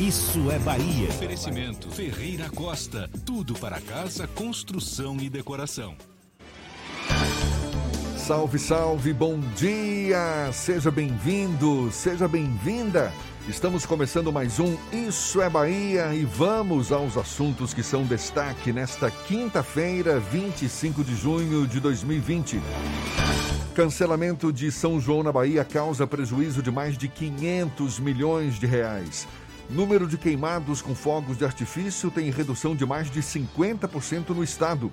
[0.00, 1.10] Isso é Bahia.
[1.10, 3.10] Oferecimento Ferreira Costa.
[3.26, 5.94] Tudo para casa, construção e decoração.
[8.16, 10.50] Salve, salve, bom dia!
[10.54, 13.12] Seja bem-vindo, seja bem-vinda.
[13.46, 19.10] Estamos começando mais um Isso é Bahia e vamos aos assuntos que são destaque nesta
[19.10, 22.58] quinta-feira, 25 de junho de 2020.
[23.74, 29.28] Cancelamento de São João na Bahia causa prejuízo de mais de 500 milhões de reais.
[29.70, 34.92] Número de queimados com fogos de artifício tem redução de mais de 50% no estado.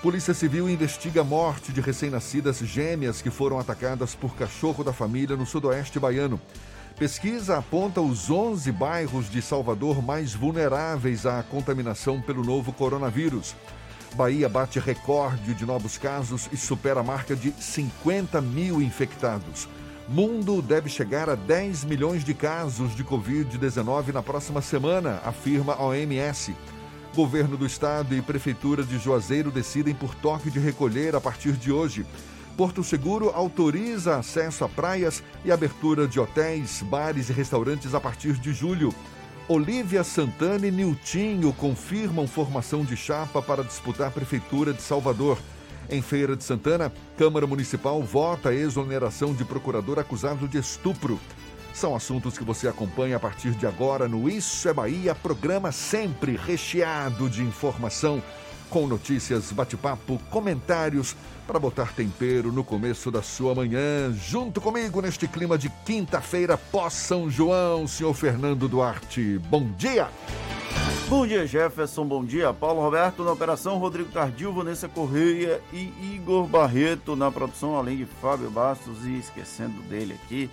[0.00, 5.36] Polícia Civil investiga a morte de recém-nascidas gêmeas que foram atacadas por cachorro da família
[5.36, 6.40] no sudoeste baiano.
[6.98, 13.54] Pesquisa aponta os 11 bairros de Salvador mais vulneráveis à contaminação pelo novo coronavírus.
[14.14, 19.68] Bahia bate recorde de novos casos e supera a marca de 50 mil infectados.
[20.08, 25.84] Mundo deve chegar a 10 milhões de casos de Covid-19 na próxima semana, afirma a
[25.84, 26.54] OMS.
[27.12, 31.72] Governo do Estado e Prefeitura de Juazeiro decidem por toque de recolher a partir de
[31.72, 32.06] hoje.
[32.56, 38.34] Porto Seguro autoriza acesso a praias e abertura de hotéis, bares e restaurantes a partir
[38.34, 38.94] de julho.
[39.48, 45.36] Olívia Santana e Niltinho confirmam formação de chapa para disputar a Prefeitura de Salvador.
[45.88, 51.20] Em Feira de Santana, Câmara Municipal vota a exoneração de procurador acusado de estupro.
[51.72, 56.36] São assuntos que você acompanha a partir de agora no Isso é Bahia, programa sempre
[56.36, 58.20] recheado de informação,
[58.70, 61.16] com notícias, bate-papo, comentários,
[61.46, 64.12] para botar tempero no começo da sua manhã.
[64.12, 69.38] Junto comigo neste clima de quinta-feira pós-São João, senhor Fernando Duarte.
[69.50, 70.08] Bom dia!
[71.08, 72.04] Bom dia, Jefferson.
[72.04, 77.76] Bom dia, Paulo Roberto na operação, Rodrigo Tardio, Vanessa Correia e Igor Barreto na produção,
[77.76, 80.50] além de Fábio Bastos e esquecendo dele aqui.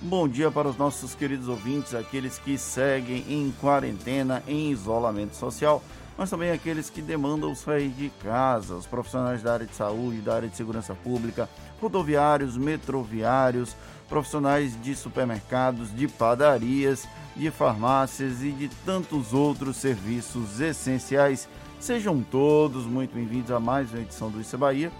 [0.00, 5.80] Bom dia para os nossos queridos ouvintes, aqueles que seguem em quarentena, em isolamento social,
[6.22, 10.36] mas também aqueles que demandam sair de casa, os profissionais da área de saúde, da
[10.36, 11.48] área de segurança pública,
[11.80, 13.74] rodoviários, metroviários,
[14.08, 21.48] profissionais de supermercados, de padarias, de farmácias e de tantos outros serviços essenciais.
[21.80, 24.92] Sejam todos muito bem-vindos a mais uma edição do Isso é Bahia,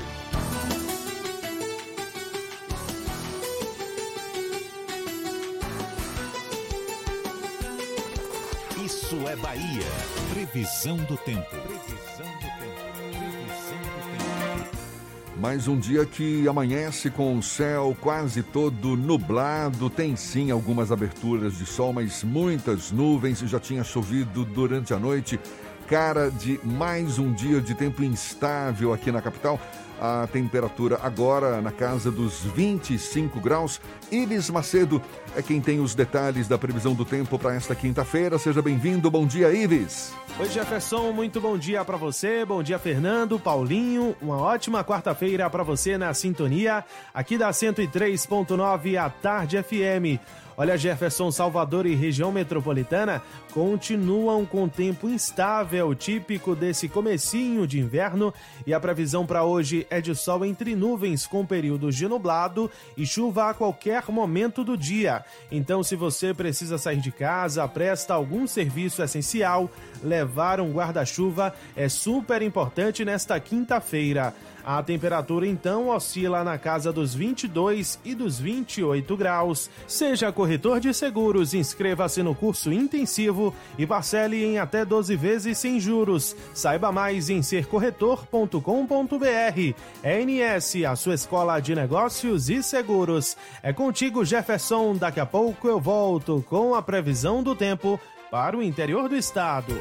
[9.14, 9.86] Isso é Bahia.
[10.34, 11.48] Previsão do tempo.
[11.48, 12.82] Previsão do tempo.
[13.12, 15.40] Previsão do tempo.
[15.40, 19.88] Mais um dia que amanhece com o céu quase todo nublado.
[19.88, 23.38] Tem sim algumas aberturas de sol, mas muitas nuvens.
[23.42, 25.40] Já tinha chovido durante a noite.
[25.88, 29.62] Cara de mais um dia de tempo instável aqui na capital.
[30.06, 33.80] A temperatura agora na casa dos 25 graus.
[34.12, 35.02] Iris Macedo
[35.34, 38.38] é quem tem os detalhes da previsão do tempo para esta quinta-feira.
[38.38, 39.10] Seja bem-vindo.
[39.10, 40.14] Bom dia, Iris.
[40.38, 41.14] Oi, Jefferson.
[41.14, 42.44] Muito bom dia para você.
[42.44, 44.14] Bom dia, Fernando, Paulinho.
[44.22, 46.84] Uma ótima quarta-feira para você na sintonia
[47.14, 50.20] aqui da 103.9 à Tarde FM.
[50.56, 58.32] Olha, Jefferson, Salvador e região metropolitana continuam com tempo instável, típico desse comecinho de inverno,
[58.66, 63.04] e a previsão para hoje é de sol entre nuvens com períodos de nublado e
[63.06, 65.26] chuva a qualquer momento do dia.
[65.52, 69.72] Então, se você precisa sair de casa, presta algum serviço essencial,
[70.04, 74.34] levar um guarda-chuva é super importante nesta quinta-feira.
[74.66, 79.70] A temperatura então oscila na casa dos 22 e dos 28 graus.
[79.86, 85.80] Seja corretor de seguros, inscreva-se no curso intensivo e parcele em até 12 vezes sem
[85.80, 86.36] juros.
[86.54, 89.74] Saiba mais em sercorretor.com.br.
[90.04, 93.36] ENS, a sua escola de negócios e seguros.
[93.62, 94.96] É contigo, Jefferson.
[94.96, 98.00] Daqui a pouco eu volto com a previsão do tempo
[98.32, 99.74] para o interior do estado.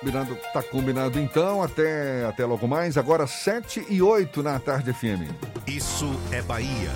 [0.00, 5.32] Combinado, tá combinado então, até, até logo mais, agora 7 e 8 na tarde FM.
[5.66, 6.90] Isso é Bahia.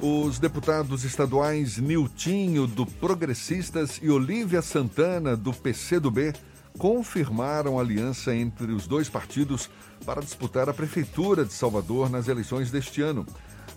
[0.00, 6.32] Os deputados estaduais Niltinho, do Progressistas, e Olívia Santana, do PCdoB,
[6.78, 9.68] confirmaram a aliança entre os dois partidos
[10.06, 13.26] para disputar a Prefeitura de Salvador nas eleições deste ano.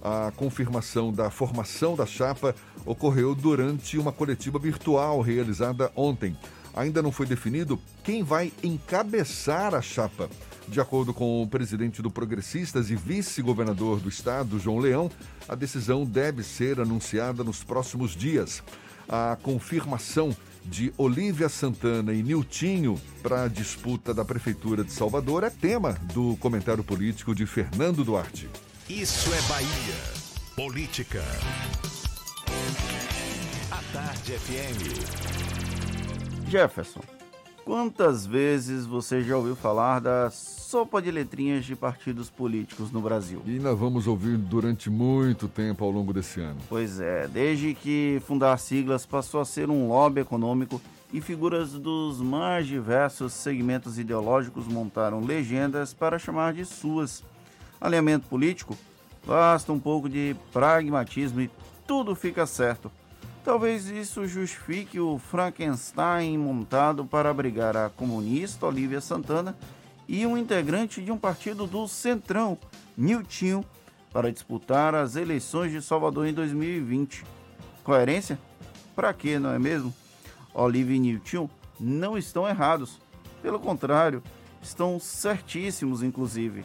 [0.01, 2.55] A confirmação da formação da chapa
[2.85, 6.35] ocorreu durante uma coletiva virtual realizada ontem.
[6.73, 10.29] Ainda não foi definido quem vai encabeçar a chapa.
[10.67, 15.11] De acordo com o presidente do Progressistas e vice-governador do estado, João Leão,
[15.47, 18.63] a decisão deve ser anunciada nos próximos dias.
[19.07, 25.49] A confirmação de Olívia Santana e Niltinho para a disputa da Prefeitura de Salvador é
[25.49, 28.49] tema do comentário político de Fernando Duarte.
[28.91, 29.95] Isso é Bahia.
[30.53, 31.23] Política.
[33.71, 34.99] A Tarde FM.
[36.49, 36.99] Jefferson,
[37.63, 43.41] quantas vezes você já ouviu falar da sopa de letrinhas de partidos políticos no Brasil?
[43.45, 46.59] E nós vamos ouvir durante muito tempo ao longo desse ano.
[46.67, 50.81] Pois é, desde que fundar siglas passou a ser um lobby econômico
[51.13, 57.23] e figuras dos mais diversos segmentos ideológicos montaram legendas para chamar de suas.
[57.81, 58.77] Alinhamento político?
[59.25, 61.49] Basta um pouco de pragmatismo e
[61.87, 62.91] tudo fica certo.
[63.43, 69.57] Talvez isso justifique o Frankenstein montado para abrigar a comunista Olivia Santana
[70.07, 72.55] e um integrante de um partido do Centrão,
[72.95, 73.65] Niltinho,
[74.13, 77.23] para disputar as eleições de Salvador em 2020.
[77.83, 78.37] Coerência?
[78.95, 79.91] Para quê, não é mesmo?
[80.53, 81.49] Olivia e Niltinho
[81.79, 82.99] não estão errados.
[83.41, 84.21] Pelo contrário,
[84.61, 86.63] estão certíssimos, inclusive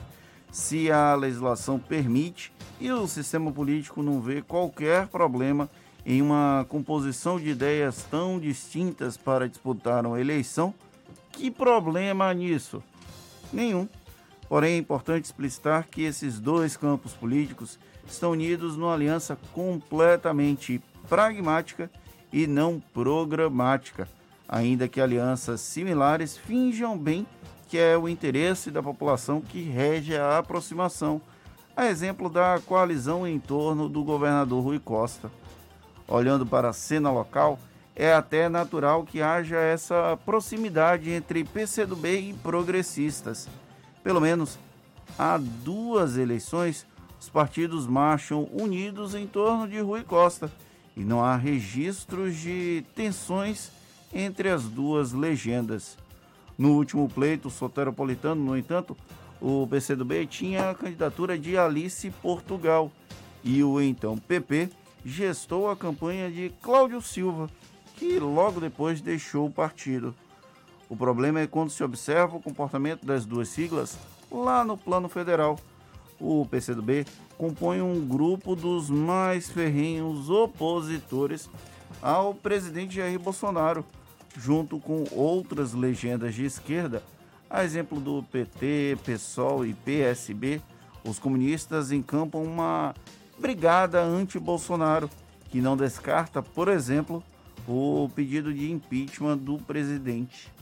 [0.50, 5.68] se a legislação permite e o sistema político não vê qualquer problema
[6.04, 10.72] em uma composição de ideias tão distintas para disputar uma eleição,
[11.32, 12.82] que problema nisso?
[13.52, 13.88] Nenhum.
[14.48, 21.90] Porém, é importante explicitar que esses dois campos políticos estão unidos numa aliança completamente pragmática
[22.32, 24.08] e não programática,
[24.48, 27.26] ainda que alianças similares finjam bem
[27.68, 31.20] que é o interesse da população que rege a aproximação,
[31.76, 35.30] a exemplo da coalizão em torno do governador Rui Costa.
[36.08, 37.58] Olhando para a cena local,
[37.94, 43.48] é até natural que haja essa proximidade entre PCdoB e progressistas.
[44.04, 44.58] Pelo menos
[45.18, 46.86] há duas eleições,
[47.18, 50.50] os partidos marcham unidos em torno de Rui Costa
[50.96, 53.72] e não há registros de tensões
[54.12, 55.98] entre as duas legendas.
[56.58, 58.96] No último pleito soteropolitano, no entanto,
[59.40, 62.90] o PCdoB tinha a candidatura de Alice Portugal
[63.44, 64.70] e o então PP
[65.04, 67.48] gestou a campanha de Cláudio Silva,
[67.96, 70.14] que logo depois deixou o partido.
[70.88, 73.98] O problema é quando se observa o comportamento das duas siglas
[74.30, 75.58] lá no plano federal.
[76.18, 77.04] O PCdoB
[77.36, 81.50] compõe um grupo dos mais ferrenhos opositores
[82.00, 83.84] ao presidente Jair Bolsonaro
[84.36, 87.02] junto com outras legendas de esquerda,
[87.48, 90.60] a exemplo do PT, PSOL e PSB,
[91.04, 92.94] os comunistas encampam uma
[93.38, 95.08] brigada anti-Bolsonaro,
[95.50, 97.22] que não descarta, por exemplo,
[97.66, 100.52] o pedido de impeachment do presidente.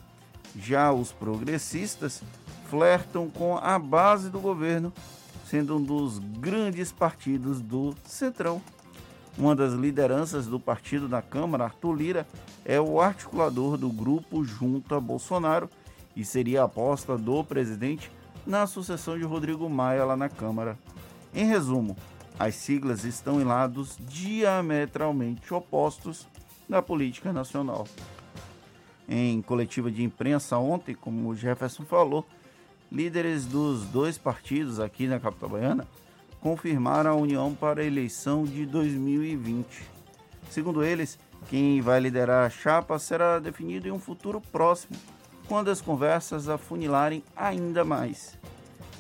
[0.57, 2.23] Já os progressistas
[2.69, 4.93] flertam com a base do governo,
[5.47, 8.61] sendo um dos grandes partidos do Centrão.
[9.37, 12.27] Uma das lideranças do partido na Câmara, Arthur Lira,
[12.65, 15.69] é o articulador do grupo junto a Bolsonaro
[16.15, 18.11] e seria a aposta do presidente
[18.47, 20.79] na sucessão de Rodrigo Maia lá na Câmara.
[21.35, 21.97] Em resumo,
[22.39, 26.29] as siglas estão em lados diametralmente opostos
[26.69, 27.89] da política nacional.
[29.09, 32.25] Em coletiva de imprensa ontem, como o Jefferson falou,
[32.91, 35.87] líderes dos dois partidos aqui na capital baiana
[36.45, 39.65] confirmaram a união para a eleição de 2020.
[40.51, 44.95] Segundo eles, quem vai liderar a chapa será definido em um futuro próximo,
[45.49, 48.39] quando as conversas afunilarem ainda mais.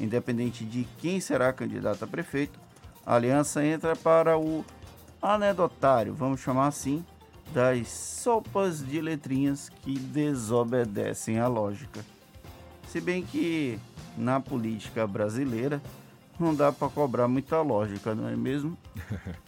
[0.01, 2.59] Independente de quem será candidato a prefeito,
[3.05, 4.65] a aliança entra para o
[5.21, 7.05] anedotário, vamos chamar assim,
[7.53, 12.03] das sopas de letrinhas que desobedecem à lógica.
[12.89, 13.79] Se bem que
[14.17, 15.83] na política brasileira
[16.39, 18.77] não dá para cobrar muita lógica, não é mesmo?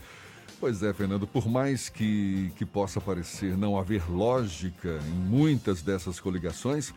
[0.59, 6.19] Pois é, Fernando, por mais que, que possa parecer não haver lógica em muitas dessas
[6.19, 6.95] coligações,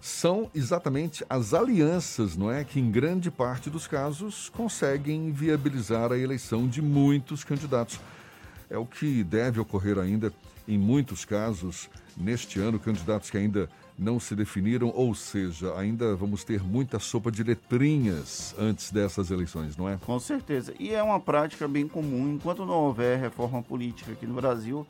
[0.00, 6.18] são exatamente as alianças, não é, que em grande parte dos casos conseguem viabilizar a
[6.18, 8.00] eleição de muitos candidatos.
[8.70, 10.32] É o que deve ocorrer ainda
[10.66, 13.68] em muitos casos neste ano, candidatos que ainda
[14.02, 19.76] não se definiram, ou seja, ainda vamos ter muita sopa de letrinhas antes dessas eleições,
[19.76, 19.96] não é?
[19.96, 20.74] Com certeza.
[20.78, 22.28] E é uma prática bem comum.
[22.34, 24.86] Enquanto não houver reforma política aqui no Brasil,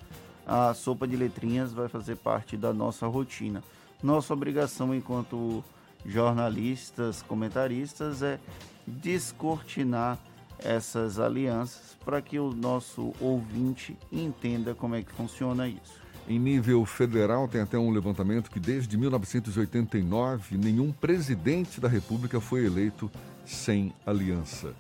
[0.46, 3.62] a sopa de letrinhas vai fazer parte da nossa rotina.
[4.02, 5.62] Nossa obrigação enquanto
[6.04, 8.40] jornalistas, comentaristas, é
[8.86, 10.18] descortinar
[10.58, 16.01] essas alianças para que o nosso ouvinte entenda como é que funciona isso.
[16.28, 22.64] Em nível federal, tem até um levantamento que desde 1989 nenhum presidente da República foi
[22.64, 23.10] eleito
[23.44, 24.72] sem aliança.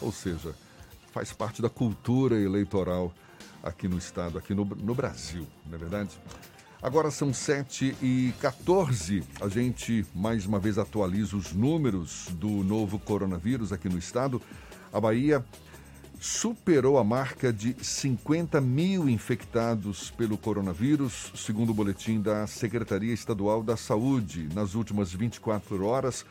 [0.00, 0.54] Ou seja,
[1.12, 3.14] faz parte da cultura eleitoral
[3.62, 6.10] aqui no estado, aqui no, no Brasil, não é verdade?
[6.80, 9.24] Agora são 7 e 14.
[9.40, 14.40] A gente mais uma vez atualiza os números do novo coronavírus aqui no estado.
[14.92, 15.44] A Bahia
[16.20, 23.62] superou a marca de 50 mil infectados pelo coronavírus, segundo o boletim da Secretaria Estadual
[23.62, 24.48] da Saúde.
[24.52, 26.26] Nas últimas 24 horas,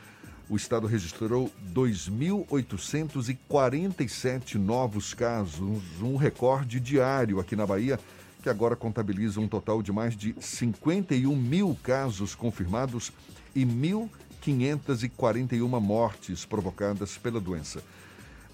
[0.49, 7.99] o estado registrou 2.847 novos casos, um recorde diário aqui na Bahia,
[8.43, 13.11] que agora contabiliza um total de mais de 51 mil casos confirmados
[13.55, 17.81] e 1.541 mortes provocadas pela doença.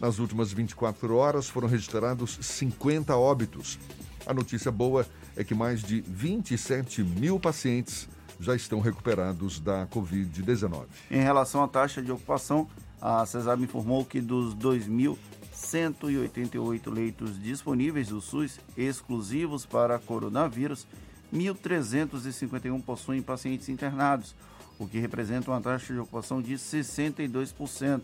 [0.03, 3.79] Nas últimas 24 horas foram registrados 50 óbitos.
[4.25, 10.87] A notícia boa é que mais de 27 mil pacientes já estão recuperados da Covid-19.
[11.09, 12.67] Em relação à taxa de ocupação,
[12.99, 20.85] a CESAB informou que dos 2.188 leitos disponíveis do SUS exclusivos para coronavírus,
[21.33, 24.35] 1.351 possuem pacientes internados,
[24.77, 28.01] o que representa uma taxa de ocupação de 62%.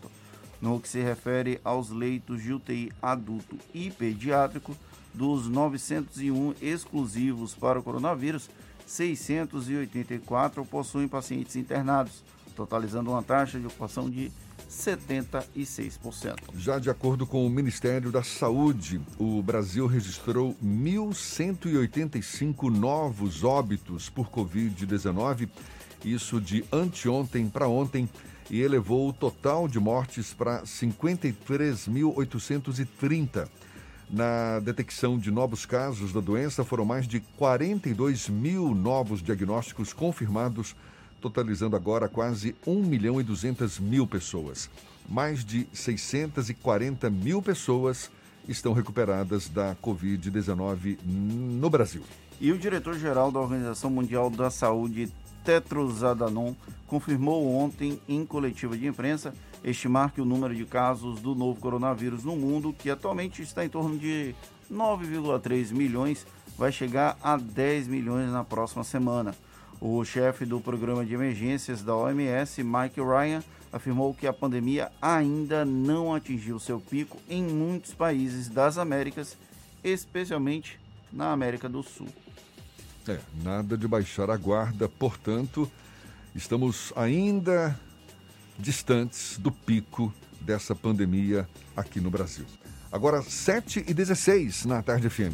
[0.61, 4.75] No que se refere aos leitos de UTI adulto e pediátrico,
[5.13, 8.49] dos 901 exclusivos para o coronavírus,
[8.85, 12.21] 684 possuem pacientes internados,
[12.55, 14.31] totalizando uma taxa de ocupação de
[14.69, 16.35] 76%.
[16.55, 24.29] Já de acordo com o Ministério da Saúde, o Brasil registrou 1.185 novos óbitos por
[24.29, 25.49] Covid-19,
[26.03, 28.07] isso de anteontem para ontem
[28.49, 33.47] e elevou o total de mortes para 53.830.
[34.09, 40.75] Na detecção de novos casos da doença, foram mais de 42 mil novos diagnósticos confirmados,
[41.21, 44.67] totalizando agora quase 1 milhão e 200 mil pessoas.
[45.07, 48.09] Mais de 640 mil pessoas
[48.47, 52.01] estão recuperadas da Covid-19 no Brasil.
[52.41, 55.11] E o diretor-geral da Organização Mundial da Saúde,
[55.43, 56.53] Tetros Adhanom,
[56.87, 62.23] confirmou ontem em coletiva de imprensa estimar que o número de casos do novo coronavírus
[62.23, 64.33] no mundo, que atualmente está em torno de
[64.71, 66.25] 9,3 milhões,
[66.57, 69.35] vai chegar a 10 milhões na próxima semana.
[69.81, 73.41] O chefe do programa de emergências da OMS, Mike Ryan,
[73.71, 79.37] afirmou que a pandemia ainda não atingiu seu pico em muitos países das Américas,
[79.83, 80.79] especialmente
[81.11, 82.07] na América do Sul.
[83.09, 85.67] É, nada de baixar a guarda, portanto,
[86.35, 87.75] estamos ainda
[88.55, 92.45] distantes do pico dessa pandemia aqui no Brasil.
[92.91, 95.33] Agora, 7 e 16 na Tarde FM.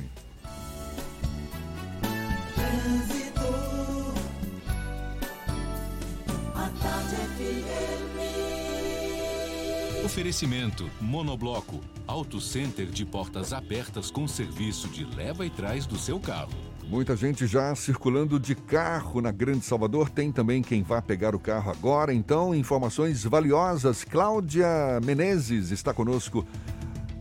[10.05, 16.21] Oferecimento Monobloco, Auto Center de portas abertas com serviço de leva e trás do seu
[16.21, 16.74] carro.
[16.87, 20.07] Muita gente já circulando de carro na Grande Salvador.
[20.07, 22.13] Tem também quem vá pegar o carro agora.
[22.13, 24.03] Então, informações valiosas.
[24.03, 24.67] Cláudia
[25.03, 26.45] Menezes está conosco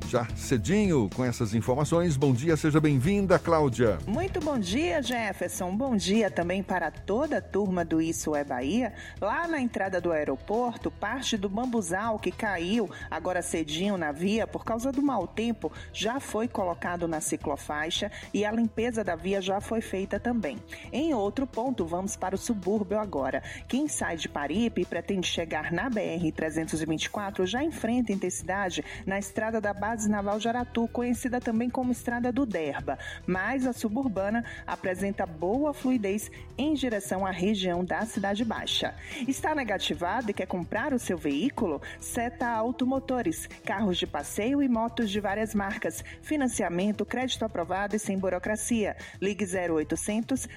[0.09, 2.17] já cedinho com essas informações.
[2.17, 3.99] Bom dia, seja bem-vinda, Cláudia.
[4.07, 5.75] Muito bom dia, Jefferson.
[5.77, 8.93] Bom dia também para toda a turma do Isso é Bahia.
[9.21, 14.65] Lá na entrada do aeroporto, parte do bambuzal que caiu agora cedinho na via por
[14.65, 19.61] causa do mau tempo já foi colocado na ciclofaixa e a limpeza da via já
[19.61, 20.59] foi feita também.
[20.93, 23.43] Em outro ponto, vamos para o subúrbio agora.
[23.67, 29.61] Quem sai de Paripe e pretende chegar na BR 324 já enfrenta intensidade na estrada
[29.61, 35.25] da base Base Naval Jaratu, conhecida também como Estrada do Derba, mas a suburbana apresenta
[35.25, 38.93] boa fluidez em direção à região da Cidade Baixa.
[39.29, 41.81] Está negativado e quer comprar o seu veículo?
[42.01, 48.19] Seta Automotores, carros de passeio e motos de várias marcas, financiamento, crédito aprovado e sem
[48.19, 48.97] burocracia.
[49.23, 50.49] Ligue 0800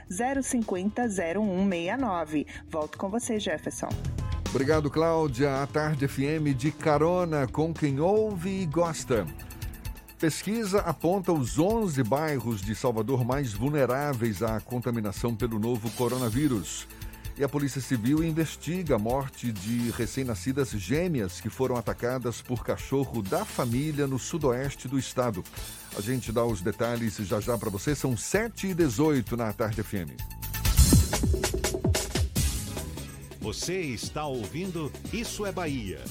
[0.42, 2.48] 050 0169.
[2.68, 3.90] Volto com você, Jefferson.
[4.58, 5.62] Obrigado, Cláudia.
[5.62, 9.24] A Tarde FM de carona com quem ouve e gosta.
[10.18, 16.88] Pesquisa aponta os 11 bairros de Salvador mais vulneráveis à contaminação pelo novo coronavírus.
[17.38, 23.22] E a Polícia Civil investiga a morte de recém-nascidas gêmeas que foram atacadas por cachorro
[23.22, 25.44] da família no sudoeste do estado.
[25.96, 27.94] A gente dá os detalhes já já para você.
[27.94, 30.18] São 7 e 18 na Tarde FM.
[33.48, 36.04] Você está ouvindo Isso é Bahia.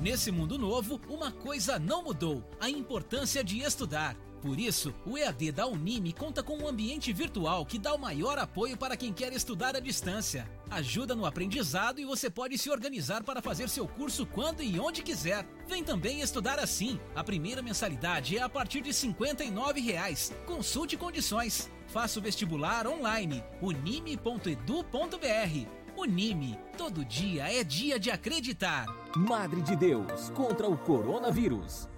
[0.00, 4.16] Nesse mundo novo, uma coisa não mudou: a importância de estudar.
[4.42, 8.36] Por isso, o EAD da Unime conta com um ambiente virtual que dá o maior
[8.36, 10.50] apoio para quem quer estudar à distância.
[10.68, 15.04] Ajuda no aprendizado e você pode se organizar para fazer seu curso quando e onde
[15.04, 15.46] quiser.
[15.68, 16.98] Vem também estudar assim.
[17.14, 20.34] A primeira mensalidade é a partir de 59 reais.
[20.46, 21.70] Consulte condições.
[21.90, 24.56] Faça o vestibular online unime.edu.br.
[25.96, 28.86] Unime, todo dia é dia de acreditar.
[29.16, 31.88] Madre de Deus contra o coronavírus.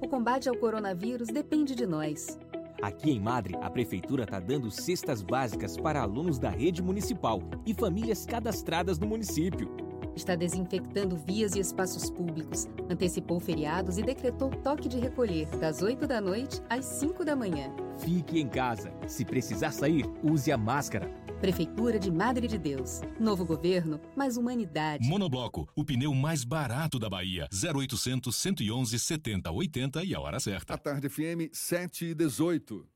[0.00, 2.36] O combate ao coronavírus depende de nós.
[2.82, 7.72] Aqui em Madre, a prefeitura está dando cestas básicas para alunos da rede municipal e
[7.72, 9.86] famílias cadastradas no município
[10.16, 16.06] está desinfectando vias e espaços públicos, antecipou feriados e decretou toque de recolher das 8
[16.06, 17.70] da noite às 5 da manhã.
[17.98, 18.92] Fique em casa.
[19.06, 21.08] Se precisar sair, use a máscara.
[21.40, 23.02] Prefeitura de Madre de Deus.
[23.20, 25.06] Novo governo, mais humanidade.
[25.06, 27.46] Monobloco, o pneu mais barato da Bahia.
[27.52, 30.74] 0800 111 70 80 e a hora certa.
[30.74, 32.95] A tarde FM 7 e 18.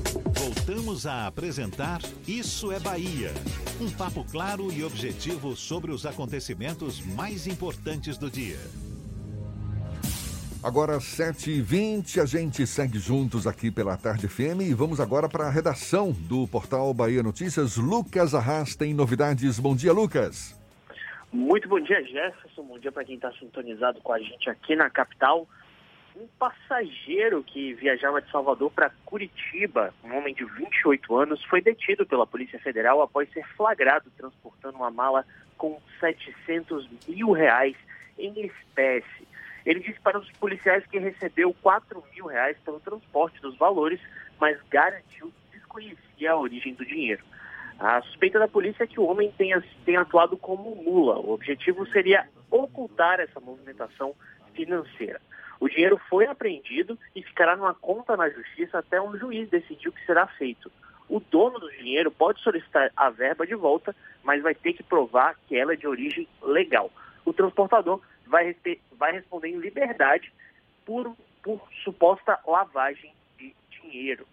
[0.41, 3.29] Voltamos a apresentar Isso é Bahia.
[3.79, 8.57] Um papo claro e objetivo sobre os acontecimentos mais importantes do dia.
[10.63, 15.51] Agora 7h20, a gente segue juntos aqui pela Tarde FM e vamos agora para a
[15.51, 17.77] redação do portal Bahia Notícias.
[17.77, 19.59] Lucas Arras tem novidades.
[19.59, 20.59] Bom dia, Lucas.
[21.31, 22.63] Muito bom dia, Jefferson.
[22.63, 25.47] Bom dia para quem está sintonizado com a gente aqui na capital
[26.15, 32.05] um passageiro que viajava de Salvador para Curitiba, um homem de 28 anos, foi detido
[32.05, 35.25] pela Polícia Federal após ser flagrado transportando uma mala
[35.57, 37.75] com 700 mil reais
[38.17, 39.27] em espécie.
[39.65, 43.99] Ele disse para os policiais que recebeu 4 mil reais pelo transporte dos valores,
[44.39, 47.23] mas garantiu que desconhecia a origem do dinheiro.
[47.79, 51.19] A suspeita da polícia é que o homem tenha, tenha atuado como mula.
[51.19, 54.13] O objetivo seria ocultar essa movimentação
[54.53, 55.19] financeira.
[55.61, 59.91] O dinheiro foi apreendido e ficará numa conta na justiça até um juiz decidir o
[59.91, 60.71] que será feito.
[61.07, 65.35] O dono do dinheiro pode solicitar a verba de volta, mas vai ter que provar
[65.47, 66.89] que ela é de origem legal.
[67.23, 68.55] O transportador vai,
[68.93, 70.33] vai responder em liberdade
[70.83, 74.25] por, por suposta lavagem de dinheiro.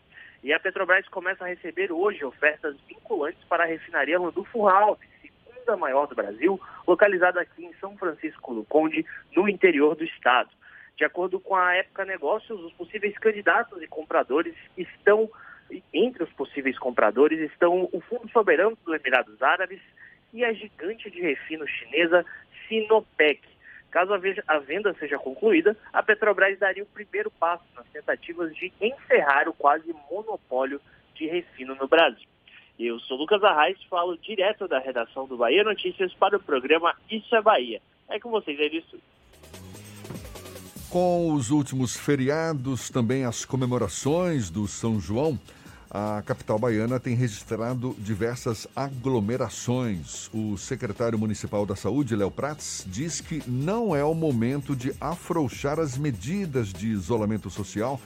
[0.42, 5.76] E a Petrobras começa a receber hoje ofertas vinculantes para a refinaria Landulfo Alves, segunda
[5.76, 9.04] maior do Brasil, localizada aqui em São Francisco do Conde,
[9.36, 10.48] no interior do estado.
[10.98, 15.30] De acordo com a Época Negócios, os possíveis candidatos e compradores estão,
[15.94, 19.80] entre os possíveis compradores, estão o Fundo Soberano dos Emirados Árabes
[20.34, 22.26] e a gigante de refino chinesa
[22.66, 23.40] Sinopec.
[23.92, 29.48] Caso a venda seja concluída, a Petrobras daria o primeiro passo nas tentativas de encerrar
[29.48, 30.80] o quase monopólio
[31.14, 32.28] de refino no Brasil.
[32.76, 37.36] Eu sou Lucas Arraes, falo direto da redação do Bahia Notícias para o programa Isso
[37.36, 37.80] é Bahia.
[38.08, 38.98] É com vocês, Edilson.
[40.90, 45.38] Com os últimos feriados, também as comemorações do São João,
[45.90, 50.30] a capital baiana tem registrado diversas aglomerações.
[50.32, 55.78] O secretário municipal da Saúde, Léo Prats, diz que não é o momento de afrouxar
[55.78, 58.00] as medidas de isolamento social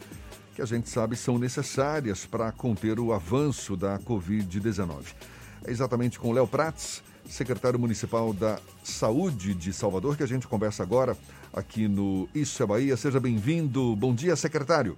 [0.55, 5.05] que a gente sabe são necessárias para conter o avanço da Covid-19.
[5.64, 10.83] É exatamente com Léo Prats, secretário municipal da Saúde de Salvador, que a gente conversa
[10.83, 11.16] agora
[11.53, 12.97] aqui no Isso é Bahia.
[12.97, 13.95] Seja bem-vindo.
[13.97, 14.97] Bom dia, secretário.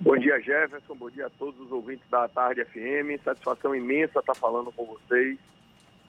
[0.00, 0.94] Bom dia, Jefferson.
[0.94, 3.22] Bom dia a todos os ouvintes da Tarde FM.
[3.22, 5.38] Satisfação imensa estar falando com vocês.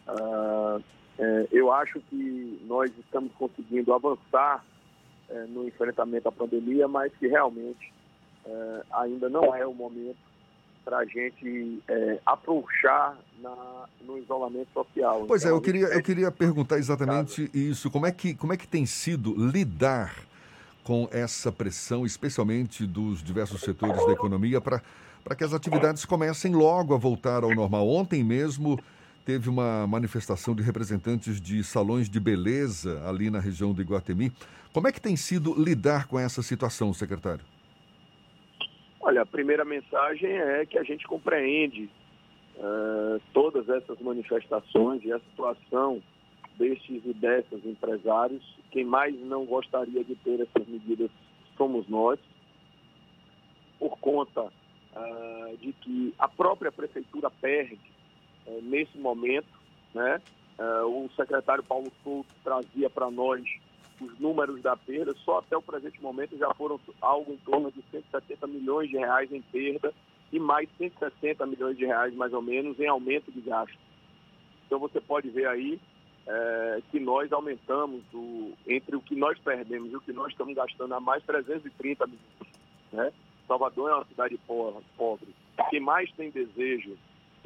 [0.08, 0.84] Uh,
[1.20, 4.64] é, eu acho que nós estamos conseguindo avançar
[5.30, 7.92] é, no enfrentamento à pandemia, mas que realmente
[8.46, 10.29] é, ainda não é o momento
[10.90, 15.26] para a gente é, afrouxar na, no isolamento social.
[15.28, 17.92] Pois então, é, eu queria, eu queria perguntar exatamente isso.
[17.92, 20.16] Como é, que, como é que tem sido lidar
[20.84, 24.82] com essa pressão, especialmente dos diversos setores da economia, para
[25.38, 27.88] que as atividades comecem logo a voltar ao normal?
[27.88, 28.80] Ontem mesmo
[29.24, 34.34] teve uma manifestação de representantes de salões de beleza ali na região do Iguatemi.
[34.74, 37.46] Como é que tem sido lidar com essa situação, secretário?
[39.10, 41.90] Olha, a primeira mensagem é que a gente compreende
[42.58, 46.00] uh, todas essas manifestações e a situação
[46.60, 48.44] destes e dessas empresários.
[48.70, 51.10] Quem mais não gostaria de ter essas medidas
[51.58, 52.20] somos nós,
[53.80, 57.80] por conta uh, de que a própria prefeitura perde
[58.46, 59.58] uh, nesse momento.
[59.92, 60.22] Né?
[60.86, 63.42] o secretário Paulo Souto trazia para nós
[64.04, 67.82] os números da perda, só até o presente momento já foram algo em torno de
[67.92, 69.94] 170 milhões de reais em perda
[70.32, 73.78] e mais 160 milhões de reais, mais ou menos, em aumento de gasto.
[74.66, 75.80] Então você pode ver aí
[76.28, 80.54] é, que nós aumentamos o, entre o que nós perdemos e o que nós estamos
[80.56, 82.60] gastando a mais 330 milhões.
[82.92, 83.12] Né?
[83.48, 84.40] Salvador é uma cidade
[84.96, 85.28] pobre.
[85.70, 86.96] Quem mais tem desejo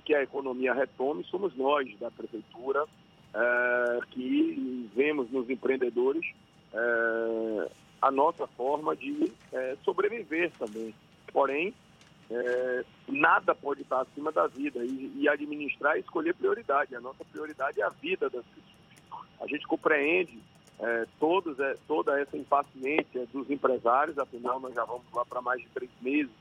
[0.04, 2.86] que a economia retome somos nós, da prefeitura,
[3.34, 6.26] é, que vemos nos empreendedores
[6.74, 7.70] é,
[8.02, 10.94] a nossa forma de é, sobreviver também.
[11.32, 11.74] Porém,
[13.08, 16.96] nada pode estar acima da vida e, e administrar e escolher prioridade.
[16.96, 19.28] A nossa prioridade é a vida das pessoas.
[19.40, 20.40] A gente compreende
[20.80, 25.62] é, todos, é, toda essa impaciência dos empresários, afinal nós já vamos lá para mais
[25.62, 26.32] de três meses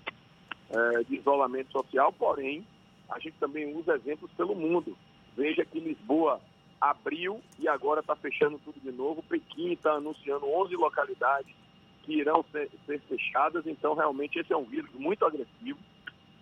[0.71, 2.67] é, de isolamento social, porém
[3.11, 4.97] a gente também usa exemplos pelo mundo.
[5.37, 6.41] Veja que Lisboa
[6.83, 9.23] abriu e agora está fechando tudo de novo.
[9.23, 11.55] Pequim está anunciando 11 localidades
[12.03, 13.65] que irão ser, ser, fechadas.
[13.69, 15.79] Então, realmente, esse é um vírus muito agressivo,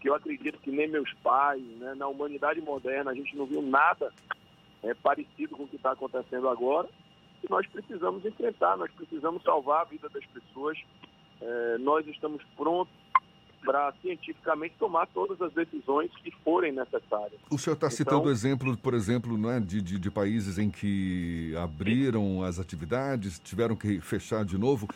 [0.01, 3.61] que eu acredito que nem meus pais, né, na humanidade moderna, a gente não viu
[3.61, 4.11] nada
[4.83, 6.89] é, parecido com o que está acontecendo agora.
[7.45, 10.79] E nós precisamos enfrentar, nós precisamos salvar a vida das pessoas.
[11.43, 12.95] É, nós estamos prontos
[13.65, 17.41] para cientificamente tomar todas as decisões que forem necessárias.
[17.51, 21.55] O senhor está então, citando exemplo, por exemplo, né, de, de, de, países em que
[21.57, 24.89] abriram as atividades, tiveram que fechar de novo.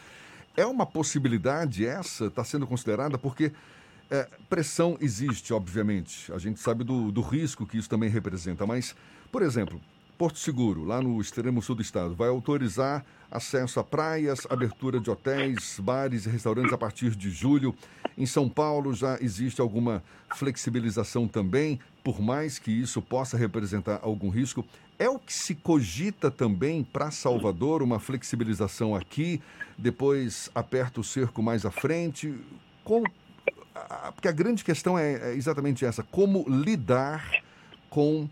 [0.56, 2.26] É uma possibilidade essa?
[2.26, 3.18] Está sendo considerada?
[3.18, 3.52] Porque
[4.10, 6.32] é, pressão existe, obviamente.
[6.32, 8.66] A gente sabe do, do risco que isso também representa.
[8.66, 8.94] Mas,
[9.32, 9.80] por exemplo,
[10.16, 15.10] Porto Seguro, lá no extremo sul do estado, vai autorizar acesso a praias, abertura de
[15.10, 17.74] hotéis, bares e restaurantes a partir de julho.
[18.16, 20.04] Em São Paulo já existe alguma
[20.36, 24.64] flexibilização também, por mais que isso possa representar algum risco.
[25.00, 29.42] É o que se cogita também para Salvador, uma flexibilização aqui,
[29.76, 32.32] depois aperta o cerco mais à frente?
[32.84, 33.04] Como...
[34.14, 37.28] Porque a grande questão é, é exatamente essa: como lidar
[37.90, 38.28] com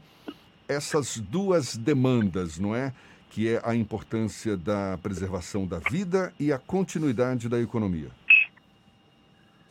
[0.73, 2.93] essas duas demandas, não é?
[3.31, 8.11] Que é a importância da preservação da vida e a continuidade da economia.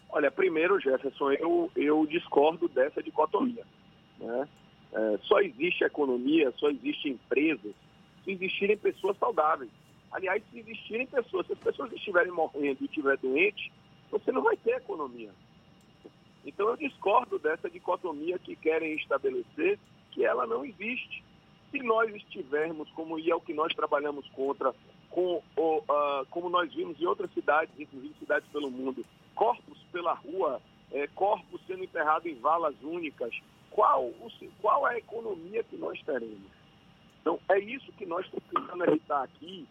[0.10, 3.66] Olha, primeiro, Jefferson, eu, eu discordo dessa dicotomia.
[4.20, 4.48] Né?
[4.94, 7.74] É, só existe economia, só existe empresas
[8.24, 9.72] se existirem pessoas saudáveis.
[10.12, 13.72] Aliás, se existirem pessoas, se as pessoas estiverem morrendo e estiver doente,
[14.12, 15.32] você não vai ter economia.
[16.46, 19.80] Então eu discordo dessa dicotomia que querem estabelecer
[20.12, 21.24] que ela não existe.
[21.71, 24.74] Se nós estivermos, como e é o que nós trabalhamos contra,
[25.10, 30.13] com, o, uh, como nós vimos em outras cidades, inclusive cidades pelo mundo, corpos pela
[30.13, 33.34] rua, é, corpos sendo enterrados em valas únicas,
[33.69, 36.52] qual, o, qual é a economia que nós teremos?
[37.21, 39.65] Então, é isso que nós estamos tentando evitar aqui.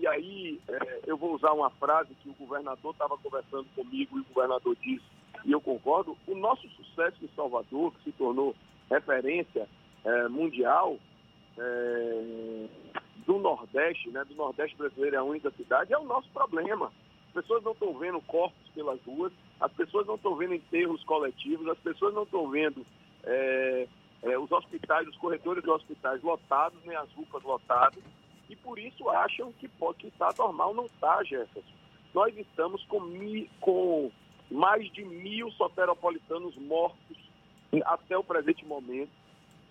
[0.00, 4.20] E aí, é, eu vou usar uma frase que o governador estava conversando comigo e
[4.20, 8.54] o governador disse e eu concordo, o nosso sucesso em Salvador, que se tornou
[8.90, 9.68] referência
[10.04, 10.98] é, mundial
[11.58, 12.66] é,
[13.26, 16.92] do Nordeste, né, do Nordeste brasileiro, é a única cidade, é o nosso problema.
[17.28, 21.68] As pessoas não estão vendo corpos pelas ruas, as pessoas não estão vendo enterros coletivos,
[21.68, 22.86] as pessoas não estão vendo
[23.24, 23.88] é,
[24.22, 28.02] é, os hospitais, os corredores dos hospitais lotados, nem as UPAs lotadas,
[28.48, 30.72] e por isso acham que pode estar normal.
[30.72, 31.76] Não está, Jefferson.
[32.14, 34.10] Nós estamos com, mi, com
[34.50, 37.15] mais de mil soteropolitanos mortos
[37.84, 39.10] até o presente momento.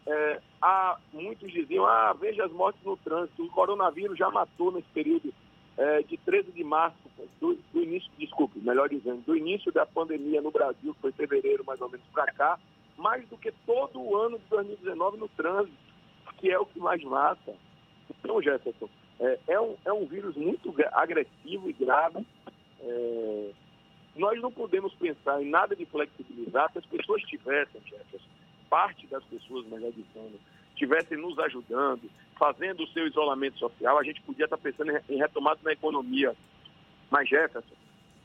[0.07, 4.87] É, há, muitos diziam, ah, veja as mortes no trânsito, o coronavírus já matou nesse
[4.89, 5.33] período
[5.77, 6.97] é, de 13 de março,
[7.39, 11.65] do, do, início, desculpe, melhor dizendo, do início da pandemia no Brasil, que foi fevereiro
[11.65, 12.59] mais ou menos para cá,
[12.97, 15.75] mais do que todo o ano de 2019 no trânsito,
[16.37, 17.53] que é o que mais mata.
[18.09, 18.87] Então, Jefferson,
[19.19, 22.25] é, é um, é um vírus muito agressivo e grave.
[22.81, 23.51] É,
[24.15, 28.29] nós não podemos pensar em nada de flexibilizar se as pessoas tivessem, Jefferson,
[28.69, 34.21] parte das pessoas, melhor dizendo, estivessem nos ajudando, fazendo o seu isolamento social, a gente
[34.21, 36.35] podia estar pensando em retomada na economia.
[37.09, 37.75] Mas, Jefferson,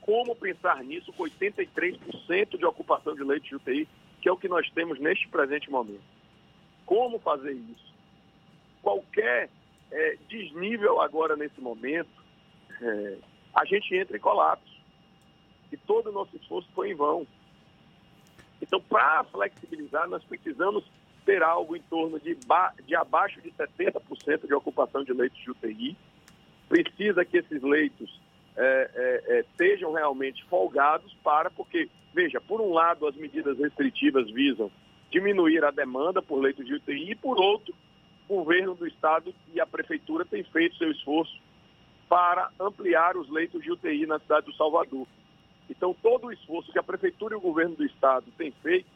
[0.01, 3.87] como pensar nisso com 83% de ocupação de leite de UTI,
[4.21, 6.03] que é o que nós temos neste presente momento?
[6.85, 7.93] Como fazer isso?
[8.81, 9.49] Qualquer
[9.91, 12.09] é, desnível agora nesse momento,
[12.81, 13.17] é,
[13.53, 14.70] a gente entra em colapso.
[15.71, 17.25] E todo o nosso esforço foi em vão.
[18.61, 20.83] Então, para flexibilizar, nós precisamos
[21.25, 22.37] ter algo em torno de,
[22.85, 25.97] de abaixo de 70% de ocupação de leitos de UTI.
[26.67, 28.19] Precisa que esses leitos
[28.55, 34.29] é, é, é, estejam realmente folgados para, porque, veja, por um lado as medidas restritivas
[34.31, 34.71] visam
[35.09, 37.73] diminuir a demanda por leitos de UTI e, por outro,
[38.27, 41.37] o governo do estado e a prefeitura têm feito seu esforço
[42.07, 45.07] para ampliar os leitos de UTI na cidade do Salvador.
[45.69, 48.87] Então, todo o esforço que a prefeitura e o governo do estado têm feito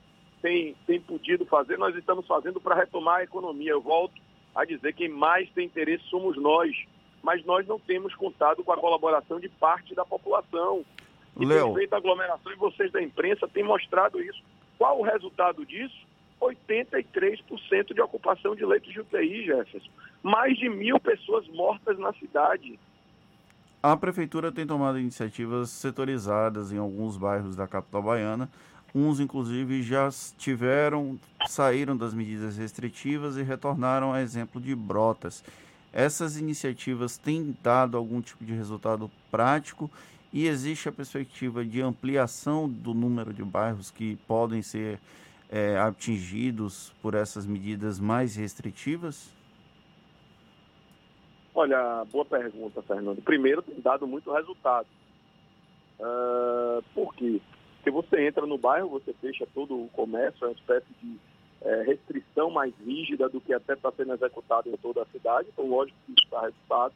[0.41, 3.71] tem, tem podido fazer, nós estamos fazendo para retomar a economia.
[3.71, 4.13] Eu volto
[4.53, 6.71] a dizer que quem mais tem interesse somos nós,
[7.23, 10.85] mas nós não temos contado com a colaboração de parte da população.
[11.39, 11.65] E Leo.
[11.65, 14.41] tem feito aglomeração e vocês da imprensa têm mostrado isso.
[14.77, 16.05] Qual o resultado disso?
[16.39, 19.89] 83% de ocupação de leitos de UTI, Jefferson.
[20.21, 22.79] Mais de mil pessoas mortas na cidade.
[23.87, 28.49] A prefeitura tem tomado iniciativas setorizadas em alguns bairros da capital baiana
[28.95, 35.43] Uns, inclusive, já tiveram, saíram das medidas restritivas e retornaram a exemplo de Brotas.
[35.93, 39.91] Essas iniciativas têm dado algum tipo de resultado prático
[40.33, 44.99] e existe a perspectiva de ampliação do número de bairros que podem ser
[45.47, 49.29] é, atingidos por essas medidas mais restritivas?
[51.55, 53.21] Olha, boa pergunta, Fernando.
[53.21, 54.87] Primeiro, tem dado muito resultado.
[55.97, 57.39] Uh, por quê?
[57.77, 61.17] Porque você entra no bairro, você fecha todo o comércio, é uma espécie de
[61.61, 65.47] é, restrição mais rígida do que até está sendo executado em toda a cidade.
[65.53, 66.93] Então, lógico que isso está resultado.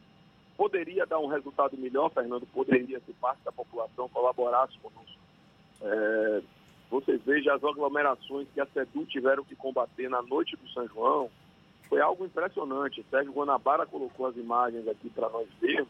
[0.58, 5.19] Poderia dar um resultado melhor, Fernando, poderia, se parte da população colaborasse conosco.
[5.82, 6.41] É,
[6.89, 11.30] vocês vejam as aglomerações que a SEDU tiveram que combater na noite do São João.
[11.89, 13.06] Foi algo impressionante.
[13.10, 15.89] Sérgio Guanabara colocou as imagens aqui para nós vermos.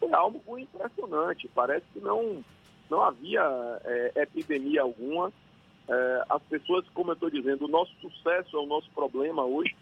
[0.00, 1.48] Foi algo impressionante.
[1.54, 2.44] Parece que não
[2.90, 3.42] não havia
[3.84, 5.32] é, epidemia alguma.
[5.88, 9.76] É, as pessoas, como eu estou dizendo, o nosso sucesso é o nosso problema hoje.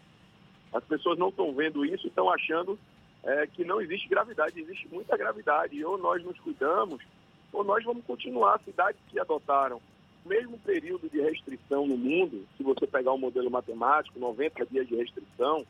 [0.73, 2.77] As pessoas não estão vendo isso e estão achando
[3.23, 4.59] é, que não existe gravidade.
[4.59, 5.83] Existe muita gravidade.
[5.83, 7.01] Ou nós nos cuidamos,
[7.51, 8.59] ou nós vamos continuar.
[8.63, 9.81] Cidades que adotaram
[10.27, 14.95] mesmo período de restrição no mundo, se você pegar o modelo matemático, 90 dias de
[14.95, 15.65] restrição,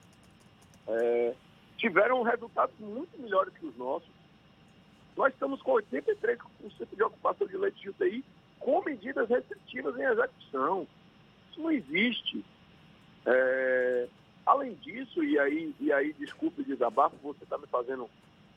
[0.88, 1.34] é,
[1.78, 4.10] tiveram resultados muito melhores que os nossos.
[5.15, 6.39] Nós estamos com 83%
[6.96, 8.24] de ocupação de leitos de UTI
[8.60, 10.88] com medidas restritivas em execução.
[11.50, 12.43] Isso não existe.
[13.26, 14.08] É...
[14.46, 18.10] Além disso, e aí, e aí desculpe o desabafo, você está me fazendo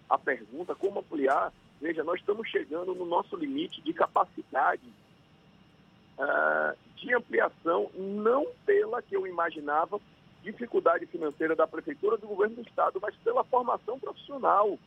[0.09, 1.53] a pergunta, como ampliar?
[1.81, 4.83] Veja, nós estamos chegando no nosso limite de capacidade
[6.21, 10.01] uh, de ampliação, não pela que eu imaginava
[10.43, 14.79] dificuldade financeira da Prefeitura, do Governo do Estado, mas pela formação profissional.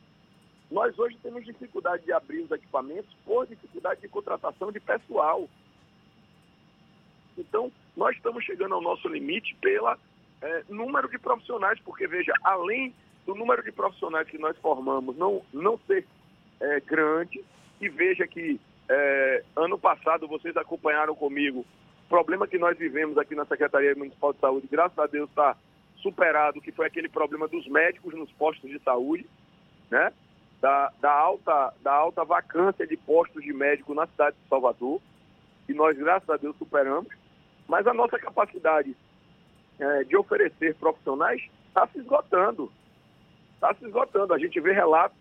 [0.71, 5.47] Nós hoje temos dificuldade de abrir os equipamentos por dificuldade de contratação de pessoal.
[7.37, 9.95] Então, nós estamos chegando ao nosso limite pelo
[10.41, 12.93] é, número de profissionais, porque, veja, além
[13.25, 16.05] do número de profissionais que nós formamos não, não ser
[16.59, 17.43] é, grande,
[17.79, 21.65] e veja que é, ano passado vocês acompanharam comigo
[22.05, 25.55] o problema que nós vivemos aqui na Secretaria Municipal de Saúde, graças a Deus está
[25.97, 29.25] superado, que foi aquele problema dos médicos nos postos de saúde,
[29.89, 30.11] né?
[30.61, 35.01] da, da, alta, da alta vacância de postos de médico na cidade de Salvador.
[35.67, 37.07] e nós, graças a Deus, superamos,
[37.67, 38.95] mas a nossa capacidade
[39.79, 42.71] é, de oferecer profissionais está se esgotando.
[43.55, 44.33] Está se esgotando.
[44.33, 45.17] A gente vê relatos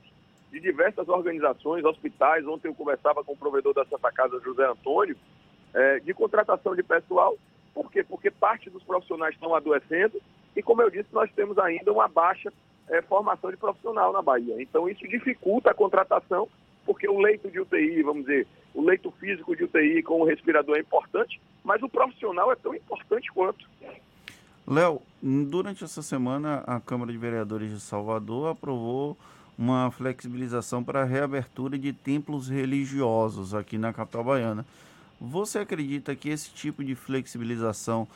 [0.52, 2.46] de diversas organizações, hospitais.
[2.46, 5.16] Ontem eu conversava com o provedor da Santa Casa, José Antônio,
[5.72, 7.36] é, de contratação de pessoal.
[7.74, 8.04] Por quê?
[8.04, 10.20] Porque parte dos profissionais estão adoecendo
[10.54, 12.52] e, como eu disse, nós temos ainda uma baixa
[12.88, 14.60] é, formação de profissional na Bahia.
[14.60, 16.46] Então, isso dificulta a contratação,
[16.84, 20.76] porque o leito de UTI, vamos dizer, o leito físico de UTI com o respirador
[20.76, 23.66] é importante, mas o profissional é tão importante quanto.
[24.68, 29.16] Léo, durante essa semana, a Câmara de Vereadores de Salvador aprovou
[29.58, 34.64] uma flexibilização para a reabertura de templos religiosos aqui na capital baiana.
[35.20, 38.08] Você acredita que esse tipo de flexibilização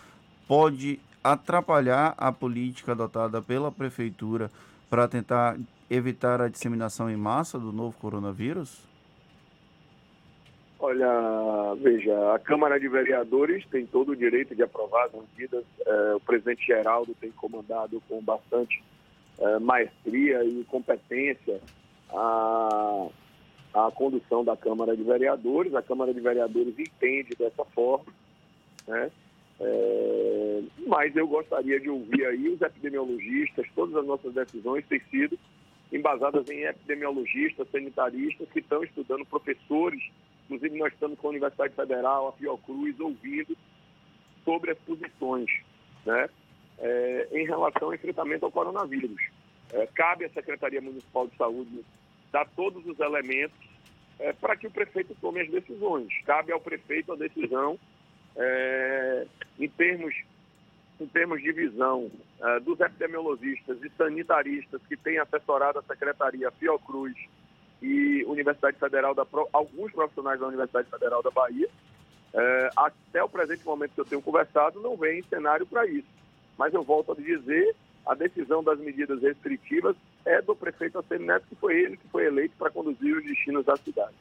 [0.48, 4.50] pode atrapalhar a política adotada pela prefeitura
[4.88, 5.56] para tentar
[5.90, 8.84] evitar a disseminação em massa do novo coronavírus?
[10.78, 15.64] Olha, veja, a Câmara de Vereadores tem todo o direito de aprovar as medidas.
[15.86, 18.82] É, o presidente Geraldo tem comandado com bastante
[19.38, 21.60] é, maestria e competência
[22.10, 23.08] a,
[23.74, 25.74] a condução da Câmara de Vereadores.
[25.74, 28.12] A Câmara de Vereadores entende dessa forma,
[28.86, 29.10] né?
[29.58, 35.38] É, mas eu gostaria de ouvir aí os epidemiologistas, todas as nossas decisões têm sido
[35.90, 40.02] embasadas em epidemiologistas, sanitaristas que estão estudando, professores,
[40.44, 43.56] inclusive nós estamos com a Universidade Federal, a Fiocruz, ouvindo
[44.44, 45.50] sobre as posições,
[46.04, 46.28] né?
[46.78, 49.20] É, em relação ao enfrentamento ao coronavírus.
[49.72, 51.84] É, cabe à Secretaria Municipal de Saúde
[52.32, 53.58] dar todos os elementos
[54.18, 56.08] é, para que o prefeito tome as decisões.
[56.24, 57.78] Cabe ao prefeito a decisão
[58.36, 59.26] é,
[59.58, 60.14] em, termos,
[61.00, 62.10] em termos de visão
[62.40, 67.16] é, dos epidemiologistas e sanitaristas que têm assessorado a Secretaria Fiocruz
[67.82, 71.68] e Universidade Federal da alguns profissionais da Universidade Federal da Bahia.
[72.32, 76.15] É, até o presente momento que eu tenho conversado, não vem cenário para isso.
[76.58, 77.74] Mas eu volto a dizer,
[78.06, 82.26] a decisão das medidas restritivas é do prefeito Assemi Neto, que foi ele que foi
[82.26, 84.14] eleito para conduzir os destinos da cidade.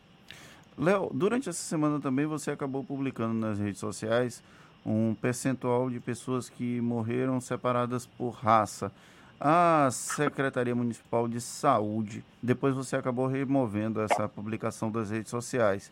[0.78, 4.43] Léo, durante essa semana também você acabou publicando nas redes sociais
[4.86, 8.91] um percentual de pessoas que morreram separadas por raça.
[9.39, 15.91] A Secretaria Municipal de Saúde, depois você acabou removendo essa publicação das redes sociais.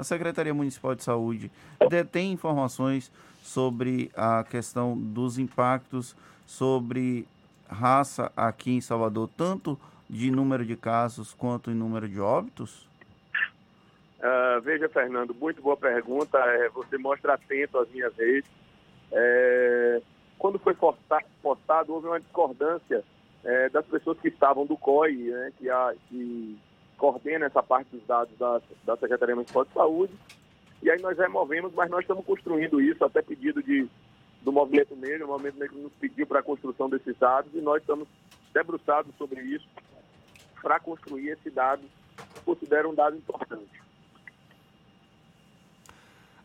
[0.00, 1.50] A Secretaria Municipal de Saúde
[1.90, 7.28] detém informações sobre a questão dos impactos sobre
[7.68, 12.88] raça aqui em Salvador, tanto de número de casos quanto em número de óbitos?
[14.20, 16.38] Uh, veja, Fernando, muito boa pergunta.
[16.38, 18.50] É, você mostra atento às minhas redes.
[19.12, 20.00] É,
[20.38, 20.74] quando foi
[21.42, 23.04] postado, houve uma discordância
[23.44, 26.58] é, das pessoas que estavam do COI, né, que, a, que
[27.00, 30.12] coordena essa parte dos dados da, da Secretaria Municipal de Saúde,
[30.82, 33.88] e aí nós removemos, mas nós estamos construindo isso, até pedido de,
[34.42, 37.80] do Movimento Negro, o Movimento Negro nos pediu para a construção desses dados e nós
[37.80, 38.06] estamos
[38.52, 39.66] debruçados sobre isso
[40.60, 41.82] para construir esse dado,
[42.44, 43.80] considero um dado importante.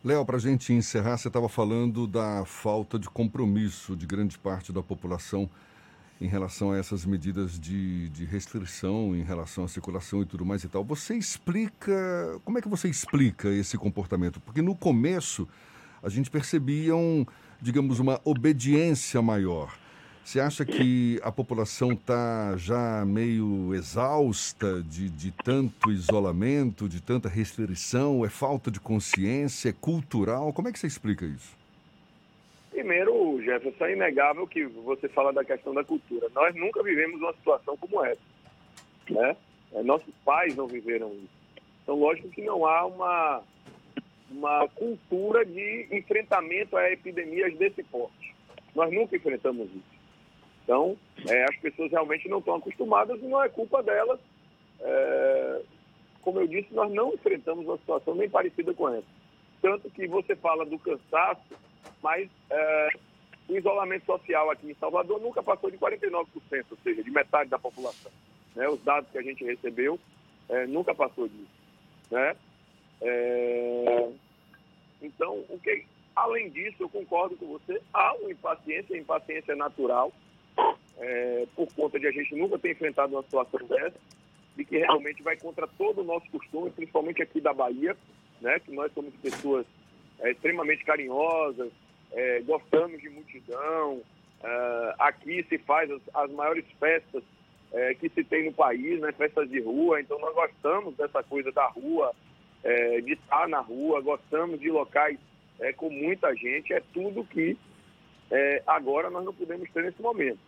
[0.02, 4.72] Léo, para a gente encerrar, você estava falando da falta de compromisso de grande parte
[4.72, 5.50] da população
[6.20, 10.64] em relação a essas medidas de, de restrição em relação à circulação e tudo mais
[10.64, 10.84] e tal.
[10.84, 14.40] Você explica, como é que você explica esse comportamento?
[14.40, 15.46] Porque no começo
[16.02, 17.26] a gente percebia um,
[17.60, 19.76] digamos, uma obediência maior.
[20.24, 27.28] Você acha que a população está já meio exausta de, de tanto isolamento, de tanta
[27.28, 28.24] restrição?
[28.24, 29.68] É falta de consciência?
[29.68, 30.52] É cultural?
[30.52, 31.56] Como é que você explica isso?
[32.76, 36.28] Primeiro, Jefferson, é inegável que você fala da questão da cultura.
[36.34, 38.20] Nós nunca vivemos uma situação como essa.
[39.08, 39.34] Né?
[39.72, 41.62] É, nossos pais não viveram isso.
[41.82, 43.42] Então, lógico que não há uma,
[44.30, 48.34] uma cultura de enfrentamento a epidemias desse porte.
[48.74, 49.96] Nós nunca enfrentamos isso.
[50.62, 54.20] Então, é, as pessoas realmente não estão acostumadas e não é culpa delas.
[54.80, 55.62] É,
[56.20, 59.06] como eu disse, nós não enfrentamos uma situação nem parecida com essa.
[59.62, 61.56] Tanto que você fala do cansaço,
[62.06, 62.88] mas é,
[63.48, 66.26] o isolamento social aqui em Salvador nunca passou de 49%,
[66.70, 68.12] ou seja, de metade da população.
[68.54, 68.68] Né?
[68.68, 69.98] Os dados que a gente recebeu
[70.48, 71.50] é, nunca passou disso.
[72.08, 72.36] Né?
[73.00, 74.08] É,
[75.02, 75.84] então, o que,
[76.14, 80.12] além disso, eu concordo com você, há uma impaciência, impaciência é natural,
[80.98, 83.98] é, por conta de a gente nunca ter enfrentado uma situação dessa,
[84.56, 87.96] e que realmente vai contra todo o nosso costume, principalmente aqui da Bahia,
[88.40, 89.66] né, que nós somos pessoas
[90.20, 91.72] é, extremamente carinhosas,
[92.12, 94.00] é, gostamos de multidão.
[94.42, 97.22] É, aqui se faz as, as maiores festas
[97.72, 101.50] é, que se tem no país, né, festas de rua, então nós gostamos dessa coisa
[101.52, 102.12] da rua,
[102.62, 105.18] é, de estar na rua, gostamos de locais
[105.60, 107.56] é, com muita gente, é tudo que
[108.30, 110.38] é, agora nós não podemos ter nesse momento.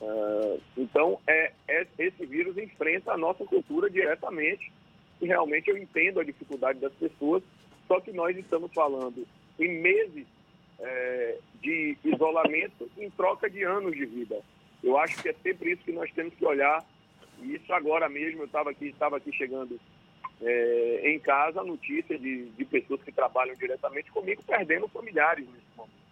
[0.00, 4.72] Uh, então, é, é, esse vírus enfrenta a nossa cultura diretamente
[5.20, 7.40] e realmente eu entendo a dificuldade das pessoas,
[7.86, 9.24] só que nós estamos falando
[9.60, 10.26] em meses
[10.82, 14.40] é, de isolamento em troca de anos de vida.
[14.82, 16.84] Eu acho que é sempre isso que nós temos que olhar,
[17.40, 19.80] e isso agora mesmo, eu estava aqui, estava aqui chegando
[20.40, 25.76] é, em casa a notícia de, de pessoas que trabalham diretamente comigo perdendo familiares nesse
[25.76, 26.02] momento.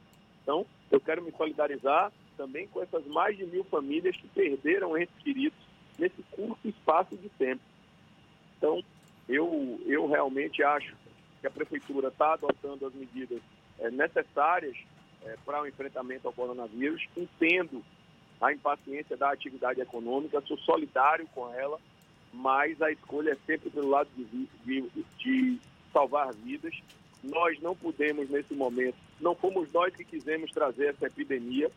[0.42, 5.14] Então, eu quero me solidarizar também com essas mais de mil famílias que perderam entes
[5.22, 5.58] queridos
[5.98, 7.60] nesse curto espaço de tempo.
[8.56, 8.82] Então,
[9.28, 10.94] eu, eu realmente acho
[11.40, 13.40] que a Prefeitura está adotando as medidas
[13.89, 14.76] necessárias
[15.22, 17.07] é, para o enfrentamento ao coronavírus.
[17.16, 17.83] Entendo
[18.41, 21.78] a impaciência da atividade econômica, sou solidário com ela,
[22.33, 25.59] mas a escolha é sempre pelo lado de, de, de
[25.93, 26.74] salvar vidas.
[27.22, 31.70] Nós não podemos, nesse momento, não fomos nós que quisemos trazer essa epidemia.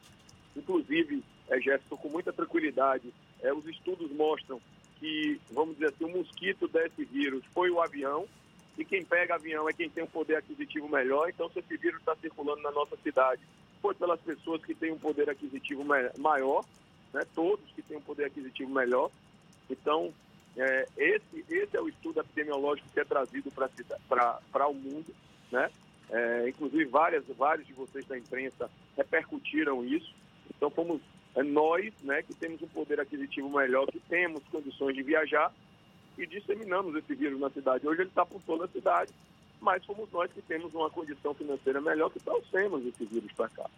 [0.55, 4.61] Inclusive, é, Jefferson, com muita tranquilidade, é, os estudos mostram
[4.99, 8.25] que, vamos dizer assim, o mosquito desse vírus foi o avião,
[8.77, 11.29] e quem pega avião é quem tem um poder aquisitivo melhor.
[11.29, 13.41] Então, se esse vírus está circulando na nossa cidade,
[13.81, 15.83] foi pelas pessoas que têm um poder aquisitivo
[16.17, 16.65] maior,
[17.13, 17.21] né?
[17.35, 19.11] todos que têm um poder aquisitivo melhor.
[19.69, 20.13] Então,
[20.57, 25.13] é, esse, esse é o estudo epidemiológico que é trazido para o mundo,
[25.51, 25.69] né?
[26.09, 30.13] É, inclusive, várias, vários de vocês da imprensa repercutiram isso.
[30.55, 31.01] Então, fomos
[31.35, 35.51] é, nós, né, que temos um poder aquisitivo melhor, que temos condições de viajar
[36.17, 37.87] e disseminamos esse vírus na cidade.
[37.87, 39.11] Hoje ele está por toda a cidade,
[39.59, 43.69] mas fomos nós que temos uma condição financeira melhor que trouxemos esse vírus para cá.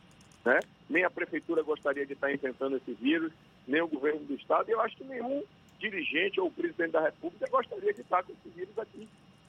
[0.44, 0.60] Né?
[0.90, 3.32] Nem a prefeitura gostaria de estar enfrentando esse vírus,
[3.68, 5.44] nem o governo do estado, e eu acho que nenhum
[5.80, 9.08] dirigente ou presidente da República gostaria de estar com esse vírus aqui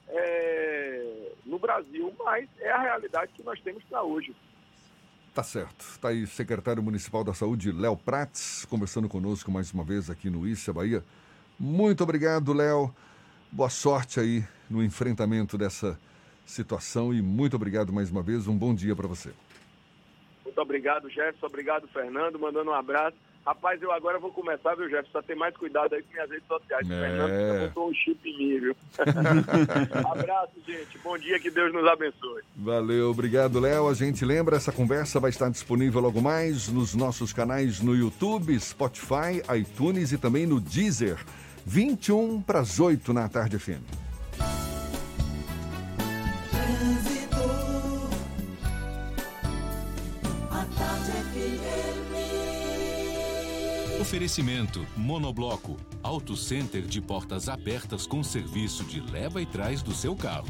[0.09, 4.35] é, no Brasil, mas é a realidade que nós temos para hoje.
[5.33, 5.81] Tá certo.
[5.81, 10.29] Está aí o secretário municipal da Saúde, Léo Prates, conversando conosco mais uma vez aqui
[10.29, 11.03] no Issa Bahia.
[11.59, 12.93] Muito obrigado, Léo.
[13.51, 15.99] Boa sorte aí no enfrentamento dessa
[16.45, 18.47] situação e muito obrigado mais uma vez.
[18.47, 19.31] Um bom dia para você.
[20.43, 21.45] Muito obrigado, Jefferson.
[21.45, 22.39] Obrigado, Fernando.
[22.39, 25.11] Mandando um abraço Rapaz, eu agora vou começar, viu, Jefferson?
[25.13, 26.91] Só ter mais cuidado aí com minhas redes sociais.
[26.91, 26.99] É.
[26.99, 28.75] Fernando botou um chip em mim, viu?
[30.11, 30.97] Abraço, gente.
[30.97, 32.43] Bom dia, que Deus nos abençoe.
[32.57, 33.87] Valeu, obrigado, Léo.
[33.87, 38.59] A gente lembra, essa conversa vai estar disponível logo mais nos nossos canais no YouTube,
[38.59, 41.17] Spotify, iTunes e também no Deezer.
[41.69, 43.83] 21 para as 8 na tarde FM.
[53.99, 60.15] Oferecimento Monobloco, Auto Center de portas abertas com serviço de leva e trás do seu
[60.15, 60.47] carro.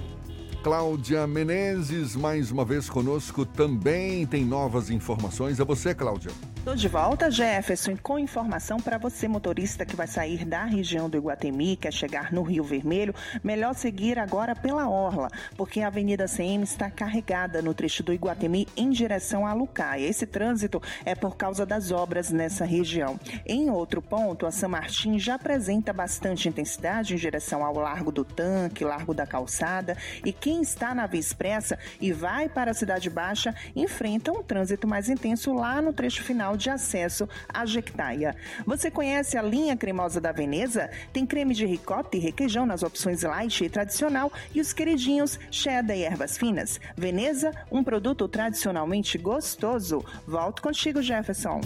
[0.61, 5.59] Cláudia Menezes, mais uma vez conosco, também tem novas informações.
[5.59, 6.31] É você, Cláudia.
[6.67, 11.15] Estou de volta, Jefferson, com informação para você, motorista que vai sair da região do
[11.15, 16.61] Iguatemi, quer chegar no Rio Vermelho, melhor seguir agora pela Orla, porque a Avenida CM
[16.65, 20.05] está carregada no trecho do Iguatemi em direção a Lucaia.
[20.05, 23.17] Esse trânsito é por causa das obras nessa região.
[23.45, 28.25] Em outro ponto, a São Martin já apresenta bastante intensidade em direção ao Largo do
[28.25, 29.95] Tanque, Largo da Calçada,
[30.25, 34.85] e quem está na Via Expressa e vai para a Cidade Baixa enfrenta um trânsito
[34.85, 38.35] mais intenso lá no trecho final de acesso à Jequitaia.
[38.65, 40.89] Você conhece a linha cremosa da Veneza?
[41.13, 45.95] Tem creme de ricota e requeijão nas opções light e tradicional e os queridinhos cheddar
[45.95, 46.79] e ervas finas.
[46.95, 50.03] Veneza, um produto tradicionalmente gostoso.
[50.27, 51.61] Volto contigo, Jefferson.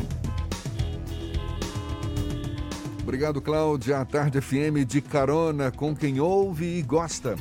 [3.02, 4.00] Obrigado, Cláudia.
[4.00, 7.36] A Tarde FM de carona com quem ouve e gosta.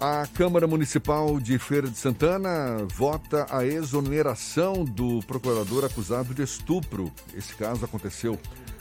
[0.00, 7.12] A Câmara Municipal de Feira de Santana vota a exoneração do procurador acusado de estupro.
[7.34, 8.38] Esse caso aconteceu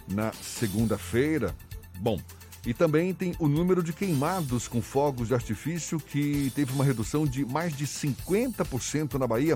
[0.07, 1.55] na segunda-feira.
[1.99, 2.19] Bom,
[2.63, 7.25] e também tem o número de queimados com fogos de artifício, que teve uma redução
[7.25, 9.55] de mais de 50% na Bahia.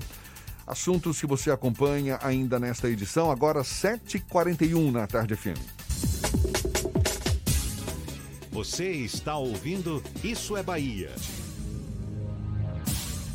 [0.66, 5.60] Assuntos que você acompanha ainda nesta edição, agora 7h41 na Tarde FM.
[8.52, 11.12] Você está ouvindo Isso é Bahia.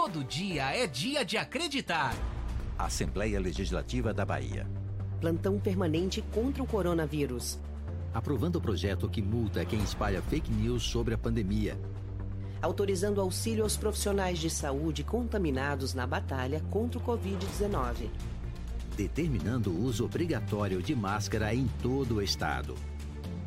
[0.00, 2.14] Todo dia é dia de acreditar.
[2.78, 4.64] Assembleia Legislativa da Bahia.
[5.20, 7.58] Plantão permanente contra o coronavírus.
[8.14, 11.76] Aprovando o projeto que multa quem espalha fake news sobre a pandemia.
[12.62, 18.08] Autorizando auxílio aos profissionais de saúde contaminados na batalha contra o Covid-19.
[18.96, 22.76] Determinando o uso obrigatório de máscara em todo o estado.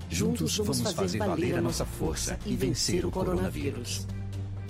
[0.09, 4.05] Juntos vamos fazer valer a nossa força e vencer o coronavírus.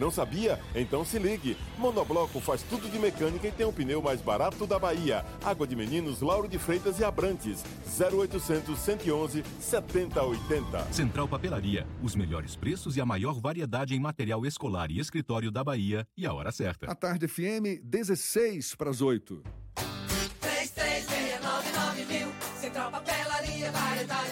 [0.00, 0.58] Não sabia?
[0.74, 1.58] Então se ligue.
[1.76, 5.26] Monobloco faz tudo de mecânica e tem o pneu mais barato da Bahia.
[5.44, 7.62] Água de Meninos, Lauro de Freitas e Abrantes.
[8.00, 10.92] 0800 111 7080.
[10.92, 11.86] Central Papelaria.
[12.02, 16.06] Os melhores preços e a maior variedade em material escolar e escritório da Bahia.
[16.16, 16.90] E a hora certa.
[16.90, 19.42] A tarde FM, 16 para as 8.
[20.40, 22.28] 3369 mil.
[22.58, 24.29] Central Papelaria, variedade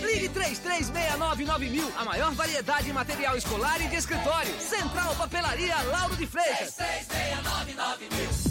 [0.00, 1.92] Ligue 3369 mil.
[1.96, 4.52] A maior variedade em material escolar e de escritório.
[4.60, 6.74] Central Papelaria Lauro de Freitas.
[6.74, 8.46] 3369 mil.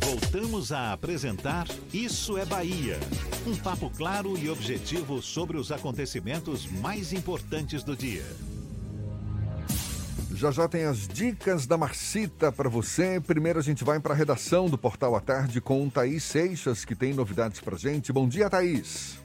[0.00, 2.98] Voltamos a apresentar Isso é Bahia.
[3.46, 8.24] Um papo claro e objetivo sobre os acontecimentos mais importantes do dia.
[10.40, 13.20] Já já tem as dicas da Marcita para você.
[13.20, 16.94] Primeiro a gente vai para a redação do Portal à Tarde com Thaís Seixas, que
[16.94, 18.10] tem novidades para gente.
[18.10, 19.22] Bom dia, Thaís.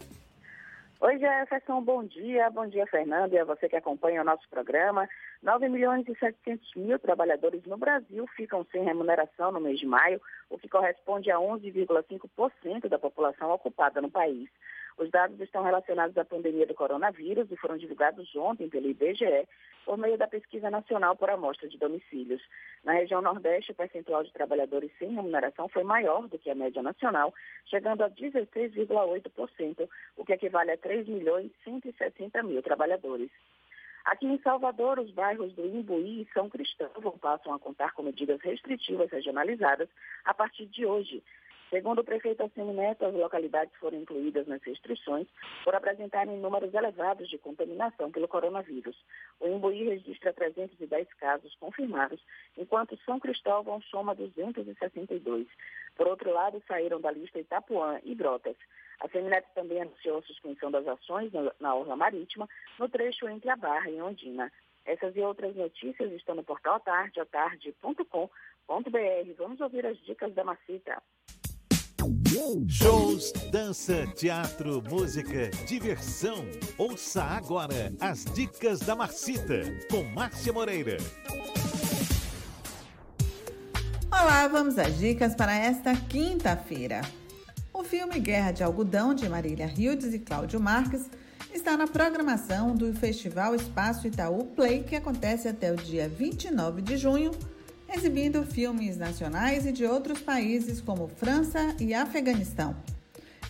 [1.00, 2.50] Oi, Jefferson, bom dia.
[2.50, 5.08] Bom dia, Fernando, e a você que acompanha o nosso programa.
[5.42, 10.22] 9 milhões e 700 mil trabalhadores no Brasil ficam sem remuneração no mês de maio,
[10.50, 14.50] o que corresponde a 11,5% da população ocupada no país.
[14.98, 19.46] Os dados estão relacionados à pandemia do coronavírus e foram divulgados ontem pelo IBGE
[19.86, 22.42] por meio da Pesquisa Nacional por Amostra de Domicílios.
[22.84, 26.82] Na região Nordeste, o percentual de trabalhadores sem remuneração foi maior do que a média
[26.82, 27.34] nacional,
[27.66, 33.30] chegando a 16,8%, o que equivale a 3 milhões e 160 mil trabalhadores.
[34.06, 38.40] Aqui em Salvador, os bairros do Imbuí e São Cristóvão passam a contar com medidas
[38.40, 39.90] restritivas regionalizadas
[40.24, 41.24] a partir de hoje.
[41.70, 45.28] Segundo o prefeito Assemi Neto, as localidades foram incluídas nas restrições
[45.64, 48.96] por apresentarem números elevados de contaminação pelo coronavírus.
[49.40, 52.22] O Imbuí registra 310 casos confirmados,
[52.56, 55.48] enquanto São Cristóvão soma 262.
[55.96, 58.58] Por outro lado, saíram da lista Itapuã e Brotas.
[59.00, 62.48] A Semineto também anunciou a suspensão das ações na Orla Marítima,
[62.80, 64.52] no trecho entre a Barra e Ondina.
[64.86, 68.30] Essas e outras notícias estão no portal Tarde, atarde.com.br.
[69.38, 71.02] Vamos ouvir as dicas da Macita.
[72.68, 76.46] Shows, dança, teatro, música, diversão.
[76.78, 80.98] Ouça agora as dicas da Marcita com Márcia Moreira.
[84.12, 87.04] Olá, vamos às dicas para esta quinta-feira.
[87.74, 91.10] O filme Guerra de Algodão, de Marília Hildes e Cláudio Marques,
[91.54, 96.98] está na programação do Festival Espaço Itaú Play, que acontece até o dia 29 de
[96.98, 97.32] junho,
[97.96, 102.76] exibindo filmes nacionais e de outros países como França e Afeganistão.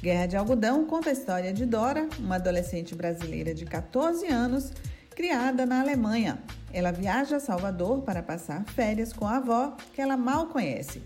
[0.01, 4.71] Guerra de Algodão conta a história de Dora, uma adolescente brasileira de 14 anos,
[5.15, 6.37] criada na Alemanha.
[6.71, 11.01] Ela viaja a Salvador para passar férias com a avó, que ela mal conhece.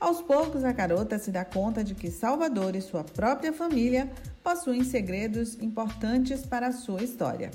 [0.00, 4.10] Aos poucos, a garota se dá conta de que Salvador e sua própria família
[4.42, 7.52] possuem segredos importantes para a sua história.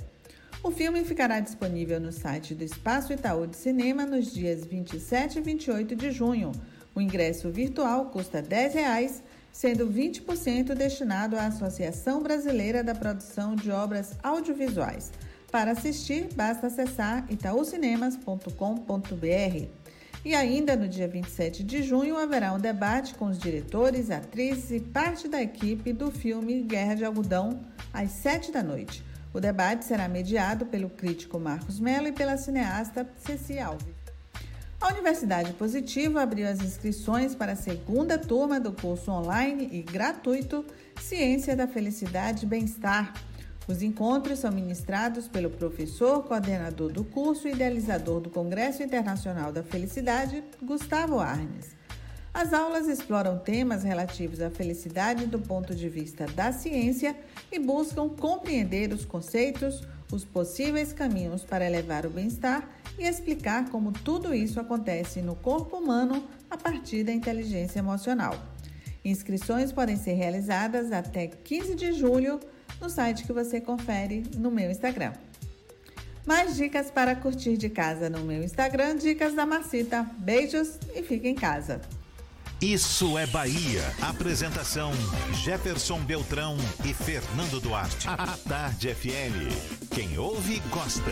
[0.66, 5.42] O filme ficará disponível no site do Espaço Itaú de Cinema nos dias 27 e
[5.42, 6.52] 28 de junho.
[6.96, 13.70] O ingresso virtual custa R$ 10, sendo 20% destinado à Associação Brasileira da Produção de
[13.70, 15.12] Obras Audiovisuais.
[15.52, 19.68] Para assistir, basta acessar itaucinemas.com.br.
[20.26, 24.80] E ainda no dia 27 de junho haverá um debate com os diretores, atrizes e
[24.80, 27.60] parte da equipe do filme Guerra de Algodão,
[27.94, 29.05] às 7 da noite.
[29.36, 33.94] O debate será mediado pelo crítico Marcos Mello e pela cineasta Ceci Alves.
[34.80, 40.66] A Universidade Positivo abriu as inscrições para a segunda turma do curso online e gratuito
[41.02, 43.14] Ciência da Felicidade e Bem-Estar.
[43.68, 49.64] Os encontros são ministrados pelo professor, coordenador do curso e idealizador do Congresso Internacional da
[49.64, 51.76] Felicidade, Gustavo Arnes.
[52.36, 57.16] As aulas exploram temas relativos à felicidade do ponto de vista da ciência
[57.50, 59.82] e buscam compreender os conceitos,
[60.12, 62.70] os possíveis caminhos para elevar o bem-estar
[63.00, 68.38] e explicar como tudo isso acontece no corpo humano a partir da inteligência emocional.
[69.06, 72.42] Inscrições podem ser realizadas até 15 de julho
[72.82, 75.14] no site que você confere no meu Instagram.
[76.26, 80.04] Mais dicas para curtir de casa no meu Instagram, Dicas da Marcita.
[80.18, 81.80] Beijos e fique em casa.
[82.62, 83.84] Isso é Bahia.
[84.02, 84.92] Apresentação:
[85.44, 88.08] Jefferson Beltrão e Fernando Duarte.
[88.08, 89.90] A Tarde FM.
[89.92, 91.12] Quem ouve, gosta.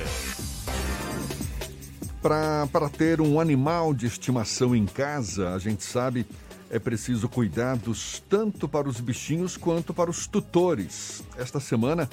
[2.22, 6.26] Para ter um animal de estimação em casa, a gente sabe,
[6.70, 11.22] é preciso cuidados tanto para os bichinhos quanto para os tutores.
[11.38, 12.10] Esta semana,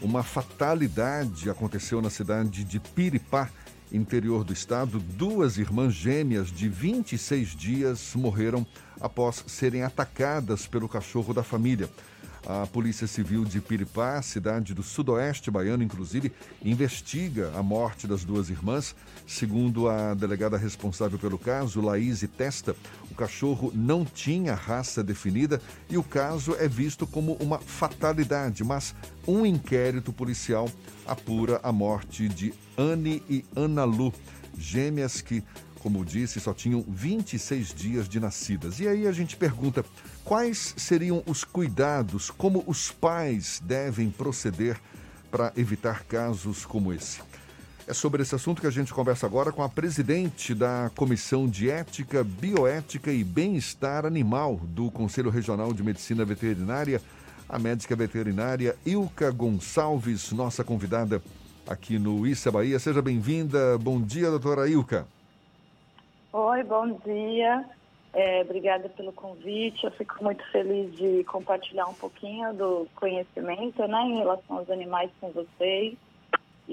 [0.00, 3.50] uma fatalidade aconteceu na cidade de Piripá,
[3.92, 4.98] interior do estado.
[4.98, 8.66] Duas irmãs gêmeas de 26 dias morreram
[9.00, 11.88] após serem atacadas pelo cachorro da família.
[12.46, 16.32] A Polícia Civil de Piripá, cidade do sudoeste baiano, inclusive,
[16.64, 18.94] investiga a morte das duas irmãs.
[19.30, 22.74] Segundo a delegada responsável pelo caso, Laís Testa,
[23.08, 28.92] o cachorro não tinha raça definida e o caso é visto como uma fatalidade, mas
[29.28, 30.68] um inquérito policial
[31.06, 34.12] apura a morte de Anne e Ana Lu,
[34.58, 35.44] gêmeas que
[35.78, 38.80] como disse, só tinham 26 dias de nascidas.
[38.80, 39.84] E aí a gente pergunta:
[40.24, 44.78] quais seriam os cuidados, como os pais devem proceder
[45.30, 47.29] para evitar casos como esse?
[47.90, 51.68] É sobre esse assunto que a gente conversa agora com a presidente da Comissão de
[51.68, 57.02] Ética, Bioética e Bem-Estar Animal do Conselho Regional de Medicina Veterinária,
[57.48, 61.20] a médica veterinária Ilka Gonçalves, nossa convidada
[61.68, 62.78] aqui no Issa Bahia.
[62.78, 63.76] Seja bem-vinda.
[63.76, 65.04] Bom dia, doutora Ilka.
[66.32, 67.64] Oi, bom dia.
[68.12, 69.82] É, obrigada pelo convite.
[69.82, 75.10] Eu fico muito feliz de compartilhar um pouquinho do conhecimento né, em relação aos animais
[75.20, 75.98] com vocês.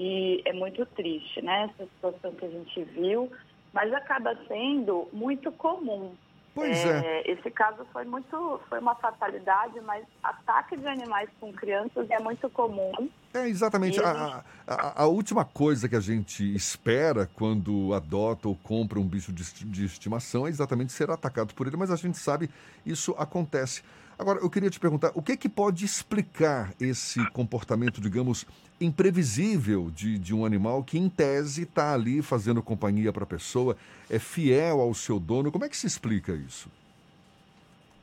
[0.00, 3.28] E é muito triste, né, essa situação que a gente viu,
[3.72, 6.14] mas acaba sendo muito comum.
[6.54, 7.22] Pois é.
[7.24, 7.32] é.
[7.32, 12.48] Esse caso foi muito, foi uma fatalidade, mas ataque de animais com crianças é muito
[12.50, 13.10] comum.
[13.34, 14.00] É exatamente.
[14.00, 19.32] A, a, a, última coisa que a gente espera quando adota ou compra um bicho
[19.32, 22.48] de, de estimação é exatamente ser atacado por ele, mas a gente sabe
[22.86, 23.82] isso acontece.
[24.18, 28.44] Agora, eu queria te perguntar, o que, que pode explicar esse comportamento, digamos,
[28.80, 33.76] imprevisível de, de um animal que, em tese, está ali fazendo companhia para a pessoa,
[34.10, 35.52] é fiel ao seu dono?
[35.52, 36.68] Como é que se explica isso?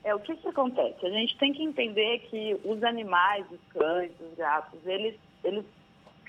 [0.05, 1.05] É, o que, que acontece?
[1.05, 5.65] A gente tem que entender que os animais, os cães, os gatos, eles, eles,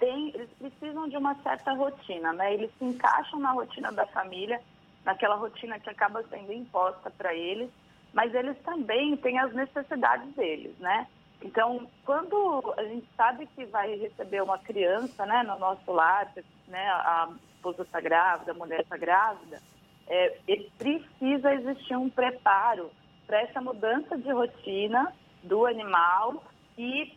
[0.01, 2.55] têm, eles precisam de uma certa rotina, né?
[2.55, 4.61] Eles se encaixam na rotina da família,
[5.05, 7.71] naquela rotina que acaba sendo imposta para eles,
[8.17, 11.07] mas eles também têm as necessidades deles, né?
[11.43, 16.33] Então, quando a gente sabe que vai receber uma criança, né, no nosso lar,
[16.67, 19.61] né, a esposa está grávida, a mulher está grávida,
[20.09, 20.35] é,
[20.79, 22.91] precisa existir um preparo
[23.27, 25.13] para essa mudança de rotina
[25.43, 26.43] do animal
[26.79, 27.13] e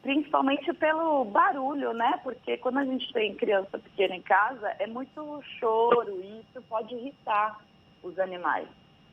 [0.00, 2.20] principalmente pelo barulho, né?
[2.22, 6.94] Porque quando a gente tem criança pequena em casa, é muito choro e isso pode
[6.94, 7.60] irritar
[8.02, 8.68] os animais.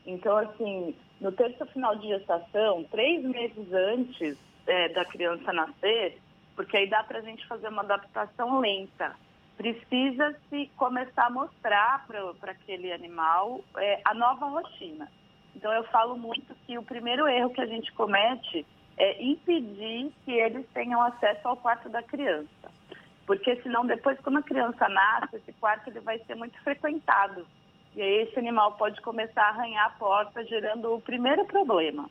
[0.06, 6.18] Então, assim, no terço final de gestação, três meses antes é, da criança nascer,
[6.54, 9.14] porque aí dá para a gente fazer uma adaptação lenta.
[9.56, 15.10] Precisa-se começar a mostrar para aquele animal é, a nova rotina.
[15.54, 18.66] Então, eu falo muito que o primeiro erro que a gente comete
[18.98, 22.70] é impedir que eles tenham acesso ao quarto da criança.
[23.26, 27.46] Porque senão, depois, quando a criança nasce, esse quarto ele vai ser muito frequentado.
[27.96, 32.10] E aí esse animal pode começar a arranhar a porta, gerando o primeiro problema.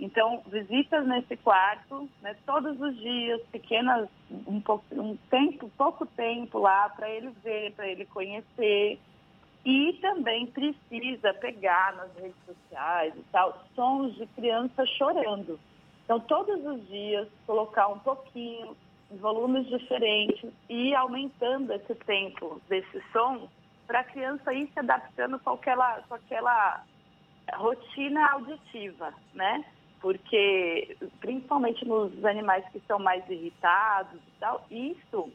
[0.00, 4.08] Então, visitas nesse quarto, né, todos os dias, pequenas,
[4.46, 8.98] um, pouco, um tempo, pouco tempo lá para ele ver, para ele conhecer.
[9.64, 15.60] E também precisa pegar nas redes sociais e tal, sons de criança chorando.
[16.04, 18.74] Então, todos os dias, colocar um pouquinho,
[19.10, 23.48] em volumes diferentes e aumentando esse tempo desse som
[23.86, 26.84] para a criança ir se adaptando com aquela, com aquela
[27.54, 29.64] rotina auditiva, né?
[30.00, 35.30] Porque, principalmente nos animais que são mais irritados e tal, isso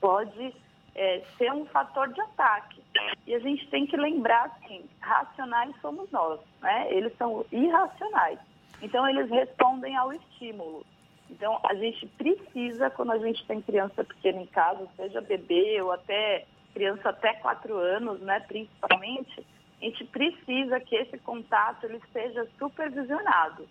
[0.00, 0.54] pode
[0.94, 2.82] é, ser um fator de ataque.
[3.26, 6.92] E a gente tem que lembrar, assim, racionais somos nós, né?
[6.92, 8.38] Eles são irracionais.
[8.82, 10.84] Então, eles respondem ao estímulo.
[11.30, 15.92] Então, a gente precisa, quando a gente tem criança pequena em casa, seja bebê ou
[15.92, 16.46] até
[16.78, 19.44] criança até quatro anos, né, principalmente,
[19.82, 23.68] a gente precisa que esse contato ele seja supervisionado.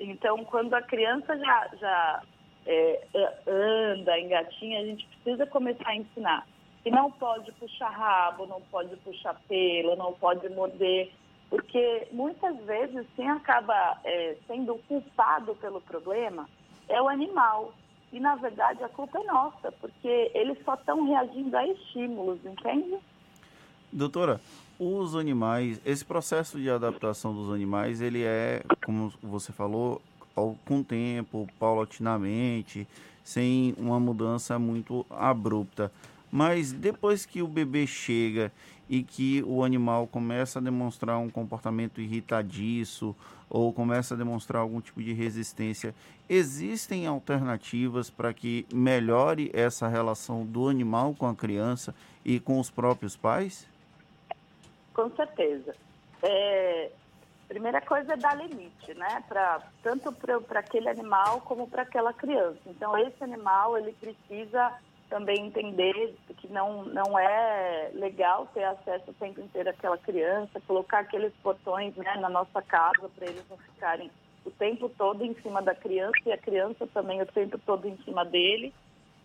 [0.00, 2.22] Então, quando a criança já, já
[2.66, 3.06] é,
[3.46, 6.46] anda, engatinha, a gente precisa começar a ensinar.
[6.86, 11.10] E não pode puxar rabo, não pode puxar pelo, não pode morder,
[11.50, 16.48] porque muitas vezes quem acaba é, sendo culpado pelo problema
[16.88, 17.74] é o animal.
[18.12, 22.96] E, na verdade, a culpa é nossa, porque eles só estão reagindo a estímulos, entende?
[23.92, 24.40] Doutora,
[24.78, 30.00] os animais, esse processo de adaptação dos animais, ele é, como você falou,
[30.64, 32.86] com o tempo, paulatinamente,
[33.24, 35.92] sem uma mudança muito abrupta.
[36.30, 38.52] Mas depois que o bebê chega
[38.88, 43.14] e que o animal começa a demonstrar um comportamento irritadiço
[43.50, 45.94] ou começa a demonstrar algum tipo de resistência,
[46.28, 52.70] existem alternativas para que melhore essa relação do animal com a criança e com os
[52.70, 53.66] próprios pais?
[54.92, 55.74] Com certeza.
[56.22, 56.90] É,
[57.48, 59.24] primeira coisa é dar limite, né?
[59.26, 62.60] Pra, tanto para aquele animal como para aquela criança.
[62.66, 64.74] Então, esse animal, ele precisa
[65.08, 71.00] também entender que não, não é legal ter acesso o tempo inteiro àquela criança, colocar
[71.00, 74.10] aqueles portões né, na nossa casa para eles não ficarem
[74.44, 77.96] o tempo todo em cima da criança e a criança também o tempo todo em
[77.98, 78.72] cima dele.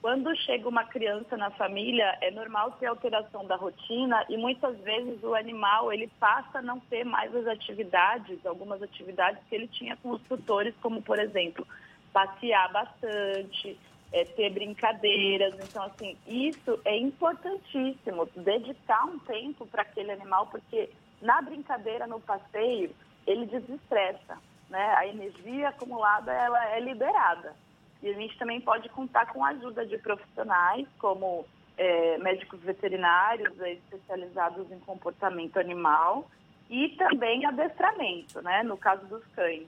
[0.01, 5.23] Quando chega uma criança na família, é normal ter alteração da rotina e muitas vezes
[5.23, 9.95] o animal ele passa a não ter mais as atividades, algumas atividades que ele tinha
[9.97, 11.65] com os tutores, como por exemplo,
[12.11, 13.79] passear bastante,
[14.13, 15.55] é, ter brincadeiras.
[15.55, 20.89] Então, assim, isso é importantíssimo, dedicar um tempo para aquele animal, porque
[21.21, 22.91] na brincadeira, no passeio,
[23.25, 24.37] ele desestressa,
[24.69, 24.93] né?
[24.97, 27.55] A energia acumulada, ela é liberada.
[28.01, 31.45] E a gente também pode contar com a ajuda de profissionais, como
[31.77, 36.29] é, médicos veterinários é, especializados em comportamento animal
[36.69, 38.61] e também adestramento, né?
[38.63, 39.67] No caso dos cães.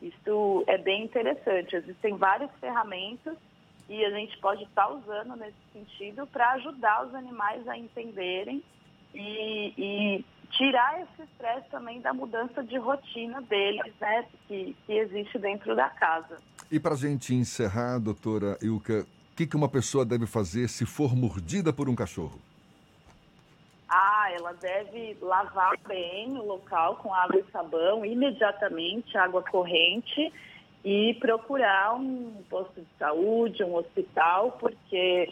[0.00, 1.76] Isso é bem interessante.
[1.76, 3.36] Existem várias ferramentas
[3.88, 8.62] e a gente pode estar usando nesse sentido para ajudar os animais a entenderem
[9.14, 15.38] e, e tirar esse estresse também da mudança de rotina deles, né, que, que existe
[15.38, 16.36] dentro da casa.
[16.70, 20.86] E para a gente encerrar, doutora Ilka, o que, que uma pessoa deve fazer se
[20.86, 22.40] for mordida por um cachorro?
[23.88, 30.32] Ah, ela deve lavar bem o local com água e sabão, imediatamente, água corrente,
[30.84, 35.28] e procurar um posto de saúde, um hospital, porque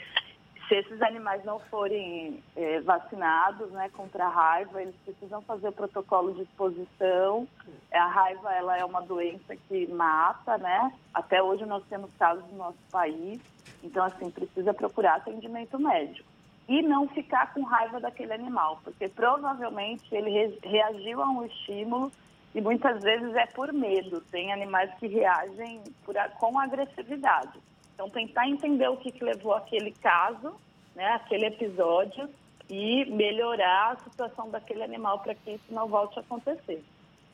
[0.71, 5.73] se esses animais não forem é, vacinados né, contra a raiva, eles precisam fazer o
[5.73, 7.49] protocolo de exposição.
[7.93, 10.93] A raiva ela é uma doença que mata, né?
[11.13, 13.41] Até hoje nós temos casos no nosso país.
[13.83, 16.29] Então, assim, precisa procurar atendimento médico.
[16.69, 22.13] E não ficar com raiva daquele animal, porque provavelmente ele re reagiu a um estímulo
[22.55, 24.21] e muitas vezes é por medo.
[24.31, 27.59] Tem animais que reagem por, com agressividade.
[27.95, 30.55] Então, tentar entender o que, que levou aquele caso,
[30.95, 32.29] né, aquele episódio,
[32.69, 36.83] e melhorar a situação daquele animal para que isso não volte a acontecer.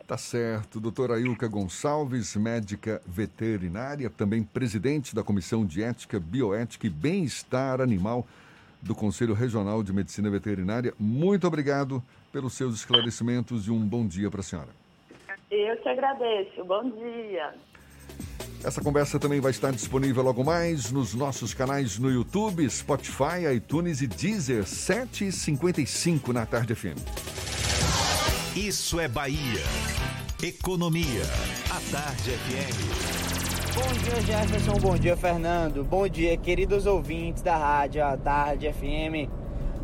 [0.06, 0.80] Tá certo.
[0.80, 8.26] Doutora Ilka Gonçalves, médica veterinária, também presidente da Comissão de Ética, Bioética e Bem-Estar Animal
[8.80, 10.94] do Conselho Regional de Medicina Veterinária.
[10.98, 12.02] Muito obrigado
[12.32, 14.85] pelos seus esclarecimentos e um bom dia para a senhora.
[15.50, 16.64] Eu te agradeço.
[16.64, 17.54] Bom dia.
[18.64, 24.00] Essa conversa também vai estar disponível logo mais nos nossos canais no YouTube, Spotify, iTunes
[24.00, 26.98] e Deezer, 7h55 na Tarde FM.
[28.56, 29.62] Isso é Bahia.
[30.42, 31.22] Economia.
[31.70, 33.76] A Tarde FM.
[33.76, 34.80] Bom dia, Jefferson.
[34.80, 35.84] Bom dia, Fernando.
[35.84, 39.30] Bom dia, queridos ouvintes da rádio A Tarde FM.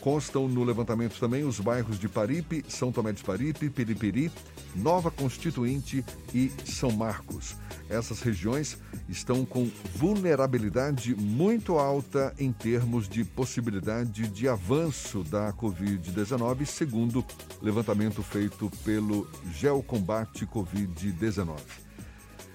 [0.00, 4.30] Constam no levantamento também os bairros de Paripe, São Tomé de Paripe, Piripiri,
[4.74, 7.56] Nova Constituinte e São Marcos.
[7.88, 8.76] Essas regiões
[9.08, 17.24] estão com vulnerabilidade muito alta em termos de possibilidade de avanço da Covid-19, segundo
[17.62, 21.56] levantamento feito pelo Geocombate Covid-19.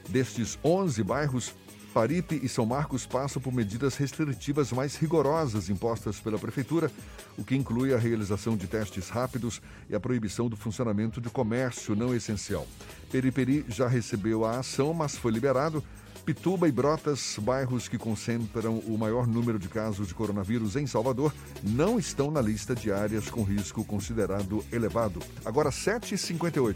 [0.10, 1.54] Destes 11 bairros,
[1.94, 6.90] Paripe e São Marcos passam por medidas restritivas mais rigorosas impostas pela Prefeitura,
[7.38, 11.96] o que inclui a realização de testes rápidos e a proibição do funcionamento de comércio
[11.96, 12.66] não essencial.
[13.12, 15.84] Periperi já recebeu a ação, mas foi liberado.
[16.26, 21.34] Pituba e Brotas, bairros que concentram o maior número de casos de coronavírus em Salvador,
[21.64, 25.20] não estão na lista de áreas com risco considerado elevado.
[25.44, 26.76] Agora, 7h58.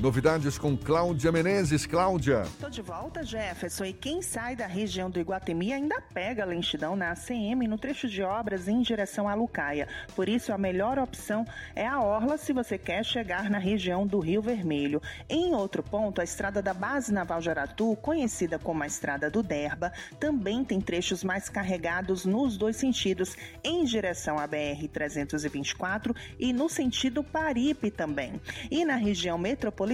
[0.00, 1.84] Novidades com Cláudia Menezes.
[1.84, 2.44] Cláudia.
[2.60, 3.84] Tô de volta, Jefferson.
[3.84, 8.22] E quem sai da região do Iguatemi ainda pega lentidão na ACM no trecho de
[8.22, 9.88] obras em direção à Lucaia.
[10.14, 11.44] Por isso, a melhor opção
[11.74, 15.02] é a Orla se você quer chegar na região do Rio Vermelho.
[15.28, 19.92] Em outro ponto, a estrada da Base Naval Jaratu, conhecida como a Estrada do Derba,
[20.20, 27.24] também tem trechos mais carregados nos dois sentidos, em direção à BR-324 e no sentido
[27.24, 28.40] Paripe também.
[28.70, 29.87] E na região metropolitana,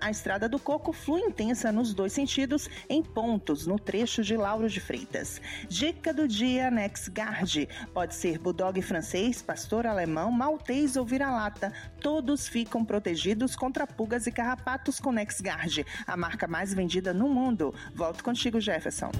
[0.00, 4.68] a Estrada do Coco flui intensa nos dois sentidos, em pontos, no trecho de Lauro
[4.68, 5.40] de Freitas.
[5.68, 7.66] Dica do dia NexGuard.
[7.94, 11.72] Pode ser bulldog francês, pastor alemão, maltês ou vira-lata.
[11.98, 17.74] Todos ficam protegidos contra pulgas e carrapatos com NexGuard, a marca mais vendida no mundo.
[17.94, 19.10] Volto contigo, Jefferson.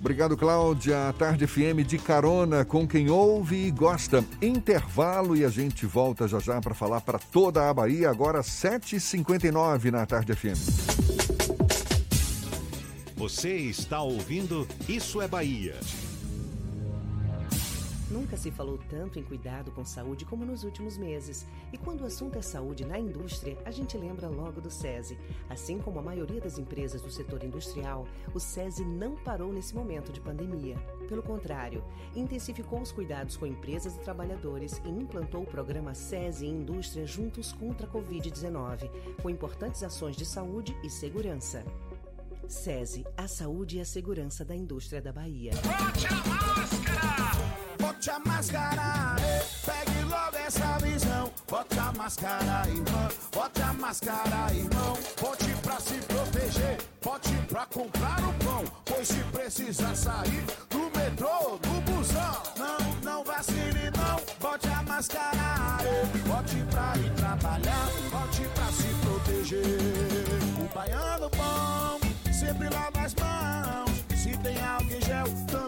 [0.00, 1.12] Obrigado, Cláudia.
[1.18, 4.24] Tarde FM de carona com quem ouve e gosta.
[4.40, 8.08] Intervalo e a gente volta já já para falar para toda a Bahia.
[8.08, 10.58] Agora 7h59 na Tarde FM.
[13.16, 15.74] Você está ouvindo Isso é Bahia.
[18.10, 21.46] Nunca se falou tanto em cuidado com saúde como nos últimos meses.
[21.72, 25.18] E quando o assunto é saúde na indústria, a gente lembra logo do SESI.
[25.50, 30.10] Assim como a maioria das empresas do setor industrial, o SESI não parou nesse momento
[30.10, 30.76] de pandemia.
[31.06, 31.84] Pelo contrário,
[32.16, 37.86] intensificou os cuidados com empresas e trabalhadores e implantou o programa SESI Indústria Juntos contra
[37.86, 38.90] a Covid-19,
[39.22, 41.62] com importantes ações de saúde e segurança.
[42.48, 45.52] SESI, a saúde e a segurança da indústria da Bahia.
[45.52, 47.17] Bote a máscara,
[47.90, 51.32] eh, pegue logo essa visão.
[51.48, 53.08] Bote a máscara, irmão.
[53.32, 54.98] Bote a máscara, irmão.
[55.20, 56.78] Bote pra se proteger.
[57.02, 58.64] Bote pra comprar o pão.
[58.84, 62.42] Pois se precisar sair do metrô, do busão.
[62.56, 64.20] Não, não vacile, não.
[64.40, 66.04] Bote a máscara, eh.
[66.28, 67.88] Bote pra ir trabalhar.
[68.10, 69.64] Bote pra se proteger.
[70.60, 72.00] O baiano bom
[72.32, 74.04] sempre lava as mãos.
[74.14, 75.67] Se tem álcool gel, também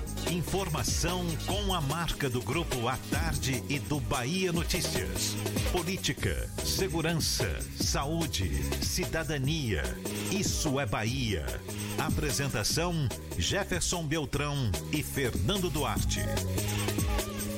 [0.29, 5.35] Informação com a marca do Grupo A Tarde e do Bahia Notícias.
[5.71, 8.51] Política, segurança, saúde,
[8.83, 9.83] cidadania.
[10.31, 11.45] Isso é Bahia.
[11.97, 13.07] Apresentação:
[13.37, 16.21] Jefferson Beltrão e Fernando Duarte.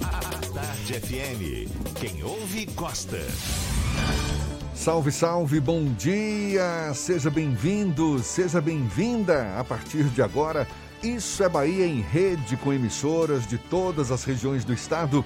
[0.02, 0.20] A
[0.54, 2.00] Tarde FM.
[2.00, 3.20] Quem ouve, gosta.
[4.76, 6.92] Salve, salve, bom dia!
[6.94, 9.58] Seja bem-vindo, seja bem-vinda.
[9.58, 10.68] A partir de agora,
[11.04, 15.26] Isso é Bahia em rede com emissoras de todas as regiões do estado.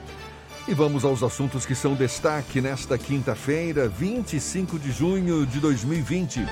[0.68, 6.48] E vamos aos assuntos que são destaque nesta quinta-feira, 25 de junho de 2020.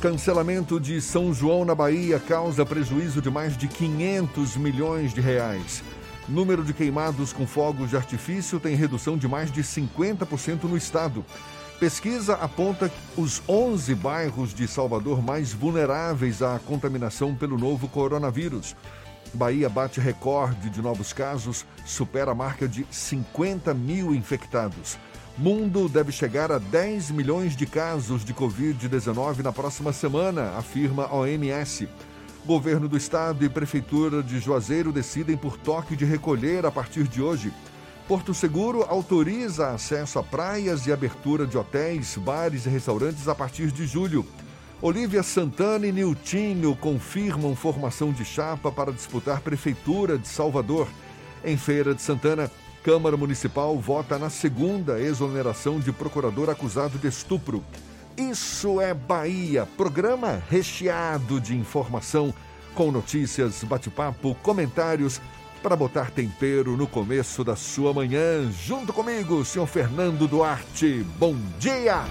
[0.00, 5.84] Cancelamento de São João na Bahia causa prejuízo de mais de 500 milhões de reais.
[6.28, 11.24] Número de queimados com fogos de artifício tem redução de mais de 50% no estado.
[11.78, 18.74] Pesquisa aponta os 11 bairros de Salvador mais vulneráveis à contaminação pelo novo coronavírus.
[19.34, 24.96] Bahia bate recorde de novos casos, supera a marca de 50 mil infectados.
[25.36, 31.14] Mundo deve chegar a 10 milhões de casos de Covid-19 na próxima semana, afirma a
[31.14, 31.86] OMS.
[32.46, 37.20] Governo do Estado e Prefeitura de Juazeiro decidem por toque de recolher a partir de
[37.20, 37.52] hoje.
[38.08, 43.72] Porto Seguro autoriza acesso a praias e abertura de hotéis, bares e restaurantes a partir
[43.72, 44.24] de julho.
[44.80, 50.86] Olívia Santana e Niltinho confirmam formação de chapa para disputar Prefeitura de Salvador.
[51.44, 52.48] Em Feira de Santana,
[52.84, 57.64] Câmara Municipal vota na segunda exoneração de procurador acusado de estupro.
[58.16, 62.32] Isso é Bahia, programa recheado de informação,
[62.72, 65.20] com notícias, bate-papo, comentários,
[65.62, 68.50] para botar tempero no começo da sua manhã.
[68.50, 71.04] Junto comigo, senhor Fernando Duarte.
[71.18, 72.04] Bom dia!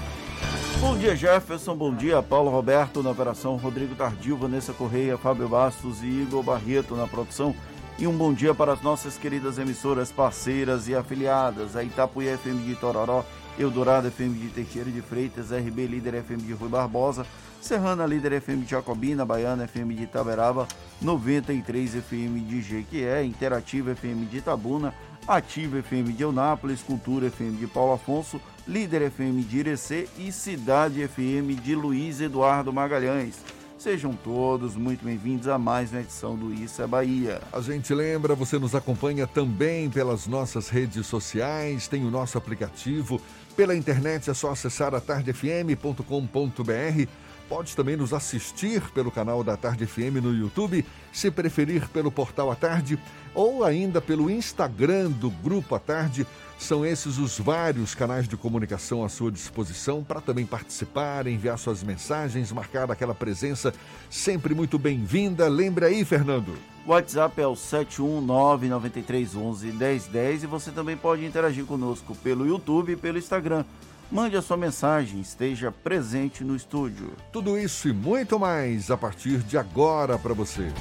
[0.79, 1.75] Bom dia, Jefferson.
[1.75, 6.95] Bom dia, Paulo Roberto na operação, Rodrigo Tardio, Vanessa Correia, Fábio Bastos e Igor Barreto
[6.95, 7.55] na produção.
[7.97, 12.65] E um bom dia para as nossas queridas emissoras parceiras e afiliadas, a Itapuí FM
[12.65, 13.25] de Tororó,
[13.57, 17.25] Eldorado FM de Teixeira de Freitas, RB Líder FM de Rui Barbosa,
[17.65, 20.67] Serrana Líder FM de Jacobina, Baiana FM de Itaberaba,
[21.01, 24.93] 93 FM de Jequié, Interativa FM de Itabuna,
[25.27, 31.07] Ativa FM de Eunápolis, Cultura FM de Paulo Afonso, Líder FM de Irecê e Cidade
[31.07, 33.37] FM de Luiz Eduardo Magalhães.
[33.79, 37.41] Sejam todos muito bem-vindos a mais uma edição do Isso é Bahia.
[37.51, 43.19] A gente lembra, você nos acompanha também pelas nossas redes sociais, tem o nosso aplicativo.
[43.55, 47.07] Pela internet é só acessar atardefm.com.br.
[47.47, 50.83] Pode também nos assistir pelo canal da Tarde FM no YouTube,
[51.13, 52.97] se preferir pelo portal A Tarde
[53.35, 56.25] ou ainda pelo Instagram do Grupo A Tarde.
[56.57, 61.83] São esses os vários canais de comunicação à sua disposição para também participar, enviar suas
[61.83, 63.71] mensagens, marcar aquela presença
[64.09, 65.47] sempre muito bem-vinda.
[65.47, 66.57] Lembre aí, Fernando.
[66.83, 73.19] O WhatsApp é o 71993111010 e você também pode interagir conosco pelo YouTube e pelo
[73.19, 73.63] Instagram.
[74.11, 77.13] Mande a sua mensagem, esteja presente no estúdio.
[77.31, 80.71] Tudo isso e muito mais a partir de agora para você.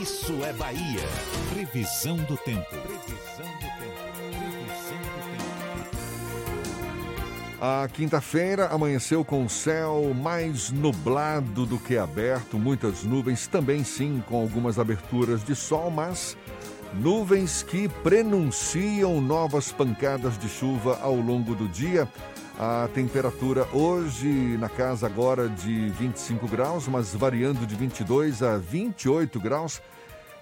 [0.00, 1.08] Isso é Bahia.
[1.52, 2.64] Previsão do tempo.
[2.70, 3.23] Previsão do tempo.
[7.60, 14.22] A quinta-feira amanheceu com o céu mais nublado do que aberto, muitas nuvens, também sim
[14.26, 16.36] com algumas aberturas de sol, mas
[16.94, 22.08] nuvens que prenunciam novas pancadas de chuva ao longo do dia.
[22.58, 29.40] A temperatura hoje na casa agora de 25 graus, mas variando de 22 a 28
[29.40, 29.80] graus.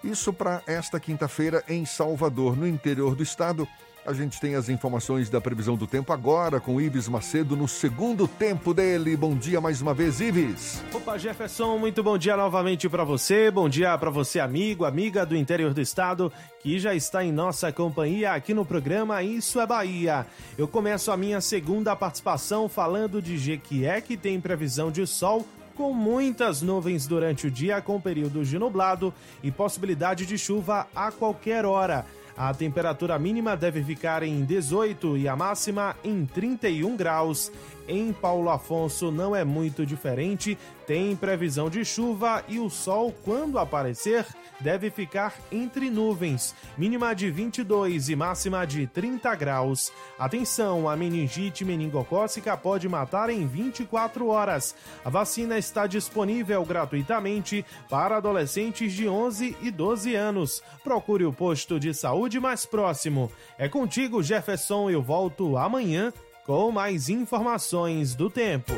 [0.03, 3.69] Isso para esta quinta-feira em Salvador, no interior do estado.
[4.05, 8.27] A gente tem as informações da previsão do tempo agora com Ives Macedo no segundo
[8.27, 9.17] tempo dele.
[9.17, 10.83] Bom dia mais uma vez, Ives.
[10.93, 13.49] Opa, Jefferson, muito bom dia novamente para você.
[13.49, 17.71] Bom dia para você, amigo, amiga do interior do estado, que já está em nossa
[17.71, 20.27] companhia aqui no programa Isso é Bahia.
[20.59, 25.47] Eu começo a minha segunda participação falando de Jequié, que tem previsão de sol
[25.77, 31.13] com muitas nuvens durante o dia, com períodos de nublado e possibilidade de chuva a
[31.13, 32.05] qualquer hora.
[32.37, 37.53] A temperatura mínima deve ficar em 18 e a máxima em 31 graus.
[37.89, 40.57] Em Paulo Afonso não é muito diferente,
[40.87, 44.27] tem previsão de chuva e o sol, quando aparecer,
[44.61, 49.93] deve ficar entre nuvens, mínima de 22 e máxima de 30 graus.
[50.19, 54.75] Atenção, a meningite meningocócica pode matar em 24 horas.
[55.05, 60.63] A vacina está disponível gratuitamente para adolescentes de 11 e 12 anos.
[60.85, 63.31] Procure o posto de saúde mais próximo.
[63.59, 66.13] É contigo, Jefferson, eu volto amanhã
[66.47, 68.73] com mais informações do tempo.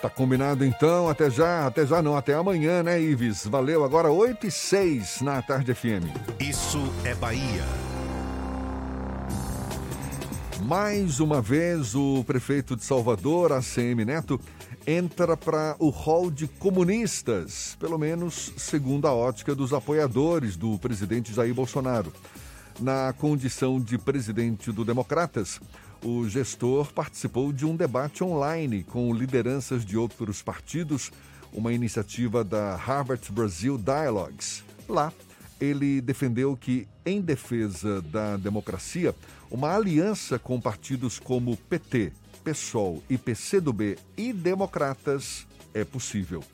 [0.00, 3.46] Tá combinado então, até já, até já não, até amanhã, né, Ives?
[3.46, 6.04] Valeu, agora 8 e 6 na Tarde FM.
[6.38, 7.64] Isso é Bahia.
[10.64, 14.38] Mais uma vez, o prefeito de Salvador, ACM Neto,
[14.86, 21.32] entra para o hall de comunistas, pelo menos segundo a ótica dos apoiadores do presidente
[21.32, 22.12] Jair Bolsonaro.
[22.80, 25.60] Na condição de presidente do Democratas,
[26.04, 31.10] o gestor participou de um debate online com lideranças de outros partidos,
[31.50, 34.62] uma iniciativa da Harvard Brazil Dialogues.
[34.86, 35.10] Lá,
[35.58, 39.14] ele defendeu que, em defesa da democracia,
[39.50, 42.12] uma aliança com partidos como PT,
[42.44, 46.44] PSOL e PCdoB e democratas é possível.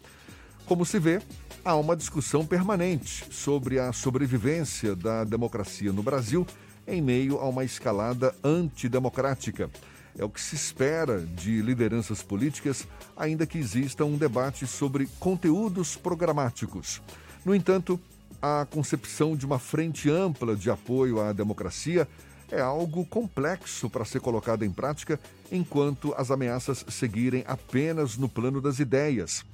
[0.64, 1.20] Como se vê,
[1.64, 6.46] há uma discussão permanente sobre a sobrevivência da democracia no Brasil
[6.91, 9.70] em meio a uma escalada antidemocrática.
[10.18, 12.86] É o que se espera de lideranças políticas,
[13.16, 17.01] ainda que exista um debate sobre conteúdos programáticos.
[17.45, 17.99] No entanto,
[18.43, 22.09] a concepção de uma frente ampla de apoio à democracia
[22.51, 25.20] é algo complexo para ser colocado em prática
[25.53, 29.45] enquanto as ameaças seguirem apenas no plano das ideias.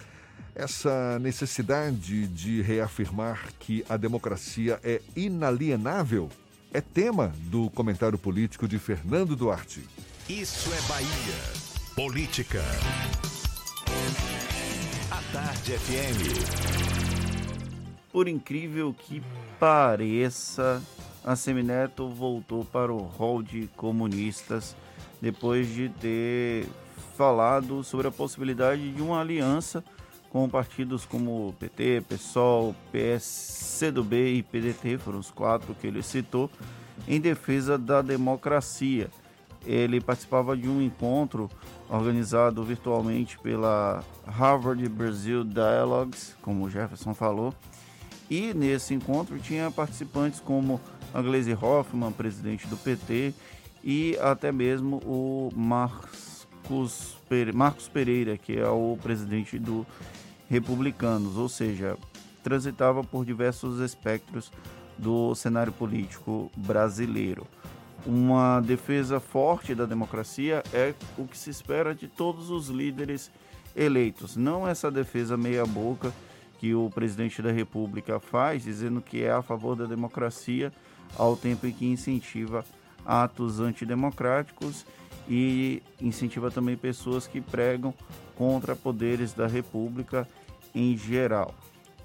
[0.55, 6.31] Essa necessidade de reafirmar que a democracia é inalienável
[6.73, 9.85] é tema do comentário político de Fernando Duarte.
[10.29, 11.09] Isso é Bahia.
[11.95, 12.63] Política.
[15.11, 17.07] A Tarde FM.
[18.13, 19.23] Por incrível que
[19.59, 20.83] pareça,
[21.25, 24.77] a Semineto voltou para o hall de comunistas
[25.21, 26.67] depois de ter
[27.17, 29.83] falado sobre a possibilidade de uma aliança
[30.37, 36.51] com partidos como PT, PSOL, PSCdoB e PDT, foram os quatro que ele citou,
[37.09, 39.09] em defesa da democracia.
[39.65, 41.51] Ele participava de um encontro
[41.89, 47.55] organizado virtualmente pela Harvard Brazil Dialogues, como o Jefferson falou,
[48.29, 50.79] e nesse encontro tinha participantes como
[51.15, 53.33] a Glaze Hoffman, presidente do PT,
[53.83, 56.47] e até mesmo o Marcos
[57.91, 59.87] Pereira, que é o presidente do
[60.49, 61.97] republicanos, ou seja,
[62.43, 64.53] transitava por diversos espectros
[64.97, 67.47] do cenário político brasileiro.
[68.05, 73.31] Uma defesa forte da democracia é o que se espera de todos os líderes
[73.75, 76.13] eleitos, não essa defesa meia-boca
[76.59, 80.73] que o presidente da República faz, dizendo que é a favor da democracia,
[81.19, 82.65] ao tempo em que incentiva
[83.05, 84.87] atos antidemocráticos
[85.29, 87.93] e incentiva também pessoas que pregam
[88.37, 90.27] contra poderes da República
[90.75, 91.55] em geral.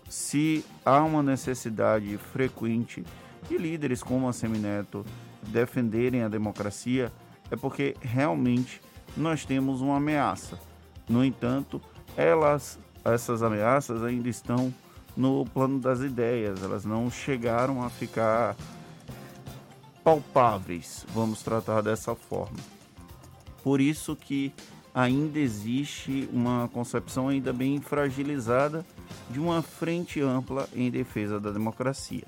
[0.10, 3.04] Se há uma necessidade frequente
[3.48, 5.06] de líderes como a Semineto
[5.44, 7.12] defenderem a democracia,
[7.50, 8.82] é porque realmente
[9.16, 10.60] nós temos uma ameaça.
[11.08, 11.82] No entanto,
[12.16, 14.74] elas, essas ameaças ainda estão
[15.16, 18.56] no plano das ideias, elas não chegaram a ficar
[20.04, 22.81] palpáveis, vamos tratar dessa forma.
[23.64, 24.54] Por isso que
[24.94, 28.86] ainda existe uma concepção ainda bem fragilizada
[29.30, 32.26] de uma frente ampla em defesa da democracia.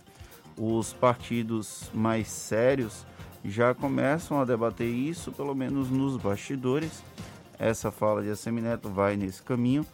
[0.58, 3.06] Os partidos mais sérios
[3.44, 7.04] já começam a debater isso, pelo menos nos bastidores.
[7.60, 9.86] Essa fala de Assemineto vai nesse caminho.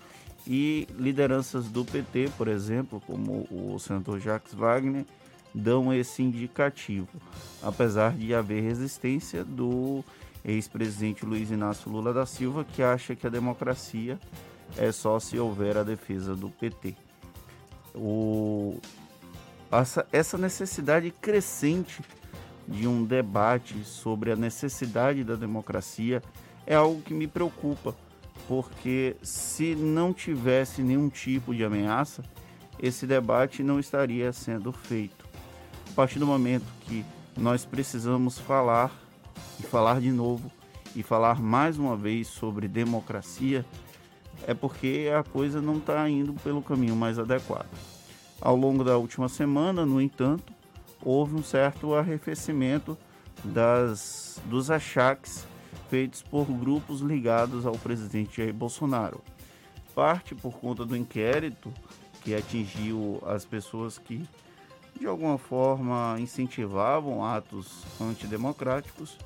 [0.48, 5.06] E lideranças do PT, por exemplo, como o senador Jacques Wagner,
[5.54, 7.08] dão esse indicativo,
[7.62, 10.04] apesar de haver resistência do
[10.44, 14.20] ex-presidente Luiz Inácio Lula da Silva, que acha que a democracia
[14.78, 16.96] é só se houver a defesa do PT.
[17.96, 18.80] O,
[19.72, 22.02] essa, essa necessidade crescente
[22.68, 26.22] de um debate sobre a necessidade da democracia
[26.66, 27.96] é algo que me preocupa,
[28.48, 32.24] porque se não tivesse nenhum tipo de ameaça,
[32.80, 35.28] esse debate não estaria sendo feito.
[35.92, 37.04] A partir do momento que
[37.36, 38.92] nós precisamos falar
[39.60, 40.52] e falar de novo
[40.96, 43.66] e falar mais uma vez sobre democracia,
[44.48, 47.70] é porque a coisa não está indo pelo caminho mais adequado.
[48.42, 50.54] Ao longo da última semana, no entanto,
[51.04, 52.98] houve um certo arrefecimento
[53.44, 55.46] das, dos achaques
[55.90, 59.22] feitos por grupos ligados ao presidente Jair Bolsonaro.
[59.94, 61.74] Parte por conta do inquérito
[62.22, 64.24] que atingiu as pessoas que,
[64.98, 69.18] de alguma forma, incentivavam atos antidemocráticos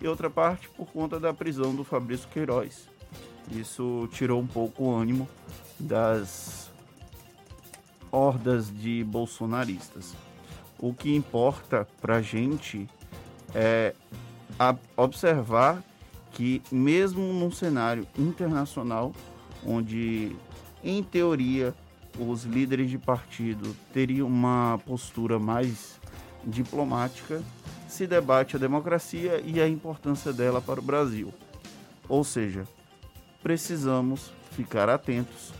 [0.00, 2.88] e outra parte por conta da prisão do Fabrício Queiroz.
[3.50, 5.28] Isso tirou um pouco o ânimo
[5.78, 6.70] das
[8.10, 10.14] hordas de bolsonaristas.
[10.78, 12.88] O que importa para gente
[13.54, 13.94] é
[14.96, 15.82] observar
[16.32, 19.12] que, mesmo num cenário internacional,
[19.66, 20.36] onde,
[20.84, 21.74] em teoria,
[22.18, 25.98] os líderes de partido teriam uma postura mais
[26.44, 27.42] diplomática,
[27.88, 31.32] se debate a democracia e a importância dela para o Brasil.
[32.08, 32.64] Ou seja,
[33.42, 35.52] precisamos ficar atentos,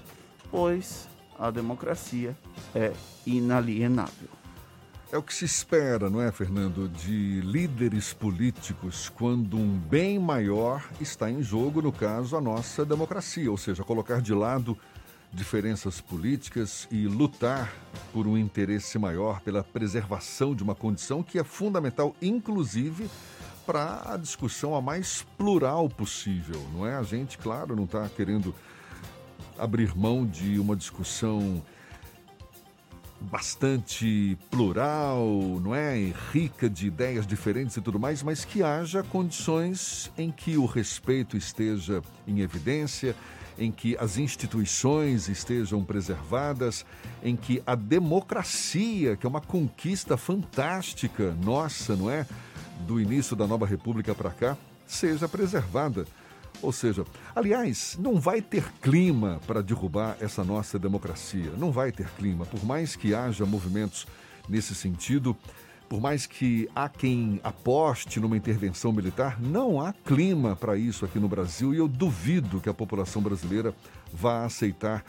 [0.51, 2.37] pois a democracia
[2.75, 2.93] é
[3.27, 4.29] inalienável.
[5.11, 10.87] É o que se espera, não é, Fernando, de líderes políticos quando um bem maior
[11.01, 14.77] está em jogo, no caso, a nossa democracia, ou seja, colocar de lado
[15.33, 17.73] diferenças políticas e lutar
[18.13, 23.11] por um interesse maior, pela preservação de uma condição que é fundamental, inclusive
[23.67, 26.97] para a discussão a mais plural possível, não é?
[26.97, 28.55] A gente, claro, não está querendo
[29.59, 31.63] abrir mão de uma discussão
[33.21, 35.27] bastante plural,
[35.61, 36.13] não é?
[36.33, 41.37] Rica de ideias diferentes e tudo mais, mas que haja condições em que o respeito
[41.37, 43.15] esteja em evidência,
[43.59, 46.85] em que as instituições estejam preservadas,
[47.23, 52.27] em que a democracia, que é uma conquista fantástica nossa, não é?
[52.87, 54.57] Do início da nova república para cá,
[54.87, 56.07] seja preservada.
[56.61, 57.05] Ou seja,
[57.35, 61.53] aliás, não vai ter clima para derrubar essa nossa democracia.
[61.57, 62.45] Não vai ter clima.
[62.47, 64.07] Por mais que haja movimentos
[64.49, 65.37] nesse sentido,
[65.89, 71.19] por mais que há quem aposte numa intervenção militar, não há clima para isso aqui
[71.19, 73.75] no Brasil e eu duvido que a população brasileira
[74.13, 75.05] vá aceitar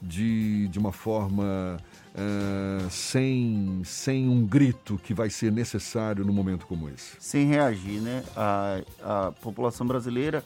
[0.00, 1.76] de, de uma forma
[2.14, 7.16] uh, sem, sem um grito que vai ser necessário num momento como esse.
[7.20, 8.24] Sem reagir, né?
[8.36, 10.44] A, a população brasileira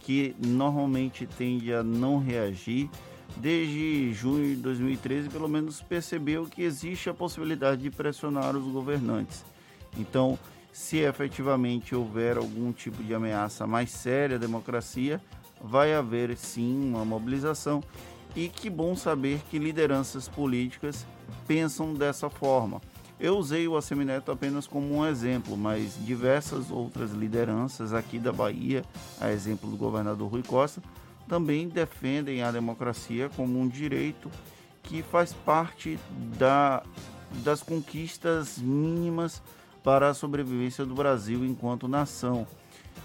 [0.00, 2.88] que normalmente tende a não reagir,
[3.36, 9.44] desde junho de 2013, pelo menos percebeu que existe a possibilidade de pressionar os governantes.
[9.96, 10.38] Então,
[10.72, 15.20] se efetivamente houver algum tipo de ameaça mais séria à democracia,
[15.60, 17.82] vai haver sim uma mobilização.
[18.36, 21.06] E que bom saber que lideranças políticas
[21.46, 22.80] pensam dessa forma.
[23.18, 28.84] Eu usei o Assemineto apenas como um exemplo, mas diversas outras lideranças aqui da Bahia,
[29.20, 30.80] a exemplo do governador Rui Costa,
[31.28, 34.30] também defendem a democracia como um direito
[34.82, 35.98] que faz parte
[36.38, 36.82] da,
[37.44, 39.42] das conquistas mínimas
[39.84, 42.46] para a sobrevivência do Brasil enquanto nação.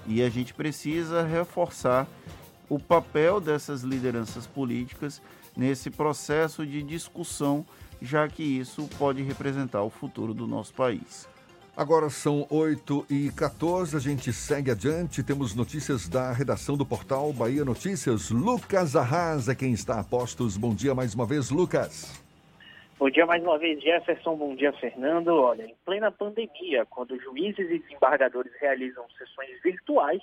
[0.07, 2.07] E a gente precisa reforçar
[2.69, 5.21] o papel dessas lideranças políticas
[5.55, 7.65] nesse processo de discussão
[8.01, 11.27] já que isso pode representar o futuro do nosso país.
[11.75, 15.23] Agora são 8 e 14 a gente segue adiante.
[15.23, 18.29] Temos notícias da redação do portal Bahia Notícias.
[18.29, 20.55] Lucas Arras é quem está a postos.
[20.55, 22.21] Bom dia mais uma vez, Lucas.
[22.99, 24.35] Bom dia mais uma vez, Jefferson.
[24.35, 25.29] Bom dia, Fernando.
[25.29, 30.21] Olha, em plena pandemia, quando juízes e desembargadores realizam sessões virtuais,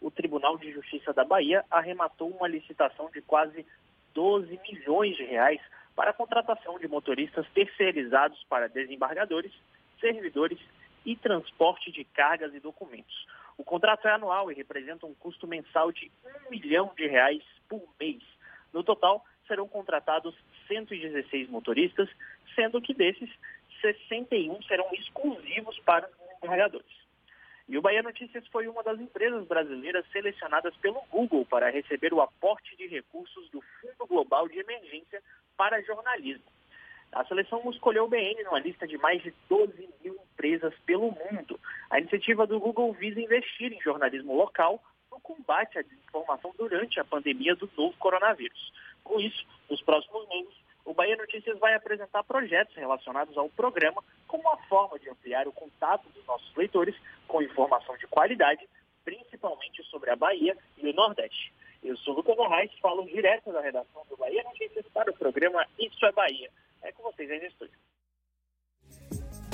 [0.00, 3.66] o Tribunal de Justiça da Bahia arrematou uma licitação de quase
[4.14, 5.60] 12 milhões de reais
[5.96, 9.52] para a contratação de motoristas terceirizados para desembargadores,
[10.00, 10.60] servidores
[11.04, 13.26] e transporte de cargas e documentos.
[13.56, 17.82] O contrato é anual e representa um custo mensal de um milhão de reais por
[18.00, 18.22] mês.
[18.72, 20.34] No total, serão contratados
[20.68, 22.08] 116 motoristas,
[22.54, 23.30] sendo que desses,
[23.80, 27.02] 61 serão exclusivos para os desembargadores.
[27.68, 32.20] E o Bahia Notícias foi uma das empresas brasileiras selecionadas pelo Google para receber o
[32.20, 35.22] aporte de recursos do Fundo Global de Emergência
[35.56, 36.44] para jornalismo.
[37.12, 41.60] A seleção escolheu o BN numa lista de mais de 12 mil empresas pelo mundo.
[41.90, 47.04] A iniciativa do Google visa investir em jornalismo local no combate à desinformação durante a
[47.04, 48.72] pandemia do novo coronavírus.
[49.04, 50.54] Com isso, nos próximos meses,
[50.86, 55.52] o Bahia Notícias vai apresentar projetos relacionados ao programa como uma forma de ampliar o
[55.52, 56.96] contato dos nossos leitores
[57.28, 58.66] com informação de qualidade,
[59.04, 61.52] principalmente sobre a Bahia e o Nordeste.
[61.82, 66.04] Eu sou Lucas Arraes, falo direto da redação do Bahia Notícias para o programa Isso
[66.06, 66.50] é Bahia.
[66.82, 67.78] É com vocês aí no estúdio.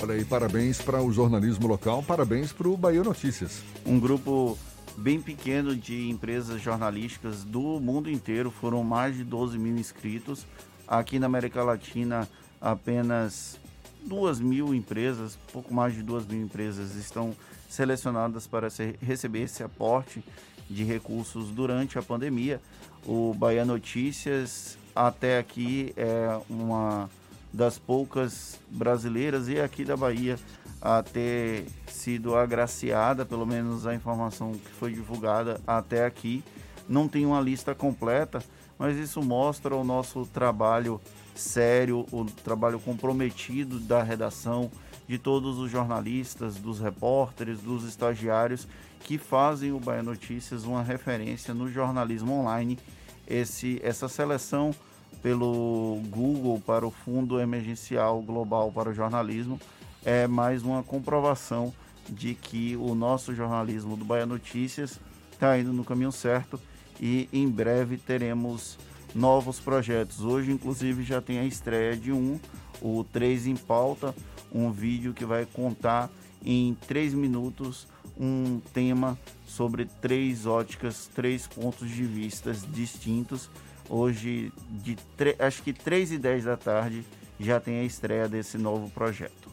[0.01, 3.63] Olha aí, parabéns para o jornalismo local, parabéns para o Bahia Notícias.
[3.85, 4.57] Um grupo
[4.97, 10.47] bem pequeno de empresas jornalísticas do mundo inteiro, foram mais de 12 mil inscritos.
[10.87, 12.29] Aqui na América Latina,
[12.61, 13.59] apenas
[14.05, 17.35] duas mil empresas, pouco mais de duas mil empresas estão
[17.69, 18.69] selecionadas para
[19.01, 20.25] receber esse aporte
[20.69, 22.61] de recursos durante a pandemia.
[23.07, 27.11] O Bahia Notícias, até aqui, é uma
[27.53, 30.39] das poucas brasileiras e aqui da Bahia
[30.81, 36.45] a ter sido agraciada, pelo menos a informação que foi divulgada até aqui.
[36.89, 38.43] Não tem uma lista completa,
[38.79, 41.01] mas isso mostra o nosso trabalho
[41.35, 44.71] sério, o trabalho comprometido da redação,
[45.07, 48.69] de todos os jornalistas, dos repórteres, dos estagiários
[49.01, 52.79] que fazem o Bahia Notícias uma referência no jornalismo online.
[53.27, 54.75] Esse, essa seleção
[55.23, 59.61] pelo Google para o Fundo Emergencial Global para o Jornalismo
[60.05, 61.73] é mais uma comprovação
[62.09, 64.99] de que o nosso jornalismo do Bahia Notícias
[65.33, 66.61] está indo no caminho certo
[67.01, 68.79] e em breve teremos
[69.15, 70.21] novos projetos.
[70.21, 72.39] Hoje, inclusive, já tem a estreia de um,
[72.81, 74.15] o 3 em Pauta,
[74.53, 76.11] um vídeo que vai contar
[76.45, 77.87] em 3 minutos
[78.19, 79.17] um tema
[79.47, 83.49] sobre três óticas, três pontos de vistas distintos.
[83.89, 84.97] Hoje, de
[85.39, 87.05] acho que 3 e 10 da tarde,
[87.41, 89.49] já tem a estreia desse novo projeto.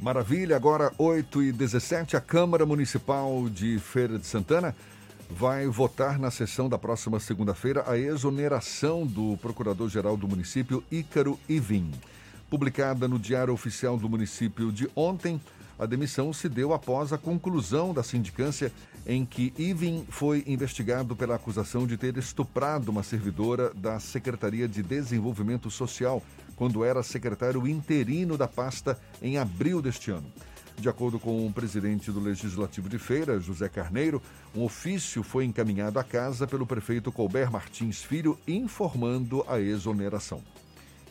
[0.00, 4.74] Maravilha, agora 8 e 17 a Câmara Municipal de Feira de Santana
[5.30, 11.92] vai votar na sessão da próxima segunda-feira a exoneração do Procurador-Geral do município, Ícaro Ivim.
[12.48, 15.40] Publicada no Diário Oficial do município de ontem,
[15.80, 18.70] a demissão se deu após a conclusão da sindicância
[19.06, 24.82] em que Ivin foi investigado pela acusação de ter estuprado uma servidora da Secretaria de
[24.82, 26.22] Desenvolvimento Social
[26.54, 30.30] quando era secretário interino da pasta em abril deste ano.
[30.76, 34.20] De acordo com o presidente do Legislativo de Feira, José Carneiro,
[34.54, 40.42] um ofício foi encaminhado à casa pelo prefeito Colbert Martins Filho, informando a exoneração.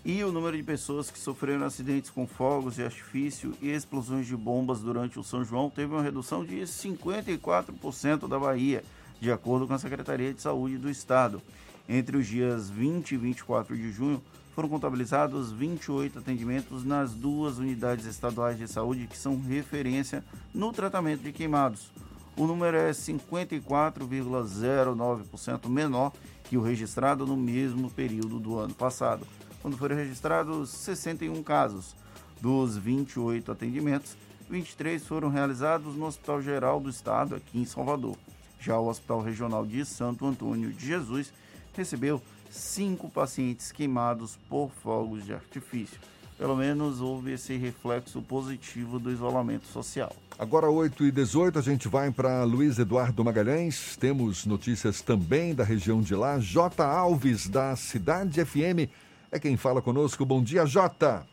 [0.05, 4.33] E o número de pessoas que sofreram acidentes com fogos de artifício e explosões de
[4.35, 8.81] bombas durante o São João teve uma redução de 54% da Bahia,
[9.19, 11.41] de acordo com a Secretaria de Saúde do Estado.
[11.87, 14.23] Entre os dias 20 e 24 de junho,
[14.55, 20.23] foram contabilizados 28 atendimentos nas duas unidades estaduais de saúde que são referência
[20.53, 21.91] no tratamento de queimados.
[22.37, 26.13] O número é 54,09% menor
[26.45, 29.27] que o registrado no mesmo período do ano passado
[29.61, 31.95] quando foram registrados 61 casos.
[32.41, 34.15] Dos 28 atendimentos,
[34.49, 38.15] 23 foram realizados no Hospital Geral do Estado, aqui em Salvador.
[38.59, 41.33] Já o Hospital Regional de Santo Antônio de Jesus
[41.73, 45.99] recebeu cinco pacientes queimados por fogos de artifício.
[46.37, 50.15] Pelo menos houve esse reflexo positivo do isolamento social.
[50.37, 53.97] Agora, 8 e 18 a gente vai para Luiz Eduardo Magalhães.
[53.97, 56.39] Temos notícias também da região de lá.
[56.39, 56.81] J.
[56.81, 58.87] Alves, da Cidade FM
[59.31, 60.25] é quem fala conosco.
[60.25, 61.25] Bom dia, Jota.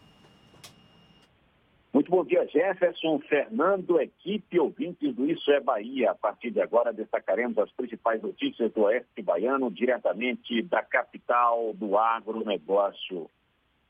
[1.92, 6.10] Muito bom dia, Jefferson, Fernando, equipe ouvintes do Isso é Bahia.
[6.10, 11.96] A partir de agora destacaremos as principais notícias do Oeste Baiano, diretamente da capital do
[11.96, 13.30] agronegócio.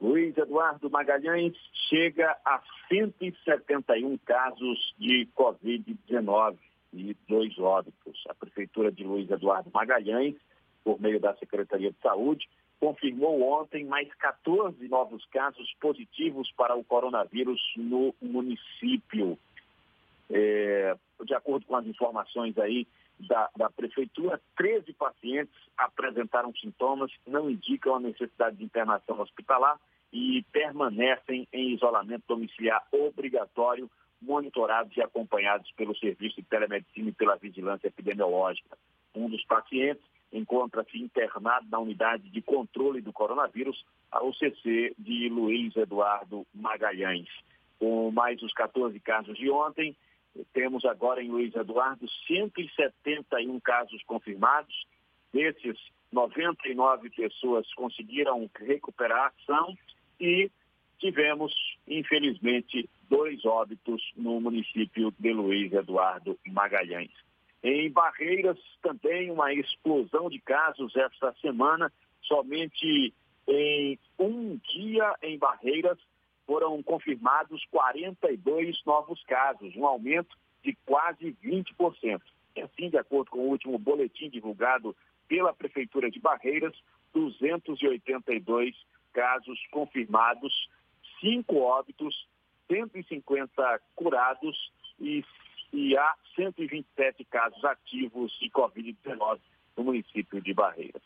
[0.01, 1.55] Luiz Eduardo Magalhães
[1.89, 6.57] chega a 171 casos de Covid-19
[6.93, 8.23] e dois óbitos.
[8.28, 10.37] A Prefeitura de Luiz Eduardo Magalhães,
[10.85, 12.47] por meio da Secretaria de Saúde,
[12.81, 19.39] confirmou ontem mais 14 novos casos positivos para o coronavírus no município.
[20.28, 22.86] É, de acordo com as informações aí
[23.19, 29.78] da, da, Prefeitura, 13 pacientes apresentaram sintomas que não indicam a necessidade de internação hospitalar
[30.12, 33.90] e permanecem em isolamento domiciliar obrigatório,
[34.20, 38.77] monitorados e acompanhados pelo Serviço de Telemedicina e pela Vigilância Epidemiológica.
[39.15, 45.74] Um dos pacientes encontra-se internado na unidade de controle do coronavírus, a UCC de Luiz
[45.77, 47.28] Eduardo Magalhães.
[47.78, 49.97] Com mais os 14 casos de ontem,
[50.53, 54.86] temos agora em Luiz Eduardo 171 casos confirmados.
[55.32, 55.78] Desses,
[56.12, 59.77] 99 pessoas conseguiram recuperar a ação
[60.20, 60.51] e
[60.98, 61.53] tivemos,
[61.86, 67.26] infelizmente, dois óbitos no município de Luiz Eduardo Magalhães.
[67.62, 71.93] Em Barreiras, também uma explosão de casos esta semana.
[72.23, 73.12] Somente
[73.49, 75.99] em um dia em Barreiras
[76.47, 82.20] foram confirmados 42 novos casos, um aumento de quase 20%.
[82.62, 84.97] Assim, de acordo com o último boletim divulgado
[85.28, 86.74] pela Prefeitura de Barreiras,
[87.12, 88.74] 282
[89.12, 90.69] casos confirmados,
[91.20, 92.27] 5 óbitos,
[92.69, 95.24] 150 curados e
[95.72, 99.40] e há 127 casos ativos de Covid-19
[99.76, 101.02] no município de Barreiras.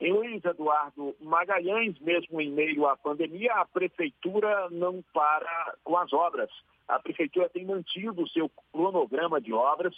[0.00, 6.12] Em Luiz Eduardo Magalhães, mesmo em meio à pandemia, a prefeitura não para com as
[6.12, 6.50] obras.
[6.88, 9.94] A prefeitura tem mantido o seu cronograma de obras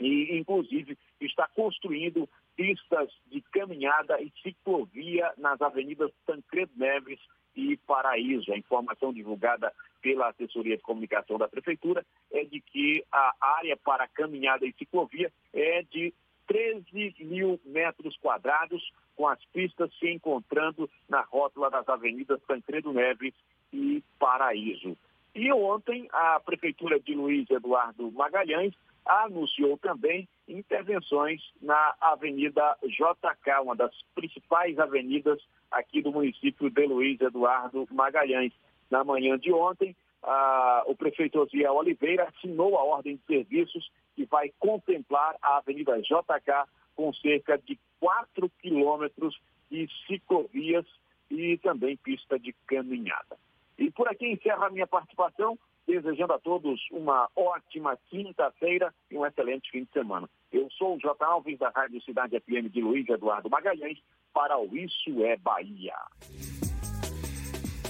[0.00, 7.20] e, inclusive, está construindo pistas de caminhada e ciclovia nas avenidas Tancredo Neves
[7.54, 8.52] e Paraíso.
[8.52, 9.72] A informação divulgada
[10.02, 15.32] pela assessoria de comunicação da prefeitura é de que a área para caminhada e ciclovia
[15.52, 16.12] é de
[16.46, 18.82] 13 mil metros quadrados,
[19.14, 23.34] com as pistas se encontrando na rótula das avenidas Tancredo Neves
[23.72, 24.96] e Paraíso.
[25.34, 28.74] E ontem a prefeitura de Luiz Eduardo Magalhães
[29.04, 35.40] anunciou também intervenções na Avenida JK, uma das principais avenidas
[35.70, 38.52] aqui do município de Luiz Eduardo Magalhães.
[38.90, 44.24] Na manhã de ontem, a, o prefeito Osiel Oliveira assinou a ordem de serviços que
[44.26, 49.40] vai contemplar a Avenida JK com cerca de 4 quilômetros
[49.70, 50.84] de ciclovias
[51.30, 53.38] e também pista de caminhada.
[53.78, 55.58] E por aqui encerra a minha participação,
[55.90, 60.28] desejando a todos uma ótima quinta-feira e um excelente fim de semana.
[60.52, 61.24] Eu sou o J.
[61.24, 63.98] Alves, da Rádio Cidade FM de Luiz Eduardo Magalhães,
[64.32, 65.94] para o Isso é Bahia.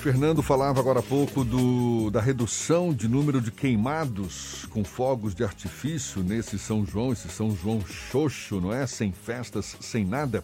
[0.00, 5.44] Fernando falava agora há pouco do, da redução de número de queimados com fogos de
[5.44, 8.86] artifício nesse São João, esse São João xoxo, não é?
[8.86, 10.42] Sem festas, sem nada.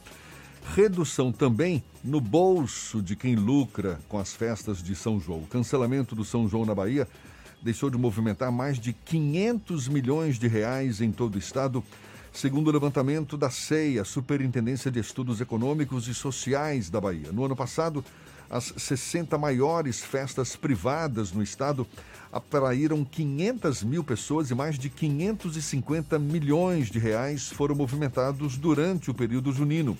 [0.74, 5.38] Redução também no bolso de quem lucra com as festas de São João.
[5.38, 7.08] O cancelamento do São João na Bahia
[7.66, 11.82] deixou de movimentar mais de 500 milhões de reais em todo o estado,
[12.32, 17.32] segundo o levantamento da CEIA, Superintendência de Estudos Econômicos e Sociais da Bahia.
[17.32, 18.04] No ano passado,
[18.48, 21.84] as 60 maiores festas privadas no estado
[22.32, 29.14] atraíram 500 mil pessoas e mais de 550 milhões de reais foram movimentados durante o
[29.14, 29.98] período junino.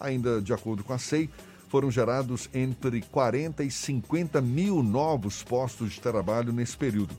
[0.00, 1.28] Ainda de acordo com a SEI,
[1.74, 7.12] foram gerados entre 40 e 50 mil novos postos de trabalho nesse período.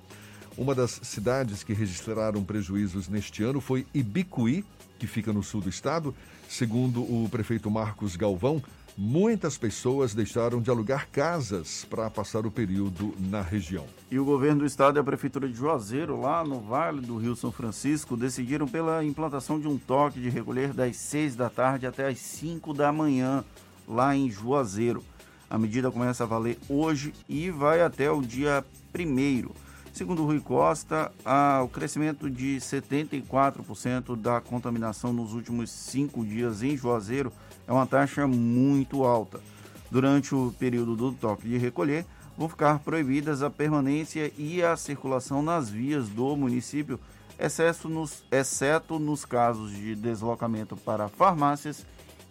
[0.57, 4.63] Uma das cidades que registraram prejuízos neste ano foi Ibicuí,
[4.97, 6.15] que fica no sul do estado.
[6.47, 8.63] Segundo o prefeito Marcos Galvão,
[8.97, 13.85] muitas pessoas deixaram de alugar casas para passar o período na região.
[14.09, 17.35] E o governo do estado e a prefeitura de Juazeiro, lá no Vale do Rio
[17.35, 22.07] São Francisco, decidiram pela implantação de um toque de recolher das 6 da tarde até
[22.07, 23.43] as 5 da manhã,
[23.87, 25.03] lá em Juazeiro.
[25.49, 28.63] A medida começa a valer hoje e vai até o dia
[28.97, 29.49] 1
[29.95, 36.75] Segundo Rui Costa, ah, o crescimento de 74% da contaminação nos últimos cinco dias em
[36.75, 37.31] Juazeiro
[37.65, 39.39] é uma taxa muito alta.
[39.89, 42.05] Durante o período do toque de recolher,
[42.37, 46.99] vão ficar proibidas a permanência e a circulação nas vias do município,
[47.39, 51.85] exceto nos, exceto nos casos de deslocamento para farmácias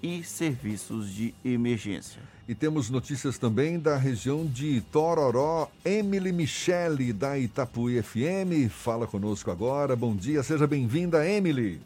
[0.05, 2.21] e serviços de emergência.
[2.47, 5.67] E temos notícias também da região de Tororó.
[5.83, 9.97] Emily Michele, da Itapuí FM, fala conosco agora.
[9.97, 11.81] Bom dia, seja bem-vinda, Emily.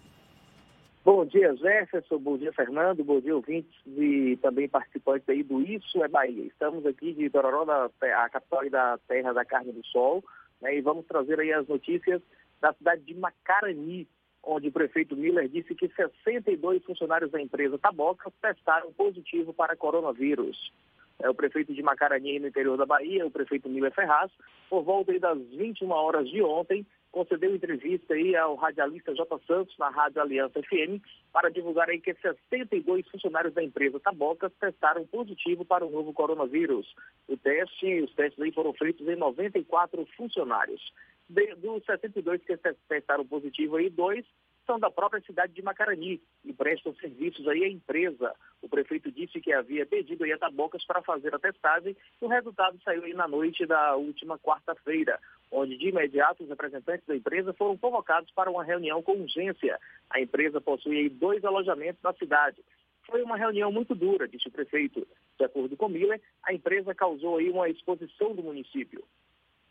[1.05, 2.19] Bom dia, Jefferson.
[2.19, 3.05] Bom dia, Fernando.
[3.05, 6.43] Bom dia, ouvintes e também participantes aí do Isso é Bahia.
[6.43, 7.89] Estamos aqui de Tororó, da,
[8.24, 10.24] a capital da terra da carne do sol,
[10.61, 12.20] né, e vamos trazer aí as notícias
[12.61, 14.09] da cidade de Macarani,
[14.49, 20.73] onde o prefeito Miller disse que 62 funcionários da empresa Taboca testaram positivo para coronavírus.
[21.20, 24.31] É, o prefeito de Macarani, no interior da Bahia, o prefeito Miller Ferraz,
[24.70, 29.39] por volta das 21 horas de ontem, concedeu entrevista aí ao radialista J.
[29.47, 31.03] Santos na Rádio Aliança FM
[31.33, 36.87] para divulgar aí que 62 funcionários da empresa Tabocas testaram positivo para o novo coronavírus.
[37.27, 40.81] O teste, os testes aí foram feitos em 94 funcionários.
[41.29, 42.57] De, dos 62 que
[42.89, 44.25] testaram positivo aí, dois
[44.69, 48.35] são da própria cidade de Macarani e prestam serviços aí à empresa.
[48.61, 52.29] O prefeito disse que havia pedido aí a Tabocas para fazer a testagem e o
[52.29, 55.19] resultado saiu aí na noite da última quarta-feira,
[55.51, 59.81] onde de imediato os representantes da empresa foram convocados para uma reunião com urgência.
[60.11, 62.63] A empresa possui aí dois alojamentos na cidade.
[63.07, 65.07] Foi uma reunião muito dura, disse o prefeito.
[65.39, 69.03] De acordo com Miller, a empresa causou aí uma exposição do município.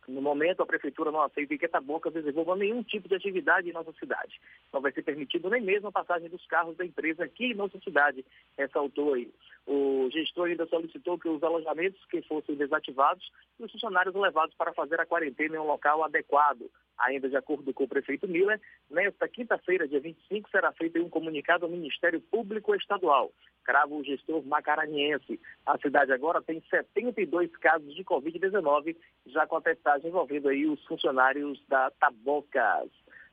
[0.07, 3.91] No momento, a prefeitura não aceita que Boca desenvolva nenhum tipo de atividade em nossa
[3.93, 4.39] cidade.
[4.71, 7.77] Não vai ser permitido nem mesmo a passagem dos carros da empresa aqui em nossa
[7.79, 8.25] cidade,
[8.57, 9.29] ressaltou aí.
[9.65, 13.29] O gestor ainda solicitou que os alojamentos que fossem desativados
[13.59, 16.69] e os funcionários levados para fazer a quarentena em um local adequado.
[16.99, 18.59] Ainda de acordo com o prefeito Miller,
[18.89, 23.31] nesta quinta-feira, dia 25, será feito um comunicado ao Ministério Público Estadual.
[23.63, 25.39] Cravo o gestor macaraniense.
[25.65, 28.95] A cidade agora tem 72 casos de Covid-19,
[29.27, 32.89] já com a testagem envolvendo aí os funcionários da Tabocas.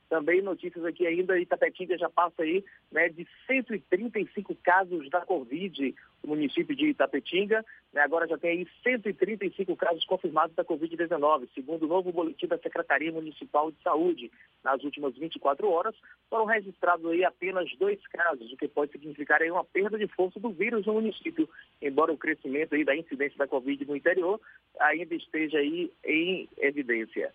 [0.09, 6.29] Também notícias aqui ainda, Itapetinga já passa aí né, de 135 casos da Covid, o
[6.29, 11.89] município de Itapetinga, né, agora já tem aí 135 casos confirmados da Covid-19, segundo o
[11.89, 14.31] novo boletim da Secretaria Municipal de Saúde.
[14.63, 15.95] Nas últimas 24 horas,
[16.31, 20.41] foram registrados aí apenas dois casos, o que pode significar aí uma perda de força
[20.41, 21.49] do vírus no município,
[21.81, 24.41] embora o crescimento aí da incidência da Covid no interior
[24.81, 27.33] ainda esteja aí em evidência.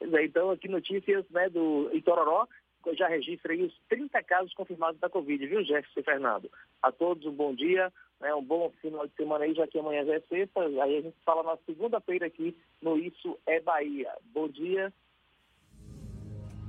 [0.00, 2.46] É, então, aqui notícias né, do Itororó,
[2.94, 6.50] já registra aí os 30 casos confirmados da Covid, viu, Jefferson e Fernando?
[6.82, 10.04] A todos um bom dia, né, um bom final de semana aí, já que amanhã
[10.04, 14.10] já é sexta, aí a gente fala na segunda-feira aqui no Isso é Bahia.
[14.32, 14.92] Bom dia.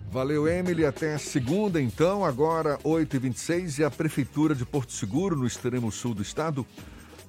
[0.10, 0.86] Valeu, Emily.
[0.86, 2.26] Até segunda, então.
[2.26, 6.66] Agora, 8h26, e a Prefeitura de Porto Seguro, no extremo sul do estado,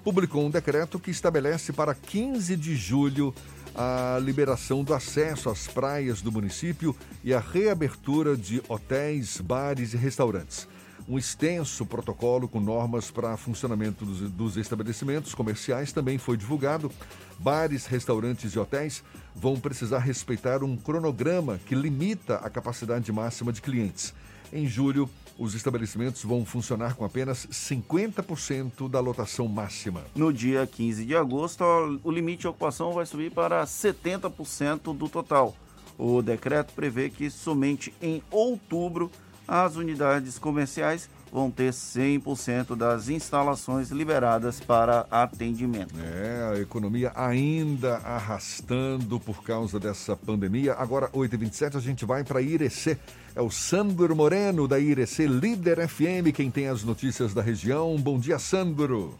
[0.02, 3.32] publicou um decreto que estabelece para 15 de julho
[3.74, 9.96] a liberação do acesso às praias do município e a reabertura de hotéis, bares e
[9.96, 10.68] restaurantes.
[11.08, 16.92] Um extenso protocolo com normas para funcionamento dos, dos estabelecimentos comerciais também foi divulgado.
[17.38, 19.02] Bares, restaurantes e hotéis
[19.34, 24.14] vão precisar respeitar um cronograma que limita a capacidade máxima de clientes.
[24.52, 30.02] Em julho, os estabelecimentos vão funcionar com apenas 50% da lotação máxima.
[30.14, 31.64] No dia 15 de agosto,
[32.02, 35.54] o limite de ocupação vai subir para 70% do total.
[35.98, 39.10] O decreto prevê que somente em outubro
[39.46, 45.94] as unidades comerciais vão ter 100% das instalações liberadas para atendimento.
[45.98, 50.74] É, a economia ainda arrastando por causa dessa pandemia.
[50.74, 52.98] Agora, 8h27, a gente vai para Irecê.
[53.34, 57.96] É o Sandro Moreno, da Irecê Líder FM, quem tem as notícias da região.
[57.96, 59.14] Bom dia, Sandro.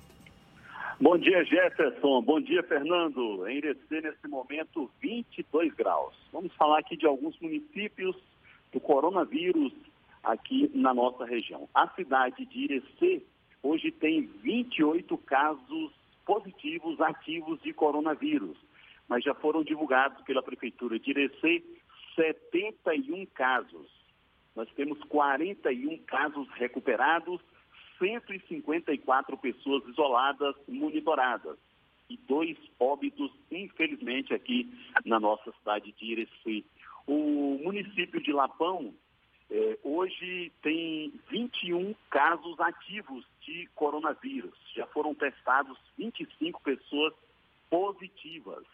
[1.01, 2.21] Bom dia, Jefferson.
[2.21, 3.49] Bom dia, Fernando.
[3.49, 6.15] Em Irecê, nesse momento, 22 graus.
[6.31, 8.15] Vamos falar aqui de alguns municípios
[8.71, 9.73] do coronavírus
[10.23, 11.69] aqui na nossa região.
[11.75, 13.23] A cidade de Irecê
[13.63, 15.93] hoje tem 28 casos
[16.25, 18.57] positivos ativos de coronavírus,
[19.09, 21.63] mas já foram divulgados pela Prefeitura de Irecê
[22.15, 23.91] 71 casos.
[24.55, 27.41] Nós temos 41 casos recuperados,
[27.99, 31.57] 154 pessoas isoladas, monitoradas
[32.11, 34.71] e dois óbitos, infelizmente, aqui
[35.05, 36.65] na nossa cidade de Irecê.
[37.07, 38.95] O município de Lapão
[39.55, 44.55] é, hoje tem 21 casos ativos de coronavírus.
[44.75, 47.13] Já foram testados 25 pessoas
[47.69, 48.65] positivas.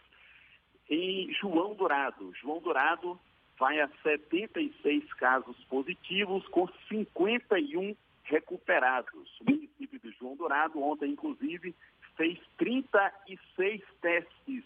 [0.89, 3.19] Em João Dourado, João Dourado
[3.57, 7.93] vai a 76 casos positivos com 51
[8.23, 9.37] recuperados.
[9.41, 11.75] O município de João Dourado ontem, inclusive,
[12.15, 14.63] fez 36 testes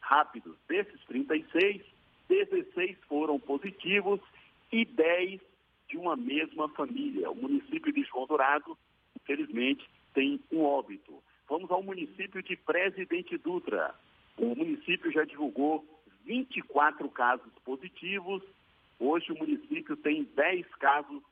[0.00, 0.54] rápidos.
[0.68, 1.82] Desses 36,
[2.28, 4.20] 16 foram positivos
[4.76, 5.40] e 10
[5.88, 7.30] de uma mesma família.
[7.30, 8.76] O município de João Dourado,
[9.18, 11.22] infelizmente, tem um óbito.
[11.48, 13.94] Vamos ao município de Presidente Dutra.
[14.36, 15.82] O município já divulgou
[16.26, 18.42] 24 casos positivos.
[19.00, 21.22] Hoje o município tem 10 casos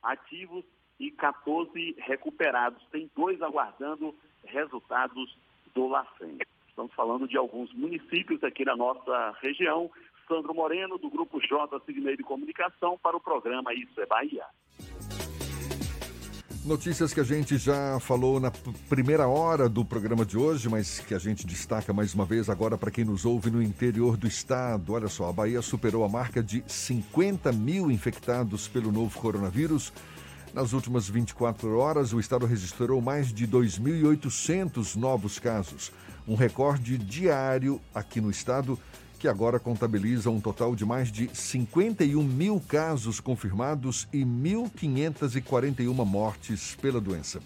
[0.00, 0.64] ativos
[1.00, 2.84] e 14 recuperados.
[2.92, 4.14] Tem dois aguardando
[4.44, 5.36] resultados
[5.74, 6.38] do LACEN.
[6.68, 9.90] Estamos falando de alguns municípios aqui na nossa região.
[10.32, 14.44] Sandro Moreno, do Grupo J Signeiro de Comunicação, para o programa Isso é Bahia.
[16.64, 18.50] Notícias que a gente já falou na
[18.88, 22.78] primeira hora do programa de hoje, mas que a gente destaca mais uma vez agora
[22.78, 24.94] para quem nos ouve no interior do estado.
[24.94, 29.92] Olha só, a Bahia superou a marca de 50 mil infectados pelo novo coronavírus.
[30.54, 35.92] Nas últimas 24 horas, o estado registrou mais de 2.800 novos casos,
[36.26, 38.78] um recorde diário aqui no estado
[39.22, 46.76] que agora contabiliza um total de mais de 51 mil casos confirmados e 1.541 mortes
[46.82, 47.38] pela doença.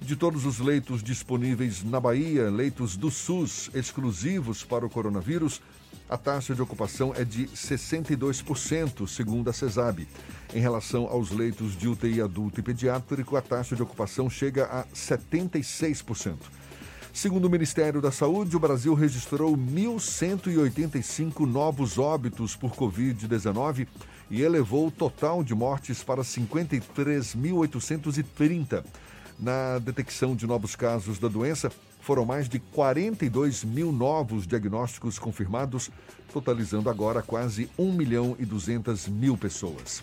[0.00, 5.60] De todos os leitos disponíveis na Bahia, leitos do SUS exclusivos para o coronavírus,
[6.08, 10.08] a taxa de ocupação é de 62%, segundo a CESAB.
[10.54, 14.84] Em relação aos leitos de UTI adulto e pediátrico, a taxa de ocupação chega a
[14.94, 16.61] 76%.
[17.12, 23.86] Segundo o Ministério da Saúde, o Brasil registrou 1.185 novos óbitos por Covid-19
[24.30, 28.82] e elevou o total de mortes para 53.830.
[29.38, 31.70] Na detecção de novos casos da doença,
[32.00, 35.90] foram mais de 42 mil novos diagnósticos confirmados,
[36.32, 40.02] totalizando agora quase 1 milhão e 200 mil pessoas.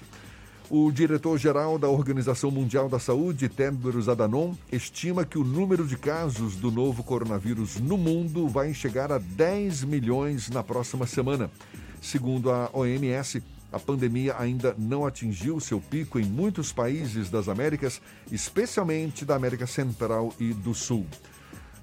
[0.71, 6.55] O diretor-geral da Organização Mundial da Saúde, Tedros Adhanom, estima que o número de casos
[6.57, 11.49] do novo coronavírus no mundo vai chegar a 10 milhões na próxima semana.
[11.99, 13.41] Segundo a OMS,
[13.71, 17.99] a pandemia ainda não atingiu seu pico em muitos países das Américas,
[18.31, 21.07] especialmente da América Central e do Sul.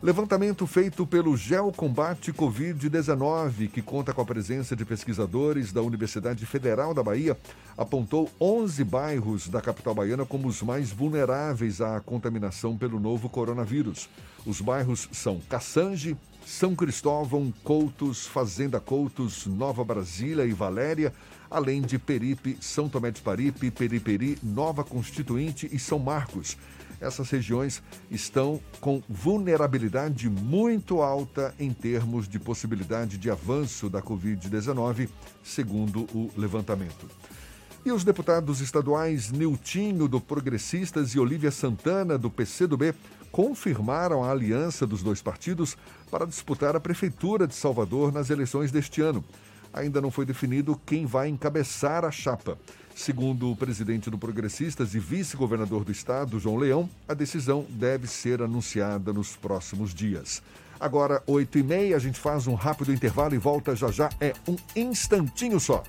[0.02, 6.93] Levantamento feito pelo Geocombate Covid-19, que conta com a presença de pesquisadores da Universidade Federal
[6.93, 7.35] da Bahia,
[7.78, 14.06] apontou 11 bairros da capital baiana como os mais vulneráveis à contaminação pelo novo coronavírus.
[14.44, 16.14] Os bairros são Cassange,
[16.44, 21.10] São Cristóvão, Coutos, Fazenda Coutos, Nova Brasília e Valéria,
[21.51, 26.55] além de Peripe, São Tomé de Paripe, Periperi, Nova Constituinte e São Marcos
[27.01, 35.09] essas regiões estão com vulnerabilidade muito alta em termos de possibilidade de avanço da Covid-19,
[35.43, 37.09] segundo o levantamento.
[37.85, 42.93] E os deputados estaduais Niltinho, do Progressistas, e Olívia Santana, do PCdoB,
[43.31, 45.77] confirmaram a aliança dos dois partidos
[46.10, 49.24] para disputar a Prefeitura de Salvador nas eleições deste ano.
[49.73, 52.59] Ainda não foi definido quem vai encabeçar a chapa.
[52.97, 58.40] Segundo o presidente do Progressistas e vice-governador do estado, João Leão, a decisão deve ser
[58.40, 60.43] anunciada nos próximos dias.
[60.81, 64.09] Agora, 8 e meia, a gente faz um rápido intervalo e volta já já.
[64.18, 65.82] É um instantinho só.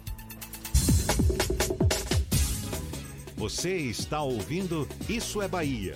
[3.37, 5.95] Você está ouvindo Isso é Bahia.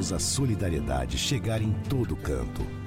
[0.00, 2.79] a solidariedade chegar em todo canto.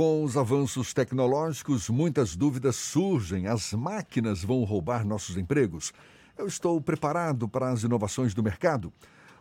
[0.00, 3.46] Com os avanços tecnológicos, muitas dúvidas surgem.
[3.46, 5.92] As máquinas vão roubar nossos empregos?
[6.38, 8.90] Eu estou preparado para as inovações do mercado?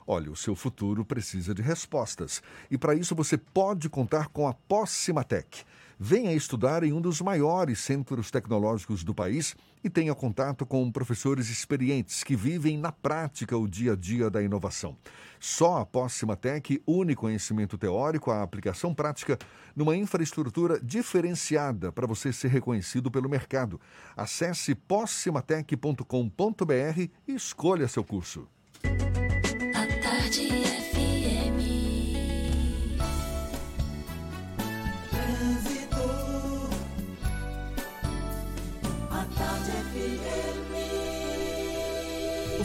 [0.06, 2.44] Olha, o seu futuro precisa de respostas.
[2.70, 5.64] E para isso você pode contar com a Possimatec.
[5.98, 11.50] Venha estudar em um dos maiores centros tecnológicos do país e tenha contato com professores
[11.50, 14.98] experientes que vivem na prática o dia a dia da inovação.
[15.40, 19.40] Só a Possimatec une conhecimento teórico à aplicação prática
[19.76, 23.80] numa infraestrutura diferenciada para você ser reconhecido pelo mercado.
[24.18, 28.48] Acesse possimatec.com.br e escolha seu curso.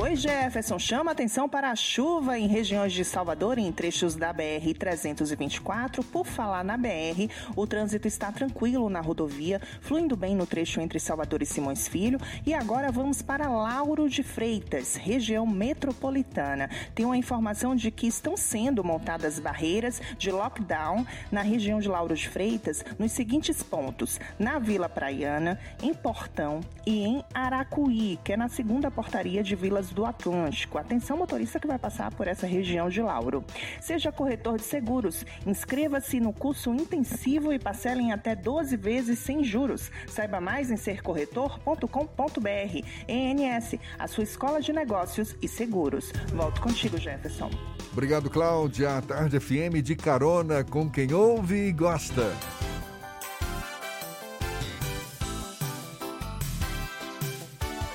[0.00, 0.78] Oi, Jefferson.
[0.78, 6.04] Chama atenção para a chuva em regiões de Salvador em trechos da BR-324.
[6.04, 11.00] Por falar na BR, o trânsito está tranquilo na rodovia, fluindo bem no trecho entre
[11.00, 12.20] Salvador e Simões Filho.
[12.46, 16.70] E agora vamos para Lauro de Freitas, região metropolitana.
[16.94, 22.14] Tem uma informação de que estão sendo montadas barreiras de lockdown na região de Lauro
[22.14, 28.36] de Freitas nos seguintes pontos: na Vila Praiana, em Portão e em Aracuí, que é
[28.36, 30.78] na segunda portaria de Vilas do Atlântico.
[30.78, 33.44] Atenção, motorista que vai passar por essa região de Lauro.
[33.80, 39.44] Seja corretor de seguros, inscreva-se no curso intensivo e parcele em até 12 vezes sem
[39.44, 39.90] juros.
[40.06, 42.86] Saiba mais em sercorretor.com.br.
[43.08, 46.12] ENS, a sua escola de negócios e seguros.
[46.34, 47.50] Volto contigo, Jefferson.
[47.92, 48.98] Obrigado, Cláudia.
[48.98, 52.32] A Tarde FM de carona com quem ouve e gosta.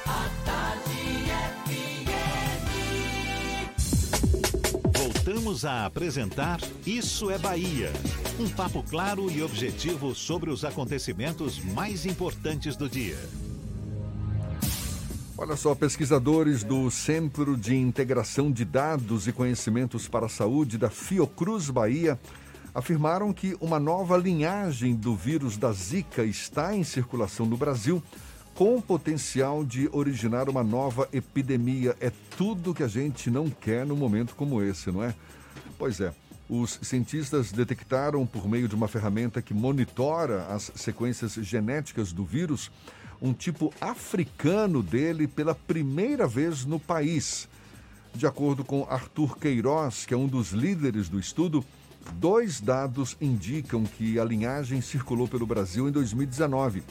[0.06, 0.30] A
[5.44, 7.92] Voltamos a apresentar Isso é Bahia.
[8.40, 13.18] Um papo claro e objetivo sobre os acontecimentos mais importantes do dia.
[15.38, 20.90] Olha só, pesquisadores do Centro de Integração de Dados e Conhecimentos para a Saúde da
[20.90, 22.18] Fiocruz Bahia
[22.74, 28.02] afirmaram que uma nova linhagem do vírus da Zika está em circulação no Brasil,
[28.56, 31.98] com potencial de originar uma nova epidemia.
[32.00, 35.14] É tudo que a gente não quer num momento como esse, não é?
[35.84, 36.14] Pois é.
[36.48, 42.72] Os cientistas detectaram, por meio de uma ferramenta que monitora as sequências genéticas do vírus,
[43.22, 47.50] um tipo africano dele pela primeira vez no país.
[48.16, 51.66] De acordo com Arthur Queiroz, que é um dos líderes do estudo,
[52.14, 56.82] dois dados indicam que a linhagem circulou pelo Brasil em 2019.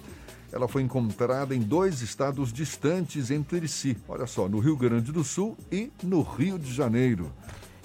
[0.53, 3.97] Ela foi encontrada em dois estados distantes entre si.
[4.07, 7.33] Olha só, no Rio Grande do Sul e no Rio de Janeiro.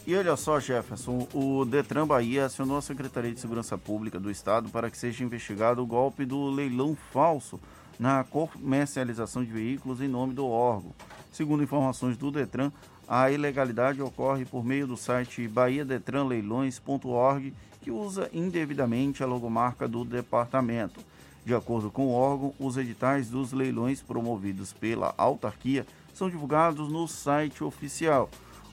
[0.07, 4.69] E olha só, Jefferson, o Detran Bahia acionou a Secretaria de Segurança Pública do Estado
[4.69, 7.59] para que seja investigado o golpe do leilão falso
[7.99, 10.93] na comercialização de veículos em nome do órgão.
[11.29, 12.71] Segundo informações do Detran,
[13.05, 21.01] a ilegalidade ocorre por meio do site bahiadetranleilões.org, que usa indevidamente a logomarca do departamento.
[21.45, 27.09] De acordo com o órgão, os editais dos leilões promovidos pela autarquia são divulgados no
[27.09, 28.29] site oficial.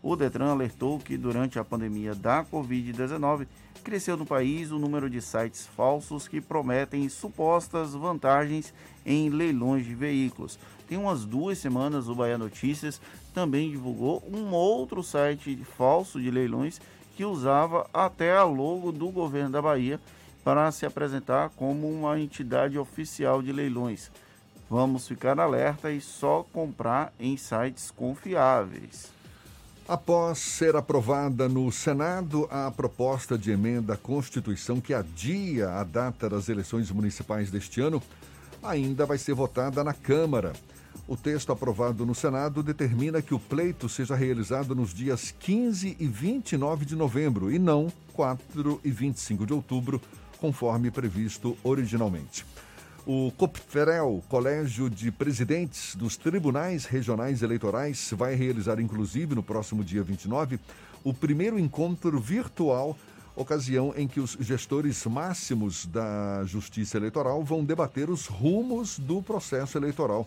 [0.07, 3.47] O Detran alertou que durante a pandemia da Covid-19
[3.83, 8.75] cresceu no país o número de sites falsos que prometem supostas vantagens
[9.07, 10.59] em leilões de veículos.
[10.87, 13.01] Tem umas duas semanas o Bahia Notícias
[13.33, 16.83] também divulgou um outro site falso de leilões
[17.17, 19.99] que usava até a logo do governo da Bahia
[20.45, 24.11] para se apresentar como uma entidade oficial de leilões.
[24.69, 29.14] Vamos ficar alerta e só comprar em sites confiáveis.
[29.87, 36.27] Após ser aprovada no Senado a proposta de emenda à Constituição que adia a data
[36.27, 38.03] das eleições municipais deste ano,
[38.63, 40.55] ainda vai ser votada na Câmara.
[41.07, 46.07] O texto aprovado no Senado determina que o pleito seja realizado nos dias 15 e
[46.07, 50.01] 29 de novembro e não 4 e 25 de outubro,
[50.39, 52.47] conforme previsto originalmente.
[53.07, 60.03] O COPFEREL, Colégio de Presidentes dos Tribunais Regionais Eleitorais, vai realizar, inclusive, no próximo dia
[60.03, 60.59] 29,
[61.05, 62.97] o primeiro encontro virtual,
[63.37, 69.77] ocasião em que os gestores máximos da Justiça Eleitoral vão debater os rumos do processo
[69.77, 70.27] eleitoral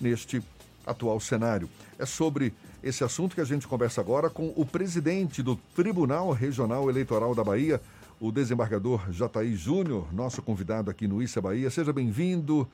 [0.00, 0.42] neste
[0.84, 1.70] atual cenário.
[1.96, 6.90] É sobre esse assunto que a gente conversa agora com o presidente do Tribunal Regional
[6.90, 7.80] Eleitoral da Bahia,
[8.20, 11.70] o desembargador Jataí Júnior, nosso convidado aqui no Issa Bahia.
[11.70, 12.68] Seja bem-vindo.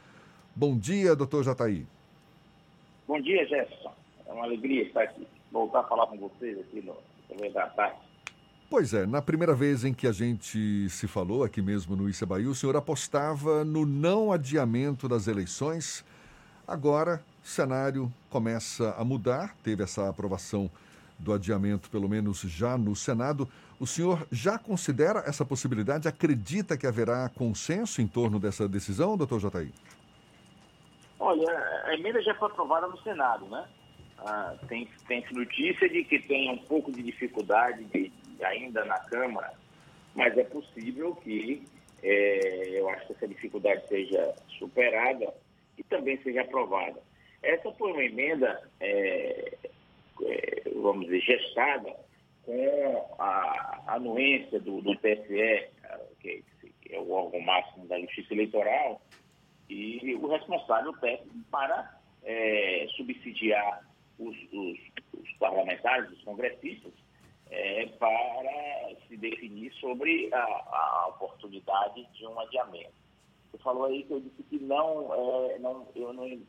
[0.55, 1.86] Bom dia, doutor Jataí.
[3.06, 3.94] Bom dia, Jefferson.
[4.27, 6.97] É uma alegria estar aqui, voltar a falar com vocês aqui no
[7.28, 7.97] Também da Tarde.
[8.68, 12.27] Pois é, na primeira vez em que a gente se falou aqui mesmo no Issa
[12.27, 16.05] Bahia, o senhor apostava no não adiamento das eleições.
[16.66, 20.68] Agora, o cenário começa a mudar, teve essa aprovação
[21.18, 23.48] do adiamento, pelo menos já no Senado.
[23.78, 26.09] O senhor já considera essa possibilidade?
[26.09, 29.72] Acredita que haverá consenso em torno dessa decisão, doutor Jataí?
[31.18, 31.51] Olha,
[31.84, 33.66] a emenda já foi aprovada no Senado, né?
[34.18, 38.12] Ah, tem, tem notícia de que tem um pouco de dificuldade de,
[38.43, 39.52] ainda na Câmara,
[40.14, 41.62] mas é possível que
[42.02, 45.32] é, eu acho que essa dificuldade seja superada
[45.76, 47.01] e também seja aprovada.
[47.43, 49.59] Essa foi uma emenda, é,
[50.74, 51.94] vamos dizer, gestada
[52.44, 55.68] com a anuência do, do TSE,
[56.20, 56.44] que
[56.90, 59.01] é o órgão máximo da Justiça Eleitoral,
[59.68, 63.84] e o responsável técnico para é, subsidiar
[64.18, 64.78] os, os,
[65.12, 66.93] os, parlamentares, os congressistas,
[67.51, 72.94] é, para se definir sobre a, a, oportunidade de um adiamento.
[73.51, 76.40] Você falou aí que eu disse que não, é, não eu não,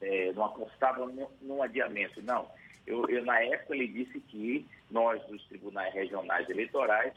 [0.00, 1.06] é, não apostava
[1.40, 2.20] num adiamento.
[2.22, 2.48] Não,
[2.86, 7.14] eu, eu, na época, ele disse que nós, dos tribunais regionais eleitorais,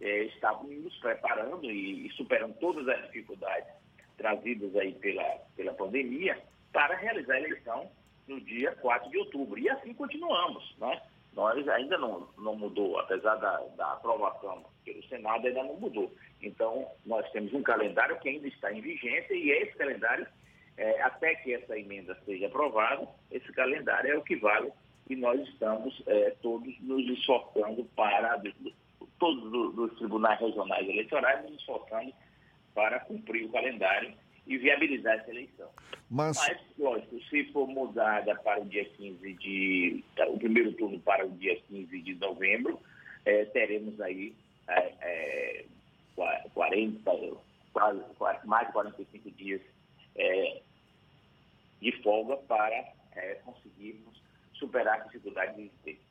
[0.00, 3.68] é, estávamos nos preparando e, e, superando todas as dificuldades
[4.16, 5.24] trazidas aí pela,
[5.56, 6.38] pela pandemia
[6.72, 7.90] para realizar a eleição
[8.26, 9.58] no dia 4 de outubro.
[9.58, 11.00] E assim continuamos, né?
[11.34, 16.12] Nós ainda não, não mudou, apesar da, da aprovação pelo Senado, ainda não mudou.
[16.42, 20.26] Então, nós temos um calendário que ainda está em vigência e esse calendário,
[20.76, 24.70] é, até que essa emenda seja aprovada, esse calendário é o que vale
[25.12, 28.42] e nós estamos é, todos nos esforçando para,
[29.18, 32.12] todos os tribunais regionais eleitorais, nos esforçando
[32.74, 34.14] para cumprir o calendário
[34.46, 35.68] e viabilizar essa eleição.
[36.10, 40.04] Mas, Mas lógico, se for mudada para o dia 15 de.
[40.28, 42.80] o primeiro turno para o dia 15 de novembro,
[43.24, 44.34] é, teremos aí
[44.68, 45.64] é,
[46.54, 47.10] 40,
[47.72, 49.60] quase, quase, mais de 45 dias
[50.16, 50.60] é,
[51.80, 54.21] de folga para é, conseguirmos
[54.62, 56.06] superar as dificuldades existentes.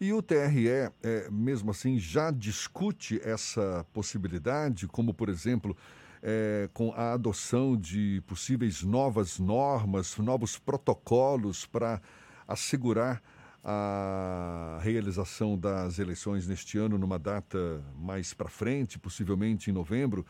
[0.00, 0.92] E o TRE, é,
[1.30, 5.76] mesmo assim, já discute essa possibilidade, como, por exemplo,
[6.22, 12.00] é, com a adoção de possíveis novas normas, novos protocolos para
[12.46, 13.22] assegurar
[13.62, 20.26] a realização das eleições neste ano numa data mais para frente, possivelmente em novembro.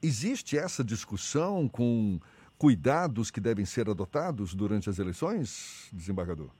[0.00, 2.20] Existe essa discussão com
[2.56, 6.50] cuidados que devem ser adotados durante as eleições, desembargador?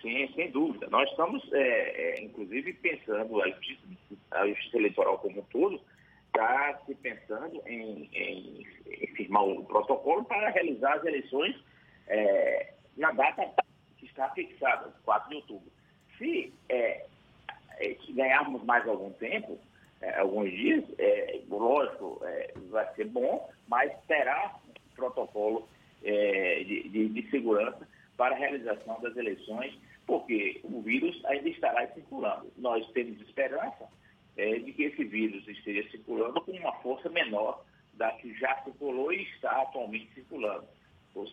[0.00, 0.88] Sim, sem dúvida.
[0.88, 3.82] Nós estamos, é, é, inclusive, pensando, a justiça,
[4.30, 5.80] a justiça, eleitoral como um todo,
[6.26, 11.56] está se pensando em, em, em, firmar o protocolo para realizar as eleições
[12.06, 13.50] é, na data
[13.98, 15.70] que está fixada, 4 de outubro.
[16.16, 17.04] Se é,
[18.10, 19.58] ganharmos mais algum tempo,
[20.00, 25.68] é, alguns dias, é, lógico, é, vai ser bom, mas terá um protocolo
[26.02, 27.86] é, de, de, de segurança
[28.16, 29.74] para a realização das eleições,
[30.10, 32.52] porque o vírus ainda estará circulando.
[32.56, 33.88] Nós temos esperança
[34.36, 37.64] é, de que esse vírus esteja circulando com uma força menor
[37.94, 40.66] da que já circulou e está atualmente circulando.
[41.14, 41.28] Ou,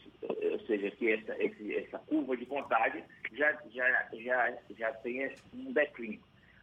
[0.52, 1.36] ou seja, que essa,
[1.76, 6.22] essa curva de contagem já, já, já, já tem um declínio.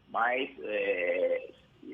[0.09, 1.51] Mas é,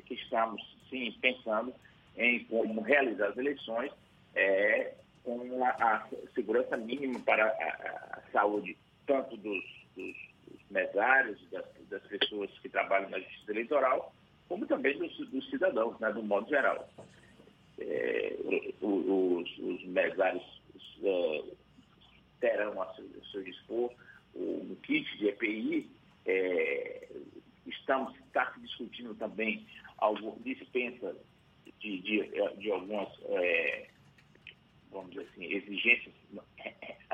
[0.07, 1.73] estamos, sim, pensando
[2.15, 3.91] em como realizar as eleições
[4.35, 4.93] é,
[5.23, 8.77] com a, a, segurança mínima para a, a saúde,
[9.07, 10.15] tanto dos, dos,
[10.47, 14.13] dos mesários, das, das, pessoas que trabalham na justiça eleitoral,
[14.47, 16.89] como também dos, dos cidadãos, né, do modo geral.
[17.79, 18.35] É,
[18.81, 20.61] os, os mesários
[21.03, 21.43] é,
[22.39, 23.91] terão a seu, a seu dispor
[24.35, 25.89] o, kit de EPI.
[26.25, 27.07] É,
[27.65, 29.65] estamos está se discutindo também
[29.97, 31.15] alguma dispensa
[31.79, 33.87] de, de, de algumas, é,
[34.91, 36.13] vamos dizer assim, exigências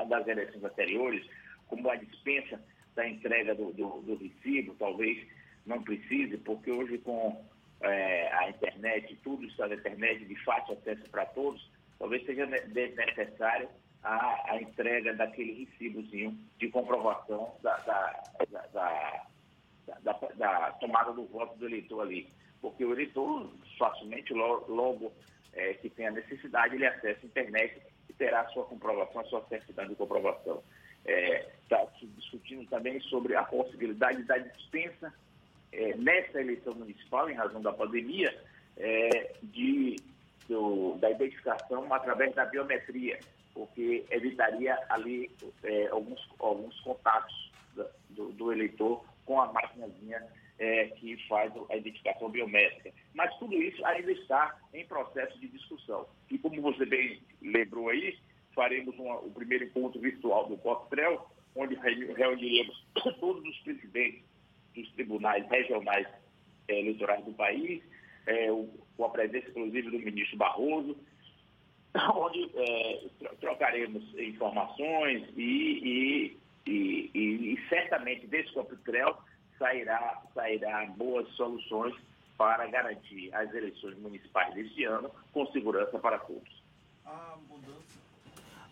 [0.08, 1.26] das eleições anteriores,
[1.68, 2.60] como a dispensa
[2.94, 5.26] da entrega do, do, do recibo, talvez
[5.66, 7.44] não precise, porque hoje com
[7.80, 13.68] é, a internet, tudo está na internet, de fácil acesso para todos, talvez seja necessário
[14.02, 19.26] a, a entrega daquele recibozinho de comprovação da, da, da,
[20.02, 22.28] da, da tomada do voto do eleitor ali.
[22.60, 25.12] Porque o eleitor, facilmente, logo, logo
[25.52, 29.24] é, que tem a necessidade, ele acessa a internet e terá a sua comprovação, a
[29.24, 30.62] sua certidão de comprovação.
[31.08, 35.12] Está é, se discutindo também sobre a possibilidade da dispensa
[35.72, 38.34] é, nessa eleição municipal, em razão da pandemia,
[38.76, 39.96] é, de,
[40.48, 43.18] do, da identificação através da biometria,
[43.54, 45.30] porque evitaria ali
[45.64, 47.50] é, alguns, alguns contatos
[48.10, 50.22] do, do, eleitor com a maquinazinha
[50.58, 52.92] é, que faz a identificação biométrica.
[53.14, 56.06] Mas tudo isso ainda está em processo de discussão.
[56.30, 58.18] E como você bem lembrou aí,
[58.58, 61.24] faremos uma, o primeiro encontro virtual do COSTREL,
[61.54, 62.84] onde reuniremos
[63.20, 64.24] todos os presidentes
[64.74, 66.08] dos tribunais regionais
[66.66, 67.80] é, eleitorais do país,
[68.26, 70.96] é, o, com a presença, inclusive, do ministro Barroso,
[72.16, 73.06] onde é,
[73.40, 76.36] trocaremos informações e,
[76.66, 79.16] e, e, e, certamente desse COPTREL
[79.56, 81.94] sairá, sairá boas soluções
[82.36, 86.62] para garantir as eleições municipais deste ano com segurança para todos.
[87.06, 87.97] A mudança,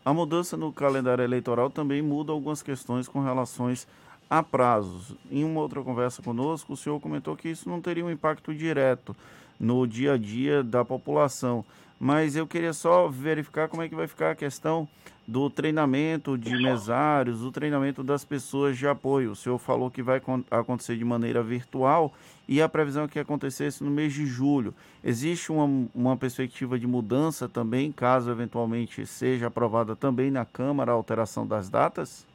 [0.06, 3.88] a mudança no calendário eleitoral também muda algumas questões com relações
[4.30, 5.16] a prazos.
[5.28, 9.16] Em uma outra conversa conosco, o senhor comentou que isso não teria um impacto direto
[9.58, 11.64] no dia a dia da população.
[11.98, 14.89] Mas eu queria só verificar como é que vai ficar a questão
[15.27, 19.32] do treinamento de mesários, o treinamento das pessoas de apoio.
[19.32, 20.20] O senhor falou que vai
[20.51, 22.14] acontecer de maneira virtual
[22.48, 24.73] e a previsão é que acontecesse no mês de julho.
[25.02, 30.94] Existe uma, uma perspectiva de mudança também, caso eventualmente seja aprovada também na Câmara a
[30.94, 32.27] alteração das datas?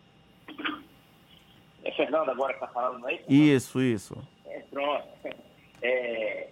[1.83, 3.31] É Fernando agora que está falando, não é isso?
[3.31, 4.17] Isso, isso.
[4.45, 5.07] É, pronto.
[5.83, 6.49] É,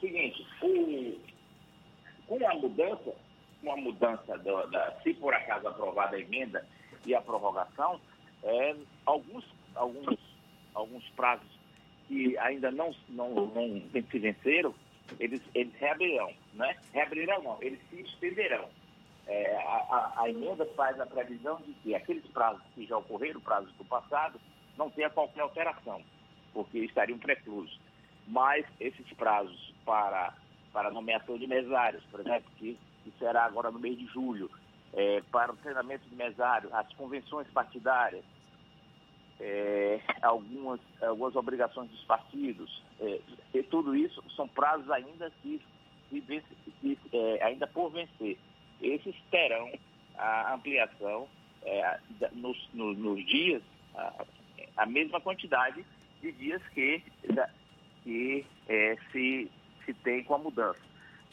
[0.00, 1.18] seguinte, o,
[2.38, 3.14] com a mudança,
[3.60, 6.66] com a mudança da, se por acaso aprovada a emenda
[7.04, 8.00] e a prorrogação,
[8.42, 9.44] é, alguns,
[9.74, 10.18] alguns,
[10.74, 11.46] alguns prazos
[12.08, 14.74] que ainda não, não, não se venceram,
[15.20, 16.74] eles, eles reabrirão, né?
[16.94, 18.66] Reabrirão não, eles se estenderão.
[19.26, 23.40] É, a, a, a, emenda faz a previsão de que aqueles prazos que já ocorreram,
[23.40, 24.40] prazos do passado,
[24.78, 26.02] não tenha qualquer alteração,
[26.54, 27.78] porque estariam preclusos.
[28.26, 30.34] Mas esses prazos para,
[30.72, 34.50] para nomeação de mesários, por exemplo, que, que será agora no mês de julho,
[34.92, 38.24] é, para o treinamento de mesário, as convenções partidárias,
[39.40, 43.20] é, algumas, algumas obrigações dos partidos, é,
[43.54, 45.60] e tudo isso são prazos ainda que,
[46.10, 46.20] que,
[46.80, 48.38] que é, ainda por vencer.
[48.80, 49.70] Esses terão
[50.16, 51.26] a ampliação
[51.62, 51.98] é,
[52.32, 53.62] nos, nos, nos dias
[54.76, 55.84] a mesma quantidade
[56.20, 57.02] de dias que,
[58.04, 59.50] que é, se,
[59.84, 60.80] se tem com a mudança,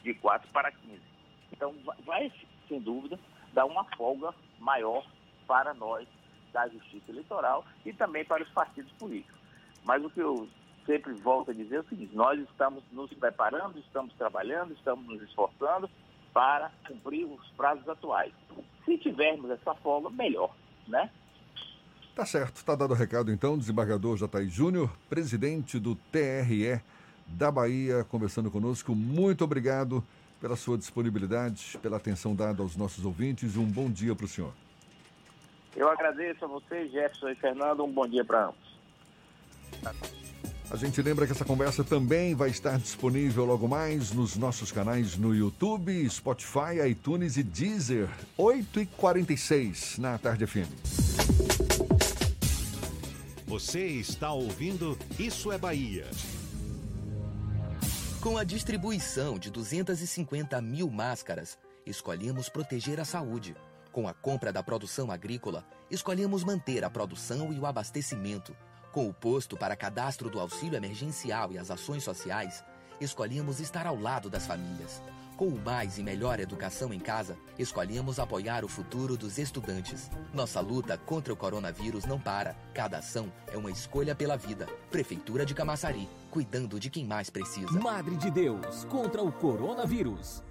[0.04, 1.02] de 4 para 15.
[1.52, 1.74] Então,
[2.06, 2.32] vai,
[2.68, 3.20] sem dúvida,
[3.54, 5.06] dar uma folga maior
[5.48, 6.08] para nós
[6.54, 9.40] da Justiça Eleitoral e também para os partidos políticos.
[9.84, 10.48] Mas o que eu
[10.86, 15.22] sempre volto a dizer é o seguinte: nós estamos nos preparando, estamos trabalhando, estamos nos
[15.22, 15.90] esforçando
[16.34, 18.34] para cumprir os prazos atuais.
[18.86, 20.56] Se tivermos essa folga, melhor,
[20.88, 21.10] né?
[22.16, 26.82] Tá certo, tá dado o recado então, desembargador Jataí Júnior, presidente do TRE
[27.32, 28.96] da Bahia, conversando conosco.
[28.96, 30.04] Muito obrigado
[30.40, 33.58] pela sua disponibilidade, pela atenção dada aos nossos ouvintes.
[33.58, 34.54] Um bom dia para o senhor.
[35.76, 37.84] Eu agradeço a você, Jefferson e Fernando.
[37.84, 38.70] Um bom dia para ambos.
[40.72, 45.18] A gente lembra que essa conversa também vai estar disponível logo mais nos nossos canais
[45.18, 48.08] no YouTube, Spotify, iTunes e Deezer.
[48.38, 50.70] 8h46 na Tarde FM.
[53.48, 56.06] Você está ouvindo Isso é Bahia.
[58.22, 63.56] Com a distribuição de 250 mil máscaras, escolhemos proteger a saúde.
[63.94, 68.54] Com a compra da produção agrícola, escolhemos manter a produção e o abastecimento.
[68.92, 72.62] Com o posto para cadastro do auxílio emergencial e as ações sociais,
[73.00, 75.02] escolhemos estar ao lado das famílias.
[75.40, 80.12] Com mais e melhor educação em casa, escolhemos apoiar o futuro dos estudantes.
[80.34, 82.58] Nossa luta contra o coronavírus não para.
[82.74, 84.68] Cada ação é uma escolha pela vida.
[84.92, 87.72] Prefeitura de Camaçari, cuidando de quem mais precisa.
[87.80, 90.44] Madre de Deus contra o coronavírus.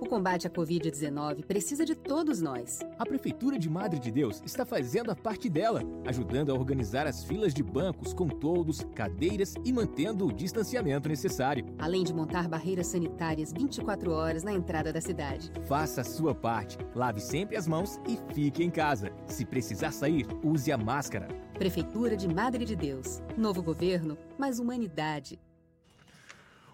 [0.00, 2.80] O combate à Covid-19 precisa de todos nós.
[2.98, 7.24] A Prefeitura de Madre de Deus está fazendo a parte dela, ajudando a organizar as
[7.24, 11.64] filas de bancos com toldos, cadeiras e mantendo o distanciamento necessário.
[11.78, 15.50] Além de montar barreiras sanitárias 24 horas na entrada da cidade.
[15.66, 19.12] Faça a sua parte, lave sempre as mãos e fique em casa.
[19.26, 21.28] Se precisar sair, use a máscara.
[21.54, 23.20] Prefeitura de Madre de Deus.
[23.36, 25.40] Novo governo, mais humanidade.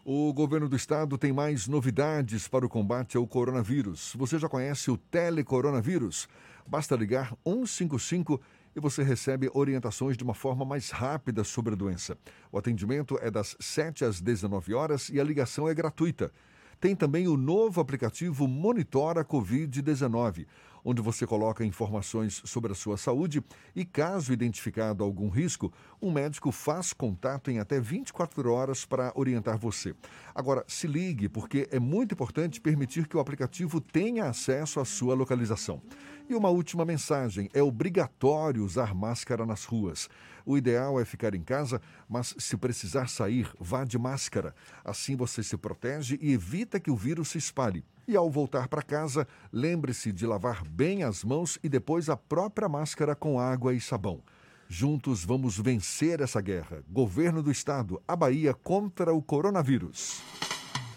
[0.06, 4.12] O governo do estado tem mais novidades para o combate ao coronavírus.
[4.18, 6.28] Você já conhece o telecoronavírus?
[6.66, 8.38] Basta ligar 155
[8.76, 12.18] e você recebe orientações de uma forma mais rápida sobre a doença.
[12.52, 16.30] O atendimento é das 7 às 19 horas e a ligação é gratuita.
[16.78, 20.46] Tem também o novo aplicativo Monitora Covid-19,
[20.84, 23.42] onde você coloca informações sobre a sua saúde
[23.74, 29.56] e, caso identificado algum risco, um médico faz contato em até 24 horas para orientar
[29.56, 29.94] você.
[30.34, 35.14] Agora, se ligue, porque é muito importante permitir que o aplicativo tenha acesso à sua
[35.14, 35.80] localização.
[36.28, 40.08] E uma última mensagem: é obrigatório usar máscara nas ruas.
[40.46, 44.54] O ideal é ficar em casa, mas se precisar sair, vá de máscara.
[44.84, 47.84] Assim você se protege e evita que o vírus se espalhe.
[48.06, 52.68] E ao voltar para casa, lembre-se de lavar bem as mãos e depois a própria
[52.68, 54.20] máscara com água e sabão.
[54.68, 56.82] Juntos vamos vencer essa guerra.
[56.88, 60.22] Governo do Estado, a Bahia contra o coronavírus.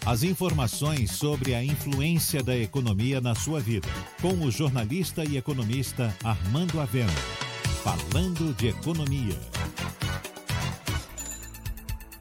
[0.06, 3.90] As informações sobre a influência da economia na sua vida,
[4.22, 7.12] com o jornalista e economista Armando Avena.
[7.84, 9.38] Falando de economia.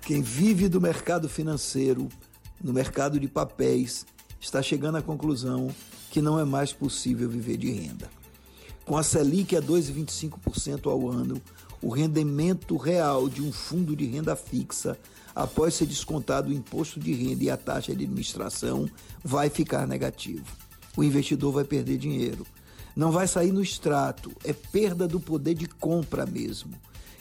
[0.03, 2.09] Quem vive do mercado financeiro,
[2.63, 4.05] no mercado de papéis,
[4.41, 5.69] está chegando à conclusão
[6.11, 8.11] que não é mais possível viver de renda.
[8.85, 11.43] Com a Selic a 2,25% ao ano,
[11.83, 14.99] o rendimento real de um fundo de renda fixa,
[15.35, 18.89] após ser descontado o imposto de renda e a taxa de administração,
[19.23, 20.47] vai ficar negativo.
[20.97, 22.47] O investidor vai perder dinheiro.
[22.95, 26.73] Não vai sair no extrato, é perda do poder de compra mesmo.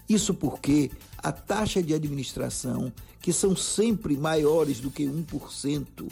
[0.07, 6.07] Isso porque a taxa de administração, que são sempre maiores do que 1%,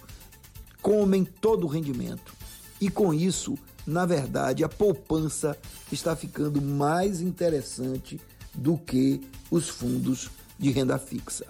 [0.84, 2.34] comem todo o rendimento.
[2.80, 3.58] E com isso,
[3.88, 5.58] na verdade, a poupança
[5.90, 8.20] está ficando mais interessante
[8.54, 10.30] do que os fundos
[10.60, 11.48] de renda fixa.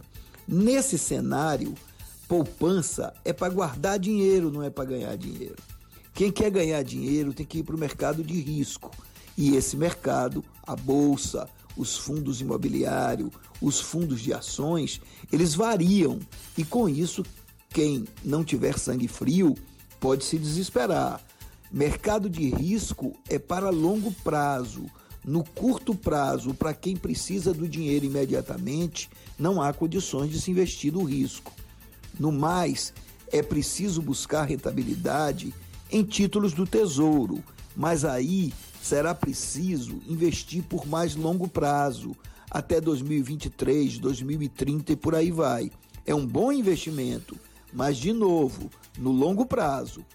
[0.47, 1.73] Nesse cenário,
[2.27, 5.57] poupança é para guardar dinheiro, não é para ganhar dinheiro.
[6.13, 8.91] Quem quer ganhar dinheiro tem que ir para o mercado de risco.
[9.35, 15.01] E esse mercado, a bolsa, os fundos imobiliários, os fundos de ações,
[15.31, 16.19] eles variam.
[16.55, 17.23] E com isso,
[17.73, 19.57] quem não tiver sangue frio
[19.99, 21.19] pode se desesperar.
[21.71, 24.85] Mercado de risco é para longo prazo.
[25.25, 29.09] No curto prazo, para quem precisa do dinheiro imediatamente,
[29.39, 31.51] não há condições de se investir no risco.
[32.19, 32.93] No mais,
[33.31, 35.53] é preciso buscar rentabilidade
[35.89, 37.43] em títulos do Tesouro,
[37.75, 42.15] mas aí será preciso investir por mais longo prazo,
[42.51, 45.71] até 2023, 2030 e por aí vai.
[46.05, 47.35] É um bom investimento
[47.73, 50.05] mas, de novo, no longo prazo.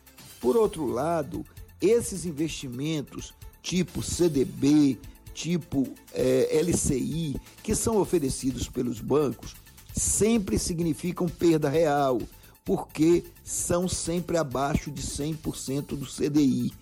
[0.40, 1.44] Por outro lado,
[1.80, 4.98] esses investimentos tipo CDB,
[5.34, 9.54] tipo é, LCI, que são oferecidos pelos bancos,
[9.92, 12.20] sempre significam perda real,
[12.64, 16.72] porque são sempre abaixo de 100% do CDI.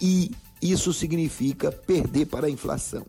[0.00, 3.06] E isso significa perder para a inflação.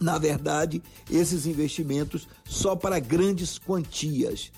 [0.00, 0.80] Na verdade,
[1.10, 4.52] esses investimentos só para grandes quantias.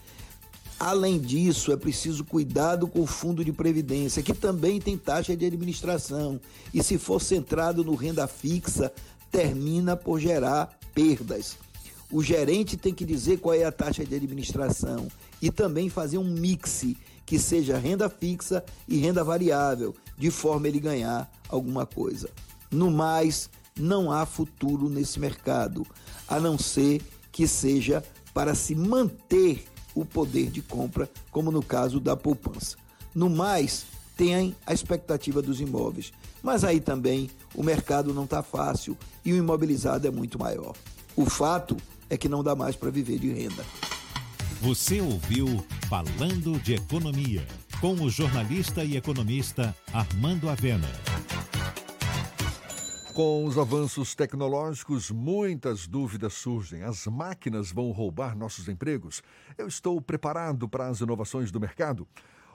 [0.81, 5.45] Além disso, é preciso cuidado com o fundo de previdência, que também tem taxa de
[5.45, 6.41] administração.
[6.73, 8.91] E se for centrado no renda fixa,
[9.31, 11.59] termina por gerar perdas.
[12.11, 15.09] O gerente tem que dizer qual é a taxa de administração
[15.43, 16.87] e também fazer um mix
[17.27, 22.31] que seja renda fixa e renda variável, de forma ele ganhar alguma coisa.
[22.71, 25.87] No mais, não há futuro nesse mercado,
[26.27, 28.03] a não ser que seja
[28.33, 29.67] para se manter
[30.01, 32.77] o poder de compra, como no caso da poupança.
[33.15, 33.87] No mais,
[34.17, 36.13] tem a expectativa dos imóveis,
[36.43, 40.75] mas aí também o mercado não está fácil e o imobilizado é muito maior.
[41.17, 41.77] O fato
[42.09, 43.65] é que não dá mais para viver de renda.
[44.61, 47.47] Você ouviu Falando de Economia,
[47.81, 50.89] com o jornalista e economista Armando Avena.
[53.21, 56.85] Com os avanços tecnológicos, muitas dúvidas surgem.
[56.85, 59.23] As máquinas vão roubar nossos empregos?
[59.59, 62.09] Eu estou preparado para as inovações do mercado?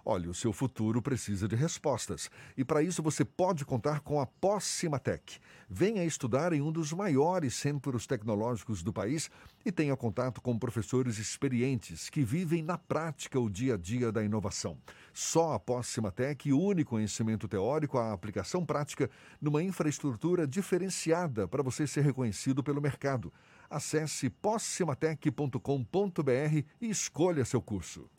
[0.04, 2.32] Olha, o seu futuro precisa de respostas.
[2.58, 5.38] E para isso você pode contar com a Pós-Cimatec.
[5.70, 9.30] Venha estudar em um dos maiores centros tecnológicos do país
[9.64, 14.24] e tenha contato com professores experientes que vivem na prática o dia a dia da
[14.24, 14.80] inovação.
[15.18, 19.10] Só a Pós-Cimatec une conhecimento teórico à aplicação prática
[19.40, 23.32] numa infraestrutura diferenciada para você ser reconhecido pelo mercado.
[23.70, 28.10] Acesse possimatec.com.br e escolha seu curso.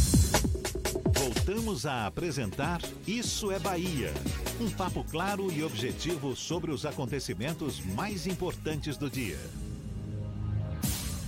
[1.12, 4.10] Voltamos a apresentar Isso é Bahia.
[4.58, 9.38] Um papo claro e objetivo sobre os acontecimentos mais importantes do dia.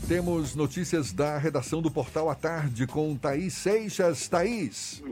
[0.09, 4.29] Temos notícias da redação do Portal à Tarde com Thaís Seixas.
[4.29, 5.03] Thaís.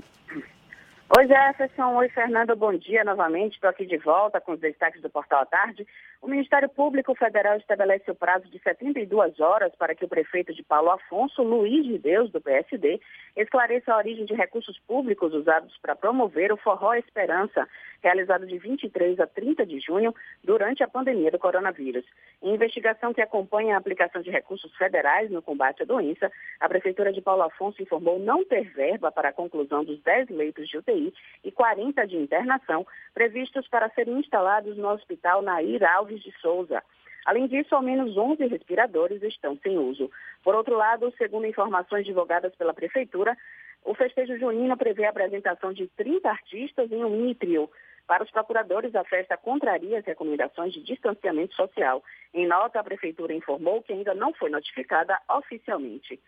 [1.09, 1.95] Oi, Jefferson.
[1.95, 2.57] Oi, Fernando.
[2.57, 3.55] Bom dia novamente.
[3.55, 5.87] Estou aqui de volta com os destaques do Portal à Tarde.
[6.23, 10.63] O Ministério Público Federal estabelece o prazo de 72 horas para que o prefeito de
[10.63, 13.01] Paulo Afonso, Luiz de Deus, do PSD,
[13.37, 17.69] esclareça a origem de recursos públicos usados para promover o Forró Esperança,
[18.03, 22.05] realizado de 23 a 30 de junho, durante a pandemia do coronavírus.
[22.43, 27.13] Em investigação que acompanha a aplicação de recursos federais no combate à doença, a Prefeitura
[27.13, 31.13] de Paulo Afonso informou não ter verba para a conclusão dos 10 leitos de UTI
[31.45, 36.83] e 40 de internação previstos para serem instalados no Hospital Nair Alves de Souza.
[37.25, 40.11] Além disso, ao menos 11 respiradores estão sem uso.
[40.45, 43.37] Por outro lado, segundo informações divulgadas pela Prefeitura,
[43.85, 47.69] o festejo junino prevê a apresentação de 30 artistas em um mini trio.
[48.07, 52.03] Para os procuradores, a festa contraria as recomendações de distanciamento social.
[52.33, 56.21] Em nota, a Prefeitura informou que ainda não foi notificada oficialmente.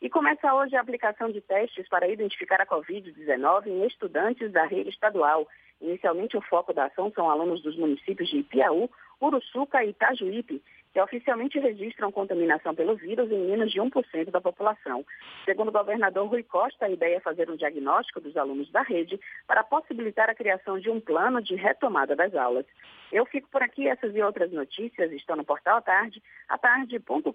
[0.00, 4.90] E começa hoje a aplicação de testes para identificar a Covid-19 em estudantes da rede
[4.90, 5.46] estadual.
[5.80, 8.88] Inicialmente, o foco da ação são alunos dos municípios de Ipiaú,
[9.20, 10.62] Uruçuca e Itajuípe,
[10.92, 15.04] que oficialmente registram contaminação pelo vírus em menos de 1% da população.
[15.44, 19.20] Segundo o governador Rui Costa, a ideia é fazer um diagnóstico dos alunos da rede
[19.46, 22.66] para possibilitar a criação de um plano de retomada das aulas.
[23.12, 27.32] Eu fico por aqui, essas e outras notícias estão no portal tarde, atarde.com.br.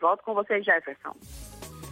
[0.00, 1.14] Volto com vocês, Jefferson.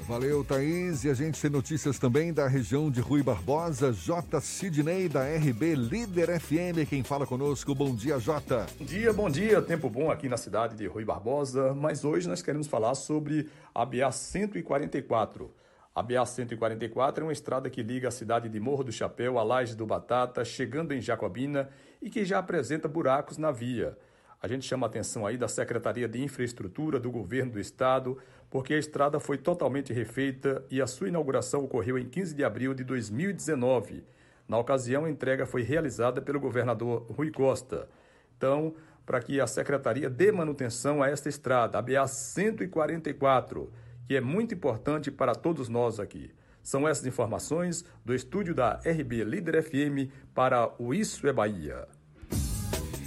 [0.06, 1.04] Valeu, Thaís.
[1.04, 3.92] E a gente tem notícias também da região de Rui Barbosa.
[3.92, 4.40] J.
[4.40, 6.88] Sidney, da RB Líder FM.
[6.88, 8.66] Quem fala conosco, bom dia, J.
[8.78, 9.62] Bom dia, bom dia.
[9.62, 11.72] Tempo bom aqui na cidade de Rui Barbosa.
[11.72, 15.50] Mas hoje nós queremos falar sobre a BA 144.
[15.94, 19.42] A BA 144 é uma estrada que liga a cidade de Morro do Chapéu à
[19.44, 21.68] Laje do Batata, chegando em Jacobina
[22.00, 23.96] e que já apresenta buracos na via.
[24.42, 28.18] A gente chama a atenção aí da Secretaria de Infraestrutura do Governo do Estado,
[28.52, 32.74] porque a estrada foi totalmente refeita e a sua inauguração ocorreu em 15 de abril
[32.74, 34.04] de 2019.
[34.46, 37.88] Na ocasião, a entrega foi realizada pelo governador Rui Costa.
[38.36, 38.74] Então,
[39.06, 43.72] para que a secretaria dê manutenção a esta estrada, a BA 144,
[44.06, 46.30] que é muito importante para todos nós aqui.
[46.62, 51.88] São essas informações do estúdio da RB Líder FM para o Isso é Bahia.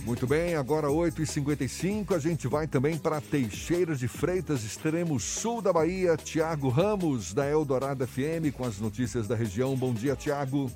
[0.06, 5.73] Muito bem, agora 8h55, a gente vai também para Teixeira de Freitas, extremo sul da
[5.73, 6.15] Bahia.
[6.15, 9.76] Tiago Ramos, da Eldorado FM, com as notícias da região.
[9.76, 10.69] Bom dia, Tiago.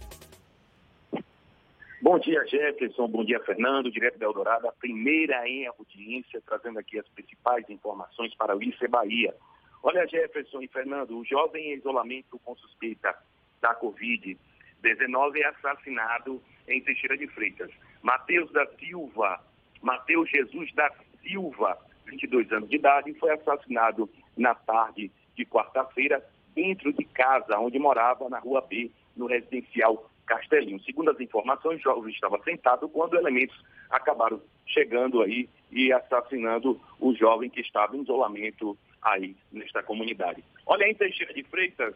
[2.02, 3.08] Bom dia, Jefferson.
[3.08, 8.34] Bom dia, Fernando, direto da Eldorado, a primeira em audiência, trazendo aqui as principais informações
[8.34, 9.36] para o ICE Bahia.
[9.84, 13.16] Olha, Jefferson e Fernando, o jovem em isolamento com suspeita
[13.62, 17.70] da Covid-19 é assassinado em Teixeira de Freitas.
[18.02, 19.42] Mateus da Silva,
[19.82, 26.24] Mateus Jesus da Silva, 22 anos de idade, foi assassinado na tarde de quarta-feira
[26.56, 30.80] dentro de casa onde morava na Rua B, no residencial Castelinho.
[30.84, 33.58] Segundo as informações, o jovem estava sentado quando elementos
[33.90, 40.44] acabaram chegando aí e assassinando o jovem que estava em isolamento aí nesta comunidade.
[40.66, 41.96] Olha, em Teixeira de Freitas,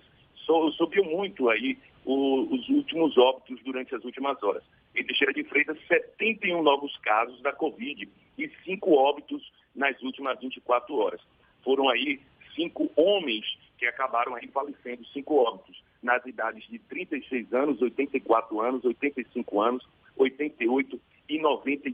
[0.77, 4.63] subiu muito aí os últimos óbitos durante as últimas horas.
[4.95, 8.07] Em Teixeira de Freitas, 71 novos casos da Covid
[8.37, 11.21] e cinco óbitos nas últimas 24 horas.
[11.63, 12.21] Foram aí
[12.55, 13.45] cinco homens
[13.77, 19.87] que acabaram aí falecendo, cinco óbitos, nas idades de 36 anos, 84 anos, 85 anos,
[20.15, 21.89] 88 e, 90,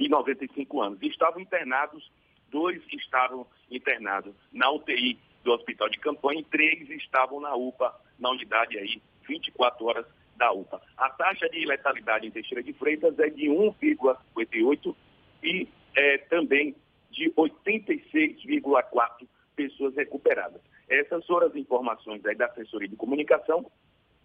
[0.00, 0.98] e 95 anos.
[1.02, 2.10] E estavam internados,
[2.50, 8.30] dois estavam internados na UTI do hospital de campanha e três estavam na UPA, na
[8.30, 10.06] unidade aí, 24 horas
[10.36, 10.80] da UPA.
[10.96, 14.94] A taxa de letalidade em Teixeira de Freitas é de 1,58
[15.42, 16.74] e é, também
[17.10, 20.60] de 86,4 pessoas recuperadas.
[20.88, 23.70] Essas foram as informações aí da assessoria de comunicação,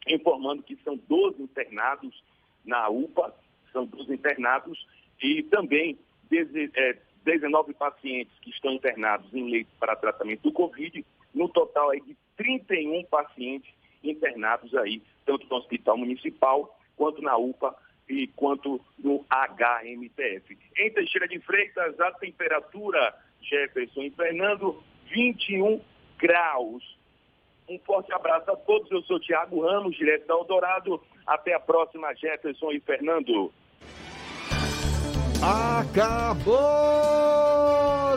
[0.07, 2.23] informando que são 12 internados
[2.65, 3.33] na UPA,
[3.71, 4.85] são 12 internados
[5.21, 5.97] e também
[6.29, 12.01] 19 é, pacientes que estão internados em leito para tratamento do Covid, no total aí
[12.01, 13.71] de 31 pacientes
[14.03, 17.75] internados aí, tanto no Hospital Municipal, quanto na UPA
[18.09, 20.57] e quanto no HMTF.
[20.75, 25.79] Em Teixeira de Freitas, a temperatura, Jefferson e Fernando, 21
[26.17, 26.97] graus.
[27.69, 28.89] Um forte abraço a todos.
[28.89, 30.99] Eu sou Tiago Ramos, direto da Eldorado.
[31.27, 33.53] Até a próxima, Jefferson e Fernando.
[35.41, 36.57] Acabou,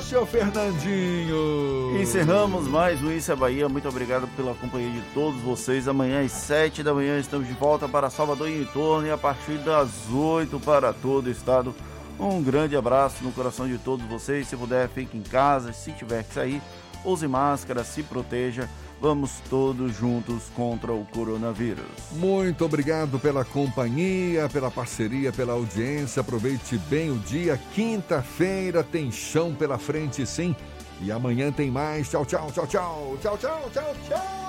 [0.00, 2.00] seu Fernandinho!
[2.00, 3.68] Encerramos mais um Isso é Bahia.
[3.68, 5.86] Muito obrigado pela companhia de todos vocês.
[5.86, 9.16] Amanhã às 7 da manhã estamos de volta para Salvador e em torno e a
[9.16, 11.72] partir das 8 para todo o estado.
[12.18, 14.48] Um grande abraço no coração de todos vocês.
[14.48, 15.72] Se puder, fique em casa.
[15.72, 16.60] Se tiver que sair,
[17.04, 18.68] use máscara, se proteja.
[19.02, 21.84] Vamos todos juntos contra o coronavírus.
[22.12, 26.20] Muito obrigado pela companhia, pela parceria, pela audiência.
[26.20, 27.60] Aproveite bem o dia.
[27.74, 30.54] Quinta-feira tem chão pela frente, sim.
[31.00, 32.08] E amanhã tem mais.
[32.10, 33.18] Tchau, tchau, tchau, tchau.
[33.20, 34.41] Tchau, tchau, tchau, tchau.